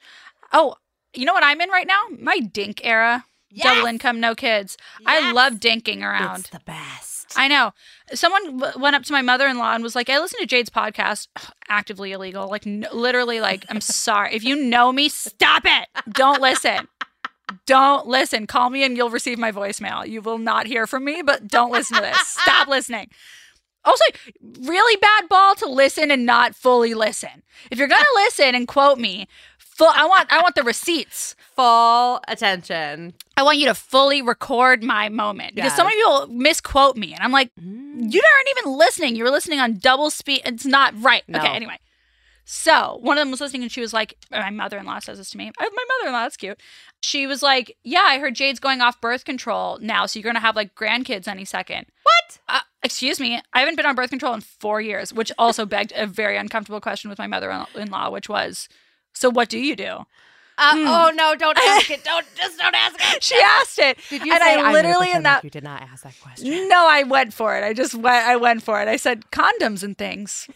Oh, 0.53 0.75
you 1.15 1.25
know 1.25 1.33
what 1.33 1.45
I'm 1.45 1.61
in 1.61 1.71
right 1.71 1.87
now? 1.87 2.01
My 2.19 2.39
dink 2.39 2.81
era. 2.85 3.25
Double 3.59 3.87
income, 3.87 4.21
no 4.21 4.35
kids. 4.35 4.77
I 5.07 5.33
love 5.33 5.55
dinking 5.55 6.03
around. 6.03 6.41
It's 6.41 6.51
the 6.51 6.61
best. 6.61 7.16
I 7.35 7.49
know. 7.49 7.73
Someone 8.15 8.59
w- 8.59 8.79
went 8.83 8.95
up 8.95 9.03
to 9.05 9.13
my 9.13 9.23
mother-in-law 9.23 9.75
and 9.75 9.83
was 9.83 9.95
like, 9.97 10.09
"I 10.11 10.19
listen 10.19 10.39
to 10.41 10.47
Jade's 10.47 10.71
podcast. 10.71 11.29
Actively 11.69 12.13
illegal. 12.13 12.49
Like 12.49 12.67
n- 12.67 12.87
literally 12.93 13.41
like 13.41 13.65
I'm 13.69 13.81
sorry. 13.81 14.35
If 14.35 14.45
you 14.45 14.57
know 14.57 14.93
me, 14.93 15.09
stop 15.09 15.63
it. 15.65 15.89
Don't 16.13 16.41
listen. 16.41 16.89
Don't 17.67 18.07
listen. 18.07 18.47
Call 18.47 18.71
me 18.71 18.85
and 18.85 18.97
you'll 18.97 19.11
receive 19.11 19.39
my 19.39 19.51
voicemail. 19.53 20.07
You 20.07 20.21
will 20.21 20.39
not 20.39 20.67
hear 20.67 20.87
from 20.87 21.05
me, 21.05 21.23
but 21.25 21.49
don't 21.49 21.73
listen 21.73 21.97
to 21.97 22.03
this. 22.03 22.19
Stop 22.29 22.69
listening." 22.69 23.11
Also, 23.85 24.05
really 24.63 24.97
bad 25.01 25.29
ball 25.29 25.55
to 25.55 25.67
listen 25.69 26.11
and 26.11 26.27
not 26.27 26.57
fully 26.57 26.93
listen. 26.93 27.45
If 27.71 27.79
you're 27.79 27.87
gonna 27.87 28.05
listen 28.17 28.57
and 28.57 28.67
quote 28.67 28.99
me, 28.99 29.29
full, 29.77 29.91
I 29.95 30.05
want 30.07 30.33
I 30.33 30.41
want 30.43 30.55
the 30.55 30.63
receipts. 30.63 31.35
Full 31.55 32.21
attention. 32.29 33.15
I 33.37 33.43
want 33.43 33.59
you 33.59 33.67
to 33.67 33.75
fully 33.75 34.21
record 34.23 34.83
my 34.83 35.09
moment 35.09 35.55
because 35.55 35.75
so 35.75 35.83
Yes. 35.85 35.91
many 35.91 35.97
people 36.03 36.27
misquote 36.29 36.97
me, 36.97 37.15
and 37.15 37.23
I'm 37.23 37.33
like, 37.33 37.51
Mm. 37.61 38.13
you 38.13 38.21
aren't 38.23 38.59
even 38.59 38.73
listening. 38.79 39.17
You 39.17 39.25
were 39.25 39.31
listening 39.31 39.61
on 39.61 39.75
double 39.79 40.11
speed. 40.11 40.43
It's 40.45 40.67
not 40.67 40.93
right. 41.03 41.23
No. 41.29 41.39
Okay, 41.39 41.49
anyway. 41.49 41.79
So 42.49 42.99
one 43.03 43.19
of 43.19 43.23
them 43.23 43.33
was 43.33 43.41
listening 43.41 43.63
and 43.63 43.73
she 43.73 43.81
was 43.81 43.93
like, 43.93 44.17
my 44.31 44.51
mother 44.51 44.79
in 44.79 44.87
law 44.87 45.01
says 45.01 45.19
this 45.19 45.31
to 45.31 45.37
me. 45.39 45.51
My 45.59 45.67
mother 45.69 46.07
in 46.07 46.13
law, 46.13 46.23
that's 46.23 46.37
cute. 46.37 46.61
She 47.01 47.27
was 47.27 47.43
like, 47.43 47.77
Yeah, 47.83 48.05
I 48.07 48.19
heard 48.21 48.37
Jade's 48.37 48.61
going 48.61 48.81
off 48.81 49.01
birth 49.01 49.25
control 49.25 49.79
now. 49.81 50.07
So 50.07 50.19
you're 50.19 50.25
going 50.25 50.37
to 50.37 50.41
have 50.41 50.55
like 50.55 50.75
grandkids 50.77 51.27
any 51.27 51.45
second. 51.45 51.87
What? 52.05 52.39
Uh, 52.49 52.61
excuse 52.85 53.19
me. 53.19 53.41
I 53.53 53.59
haven't 53.61 53.75
been 53.75 53.85
on 53.87 53.97
birth 53.97 54.11
control 54.11 54.33
in 54.35 54.43
four 54.43 54.81
years, 54.81 55.13
which 55.13 55.33
also 55.39 55.67
begged 55.75 55.93
a 55.97 56.07
very 56.07 56.37
uncomfortable 56.37 56.81
question 56.81 57.11
with 57.11 57.19
my 57.19 57.27
mother 57.27 57.51
in 57.75 57.91
law, 57.91 58.11
which 58.11 58.29
was, 58.29 58.69
So 59.17 59.31
what 59.31 59.49
do 59.49 59.59
you 59.59 59.75
do? 59.75 60.07
Uh, 60.59 60.75
Hmm. 60.75 60.87
Oh 60.87 61.11
no! 61.15 61.35
Don't 61.35 61.59
ask 61.69 61.91
it. 61.91 62.05
Don't 62.05 62.27
just 62.35 62.59
don't 62.59 62.75
ask 62.75 62.97
it. 63.15 63.23
She 63.23 63.37
asked 63.37 63.79
it. 63.79 63.99
Did 64.09 64.25
you 64.25 64.33
and 64.33 64.43
say 64.43 64.61
I 64.61 64.73
literally 64.73 65.13
in 65.13 65.23
that 65.25 65.37
like 65.37 65.45
you 65.45 65.51
did 65.51 65.65
not 65.65 65.83
ask 65.83 66.03
that 66.05 66.15
question? 66.21 66.69
No, 66.69 66.87
I 66.89 67.03
went 67.03 67.35
for 67.35 67.57
it. 67.57 67.65
I 67.65 67.73
just 67.73 67.95
went. 67.95 68.27
I 68.27 68.37
went 68.37 68.63
for 68.63 68.81
it. 68.81 68.89
I 68.89 68.97
said 68.97 69.25
condoms 69.31 69.83
and 69.83 69.97
things. 69.99 70.49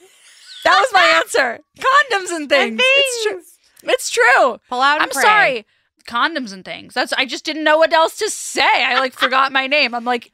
That 0.64 0.78
was 0.78 0.88
my 0.92 1.20
answer. 1.22 1.61
Condoms 1.78 2.36
and 2.36 2.48
things. 2.48 2.80
It's 2.82 3.22
true. 3.24 3.42
It's 3.84 4.11
true. 4.11 4.58
Pull 4.68 4.80
out. 4.80 4.96
And 4.96 5.04
I'm 5.04 5.11
pray. 5.11 5.22
sorry. 5.22 5.66
Condoms 6.06 6.52
and 6.52 6.64
things. 6.64 6.94
That's. 6.94 7.12
I 7.14 7.24
just 7.26 7.44
didn't 7.44 7.64
know 7.64 7.78
what 7.78 7.92
else 7.92 8.18
to 8.18 8.30
say. 8.30 8.62
I 8.62 8.98
like 8.98 9.14
forgot 9.14 9.52
my 9.52 9.66
name. 9.66 9.94
I'm 9.94 10.04
like. 10.04 10.32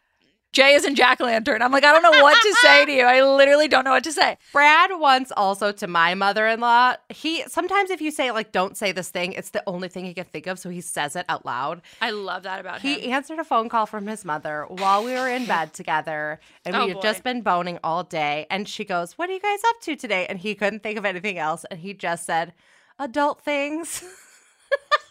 Jay 0.57 0.73
is 0.73 0.87
in 0.87 0.95
Jack 0.95 1.21
Lantern. 1.21 1.61
I'm 1.61 1.71
like, 1.71 1.85
I 1.85 1.93
don't 1.93 2.03
know 2.03 2.23
what 2.23 2.41
to 2.41 2.53
say 2.63 2.87
to 2.87 2.93
you. 2.99 3.03
I 3.03 3.23
literally 3.23 3.69
don't 3.69 3.85
know 3.85 3.91
what 3.91 4.05
to 4.05 4.13
say. 4.13 4.39
Brad 4.55 4.91
once 4.99 5.31
also 5.37 5.71
to 5.71 5.87
my 5.87 6.15
mother-in-law. 6.15 6.95
He 7.11 7.43
sometimes 7.43 7.91
if 7.91 8.01
you 8.01 8.11
say 8.11 8.31
like 8.31 8.53
don't 8.53 8.75
say 8.75 8.91
this 8.91 9.11
thing, 9.11 9.35
it's 9.35 9.51
the 9.51 9.63
only 9.67 9.89
thing 9.89 10.07
he 10.07 10.15
can 10.15 10.25
think 10.25 10.47
of, 10.47 10.59
so 10.59 10.71
he 10.71 10.81
says 10.81 11.15
it 11.15 11.27
out 11.29 11.45
loud. 11.45 11.83
I 12.01 12.09
love 12.11 12.45
that 12.45 12.59
about 12.59 12.81
him. 12.81 12.99
He 12.99 13.13
answered 13.13 13.39
a 13.39 13.45
phone 13.45 13.69
call 13.69 13.85
from 13.85 14.07
his 14.07 14.25
mother 14.25 14.65
while 14.71 15.05
we 15.05 15.13
were 15.13 15.29
in 15.29 15.45
bed 15.55 15.75
together, 15.75 16.41
and 16.65 16.75
Oh, 16.75 16.85
we 16.85 16.89
had 16.89 16.95
boy. 16.97 17.03
just 17.03 17.23
been 17.23 17.43
boning 17.43 17.79
all 17.85 18.03
day. 18.03 18.47
And 18.49 18.67
she 18.67 18.87
goes, 18.87 19.19
"What 19.19 19.29
are 19.29 19.35
you 19.35 19.41
guys 19.41 19.61
up 19.69 19.83
to 19.83 19.95
today?" 19.95 20.25
And 20.27 20.39
he 20.39 20.55
couldn't 20.55 20.83
think 20.83 20.97
of 20.97 21.05
anything 21.05 21.37
else, 21.37 21.67
and 21.71 21.81
he 21.81 21.93
just 21.93 22.25
said, 22.25 22.55
"Adult 22.99 23.43
things." 23.43 24.03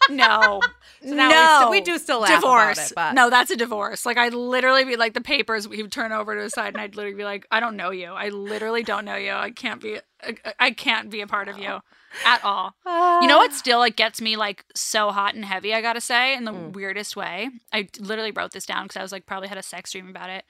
No. 0.10 0.62
now 1.04 1.30
no. 1.30 1.68
we 1.72 1.78
we 1.80 1.82
do 1.82 1.98
still 1.98 2.20
laugh 2.20 2.32
divorce. 2.42 2.92
it, 2.92 3.14
No, 3.14 3.30
that's 3.30 3.52
a 3.52 3.56
divorce. 3.56 4.06
Like 4.06 4.18
I'd 4.18 4.34
literally 4.34 4.84
be 4.86 4.96
like 4.96 5.14
the 5.14 5.22
papers. 5.22 5.66
He 5.72 5.82
would 5.82 5.92
turn 5.92 6.12
over 6.12 6.36
to 6.36 6.42
his 6.44 6.54
side, 6.54 6.74
and 6.74 6.82
I'd 6.82 6.96
literally 6.96 7.16
be 7.18 7.24
like, 7.24 7.46
"I 7.52 7.60
don't 7.60 7.76
know 7.76 7.92
you. 7.92 8.08
I 8.08 8.30
literally 8.30 8.84
don't 8.84 9.06
know 9.06 9.16
you. 9.16 9.32
I 9.32 9.52
can't 9.52 9.82
be. 9.82 10.00
I, 10.24 10.36
I 10.60 10.72
can't 10.72 11.10
be 11.10 11.22
a 11.22 11.28
part 11.28 11.48
of 11.48 11.58
you 11.58 11.80
at 12.26 12.44
all." 12.44 12.76
You 12.86 13.28
know 13.28 13.38
what 13.38 13.54
still 13.64 13.80
like 13.80 13.96
gets 13.96 14.22
me 14.22 14.36
like 14.38 14.64
so 14.76 15.12
hot 15.12 15.36
and 15.36 15.44
heavy? 15.46 15.74
I 15.74 15.82
gotta 15.82 16.02
say, 16.02 16.36
in 16.36 16.44
the 16.46 16.52
Mm. 16.54 16.74
weirdest 16.74 17.16
way. 17.16 17.50
I 17.74 17.88
literally 18.00 18.32
wrote 18.32 18.52
this 18.52 18.66
down 18.66 18.84
because 18.86 18.98
I 18.98 19.02
was 19.02 19.12
like 19.12 19.26
probably 19.26 19.50
had 19.50 19.58
a 19.58 19.64
sex 19.64 19.92
dream 19.92 20.10
about 20.10 20.30
it. 20.30 20.46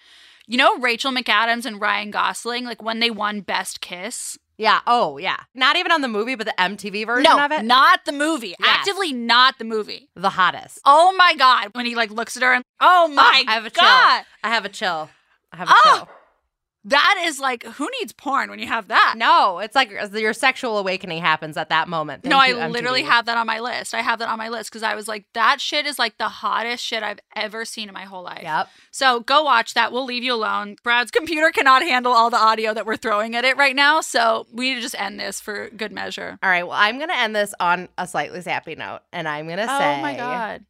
You 0.47 0.58
know 0.58 0.78
Rachel 0.78 1.12
McAdams 1.12 1.66
and 1.66 1.82
Ryan 1.82 2.12
Gosling, 2.12 2.66
like 2.66 2.84
when 2.84 2.99
they 2.99 3.10
won 3.10 3.41
Best 3.41 3.82
Kiss 3.82 4.38
Yeah. 4.58 4.80
Oh, 4.88 5.18
yeah. 5.18 5.38
Not 5.53 5.76
even 5.76 5.91
on 5.91 6.01
the 6.01 6.08
movie, 6.08 6.36
but 6.36 6.45
the 6.47 6.53
MTV 6.58 7.06
version 7.06 7.24
No, 7.24 7.43
of 7.43 7.51
it. 7.51 7.64
not 7.66 8.06
the 8.06 8.12
movie. 8.12 8.56
Yes. 8.60 8.70
Actively 8.80 9.12
not 9.14 9.58
the 9.60 9.66
movie. 9.66 10.10
the 10.16 10.30
hottest. 10.30 10.80
Oh 10.86 11.14
my 11.18 11.36
god! 11.36 11.70
When 11.74 11.86
he 11.86 11.95
like 11.95 12.10
looks 12.12 12.38
at 12.38 12.43
her 12.43 12.53
and 12.53 12.64
oh, 12.80 13.06
oh 13.10 13.14
my 13.14 13.43
I 13.47 13.53
have 13.53 13.66
a 13.66 13.70
chill. 13.70 13.84
I 13.84 14.24
have 14.43 14.66
a 14.66 14.70
chill. 14.70 15.10
I 15.51 15.58
have 15.58 15.70
a 15.70 15.74
Oh. 15.76 15.82
chill. 15.97 16.10
That 16.88 17.23
is 17.25 17.39
like 17.39 17.63
who 17.63 17.89
needs 17.99 18.13
porn 18.13 18.49
when 18.49 18.59
you 18.59 18.67
have 18.67 18.88
that? 18.89 19.15
No, 19.17 19.57
it's 19.59 19.73
like 19.75 19.91
uh, 19.91 20.07
your 20.17 20.33
sexual 20.33 20.77
awakening 20.77 21.21
happens 21.21 21.57
at 21.57 21.69
that 21.69 21.88
moment. 21.88 22.23
no, 22.23 22.39
Thank 22.39 22.57
I 22.57 22.65
you, 22.67 22.71
literally 22.71 23.01
have 23.03 23.25
that 23.25 23.38
on 23.38 23.47
my 23.47 23.59
list. 23.59 23.93
I 23.95 24.01
have 24.01 24.19
that 24.19 24.29
on 24.29 24.38
my 24.38 24.49
list 24.49 24.69
because 24.69 24.83
I 24.83 24.93
was 24.93 25.07
like, 25.07 25.25
that 25.33 25.59
shit 25.59 25.86
is 25.88 25.97
like 25.97 26.17
the 26.19 26.29
hottest 26.29 26.83
shit 26.83 27.01
I've 27.01 27.19
ever 27.36 27.65
seen 27.65 27.88
in 27.88 27.93
my 27.93 28.03
whole 28.03 28.23
life. 28.23 28.43
Yep. 28.43 28.69
So 28.91 29.19
go 29.21 29.43
watch 29.43 29.73
that. 29.73 29.91
We'll 29.91 30.05
leave 30.05 30.23
you 30.23 30.33
alone. 30.33 30.75
Brad's 30.83 31.09
computer 31.11 31.49
cannot 31.51 31.81
handle 31.81 32.11
all 32.13 32.29
the 32.29 32.38
audio 32.38 32.73
that 32.75 32.86
we're 32.86 32.97
throwing 32.97 33.36
at 33.36 33.43
it 33.45 33.57
right 33.57 33.75
now. 33.75 34.01
So 34.01 34.45
we 34.53 34.69
need 34.69 34.75
to 34.75 34.81
just 34.81 34.99
end 34.99 35.19
this 35.19 35.41
for 35.41 35.69
good 35.71 35.91
measure. 35.91 36.38
All 36.43 36.49
right. 36.49 36.63
Well, 36.67 36.77
I'm 36.77 36.97
going 36.97 37.09
to 37.09 37.17
end 37.17 37.36
this 37.36 37.53
on 37.59 37.89
a 37.97 38.05
slightly 38.07 38.41
sappy 38.41 38.75
note. 38.75 38.99
And 39.11 39.27
I'm 39.27 39.47
going 39.47 39.57
to 39.57 39.63
oh 39.63 39.79
say 39.79 39.97
Oh 39.97 40.01
my 40.01 40.15
God. 40.15 40.65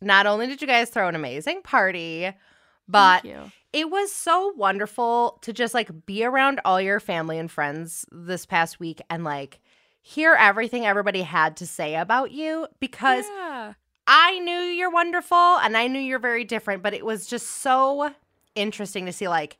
not 0.00 0.26
only 0.26 0.46
did 0.46 0.62
you 0.62 0.66
guys 0.66 0.88
throw 0.88 1.08
an 1.08 1.14
amazing 1.14 1.60
party, 1.62 2.32
but 2.88 3.20
Thank 3.22 3.34
you. 3.34 3.52
It 3.72 3.90
was 3.90 4.10
so 4.12 4.52
wonderful 4.56 5.38
to 5.42 5.52
just 5.52 5.74
like 5.74 6.06
be 6.06 6.24
around 6.24 6.60
all 6.64 6.80
your 6.80 7.00
family 7.00 7.38
and 7.38 7.50
friends 7.50 8.06
this 8.10 8.46
past 8.46 8.80
week 8.80 9.00
and 9.10 9.24
like 9.24 9.60
hear 10.00 10.34
everything 10.34 10.86
everybody 10.86 11.22
had 11.22 11.56
to 11.58 11.66
say 11.66 11.94
about 11.96 12.30
you 12.30 12.66
because 12.80 13.26
Yeah. 13.28 13.74
I 14.06 14.38
knew 14.38 14.52
you're 14.60 14.90
wonderful 14.90 15.36
and 15.36 15.76
I 15.76 15.86
knew 15.86 15.98
you're 15.98 16.18
very 16.18 16.44
different, 16.44 16.82
but 16.82 16.94
it 16.94 17.04
was 17.04 17.26
just 17.26 17.46
so 17.46 18.14
interesting 18.54 19.04
to 19.04 19.12
see 19.12 19.28
like 19.28 19.58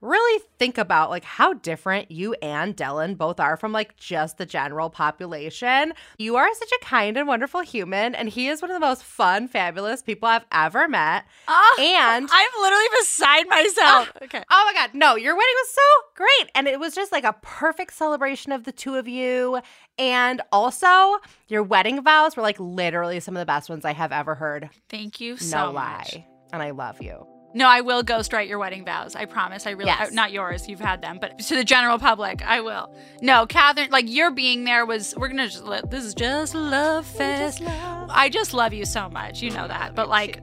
really 0.00 0.42
think 0.58 0.78
about 0.78 1.10
like 1.10 1.24
how 1.24 1.54
different 1.54 2.10
you 2.10 2.34
and 2.42 2.76
Dylan 2.76 3.16
both 3.16 3.40
are 3.40 3.56
from 3.56 3.72
like 3.72 3.96
just 3.96 4.38
the 4.38 4.46
general 4.46 4.90
population. 4.90 5.92
You 6.18 6.36
are 6.36 6.52
such 6.54 6.70
a 6.80 6.84
kind 6.84 7.16
and 7.16 7.26
wonderful 7.26 7.62
human 7.62 8.14
and 8.14 8.28
he 8.28 8.48
is 8.48 8.60
one 8.62 8.70
of 8.70 8.74
the 8.74 8.86
most 8.86 9.02
fun, 9.02 9.48
fabulous 9.48 10.02
people 10.02 10.28
I've 10.28 10.44
ever 10.52 10.86
met. 10.88 11.24
Oh, 11.48 11.76
And 11.80 12.28
I'm 12.30 12.48
literally 12.60 12.86
beside 13.00 13.48
myself. 13.48 14.12
Oh, 14.14 14.24
okay. 14.24 14.42
Oh 14.50 14.64
my 14.66 14.74
God. 14.74 14.90
No, 14.94 15.16
your 15.16 15.34
wedding 15.34 15.54
was 15.56 15.70
so 15.70 15.80
great. 16.14 16.50
And 16.54 16.68
it 16.68 16.78
was 16.78 16.94
just 16.94 17.12
like 17.12 17.24
a 17.24 17.34
perfect 17.42 17.94
celebration 17.94 18.52
of 18.52 18.64
the 18.64 18.72
two 18.72 18.96
of 18.96 19.08
you. 19.08 19.60
And 19.98 20.42
also, 20.52 21.16
your 21.48 21.62
wedding 21.62 22.02
vows 22.02 22.36
were 22.36 22.42
like 22.42 22.60
literally 22.60 23.18
some 23.20 23.34
of 23.34 23.40
the 23.40 23.46
best 23.46 23.70
ones 23.70 23.84
I 23.84 23.94
have 23.94 24.12
ever 24.12 24.34
heard. 24.34 24.68
Thank 24.90 25.20
you 25.20 25.38
so 25.38 25.66
no 25.68 25.72
much. 25.72 26.14
lie. 26.14 26.26
And 26.52 26.62
I 26.62 26.70
love 26.70 27.00
you. 27.00 27.26
No, 27.56 27.66
I 27.66 27.80
will 27.80 28.02
ghostwrite 28.04 28.48
your 28.48 28.58
wedding 28.58 28.84
vows. 28.84 29.16
I 29.16 29.24
promise. 29.24 29.66
I 29.66 29.70
really, 29.70 29.86
Yes. 29.86 30.12
not 30.12 30.30
yours. 30.30 30.68
You've 30.68 30.78
had 30.78 31.00
them, 31.00 31.16
but 31.18 31.38
to 31.38 31.54
the 31.54 31.64
general 31.64 31.98
public, 31.98 32.42
I 32.46 32.60
will. 32.60 32.90
No, 33.22 33.46
Catherine, 33.46 33.90
like 33.90 34.04
your 34.10 34.30
being 34.30 34.64
there 34.64 34.84
was. 34.84 35.14
We're 35.16 35.28
gonna 35.28 35.48
just. 35.48 35.64
This 35.90 36.04
is 36.04 36.14
just 36.14 36.54
love 36.54 37.06
fest. 37.06 37.62
I 37.64 38.28
just 38.28 38.52
love 38.52 38.74
you 38.74 38.84
so 38.84 39.08
much. 39.08 39.40
You 39.40 39.50
know 39.52 39.66
that. 39.66 39.94
But 39.94 40.10
like, 40.10 40.40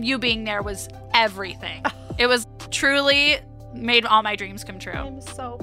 you 0.00 0.18
being 0.18 0.42
there 0.42 0.60
was 0.60 0.88
everything. 1.14 1.84
it 2.18 2.26
was 2.26 2.48
truly 2.72 3.36
made 3.72 4.04
all 4.04 4.22
my 4.24 4.34
dreams 4.34 4.64
come 4.64 4.80
true. 4.80 4.92
I'm 4.92 5.20
so. 5.20 5.60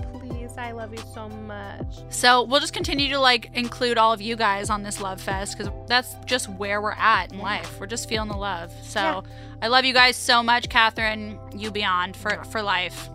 I 0.58 0.72
love 0.72 0.92
you 0.94 1.04
so 1.14 1.28
much. 1.30 1.86
So 2.10 2.44
we'll 2.44 2.60
just 2.60 2.74
continue 2.74 3.10
to 3.10 3.20
like 3.20 3.50
include 3.54 3.98
all 3.98 4.14
of 4.14 4.22
you 4.22 4.36
guys 4.36 4.70
on 4.70 4.84
this 4.84 5.02
love 5.02 5.20
fest 5.22 5.58
because 5.58 5.72
that's 5.88 6.16
just 6.26 6.50
where 6.50 6.82
we're 6.82 6.92
at 6.92 7.32
in 7.32 7.40
life. 7.40 7.80
We're 7.80 7.88
just 7.88 8.08
feeling 8.08 8.30
the 8.30 8.38
love. 8.38 8.72
So 8.84 9.00
Yeah. 9.00 9.22
I 9.62 9.68
love 9.68 9.86
you 9.86 9.94
guys 9.94 10.16
so 10.16 10.44
much, 10.44 10.70
Catherine. 10.70 11.40
You 11.56 11.72
beyond 11.72 12.16
for 12.16 12.44
for 12.46 12.62
life. 12.62 13.10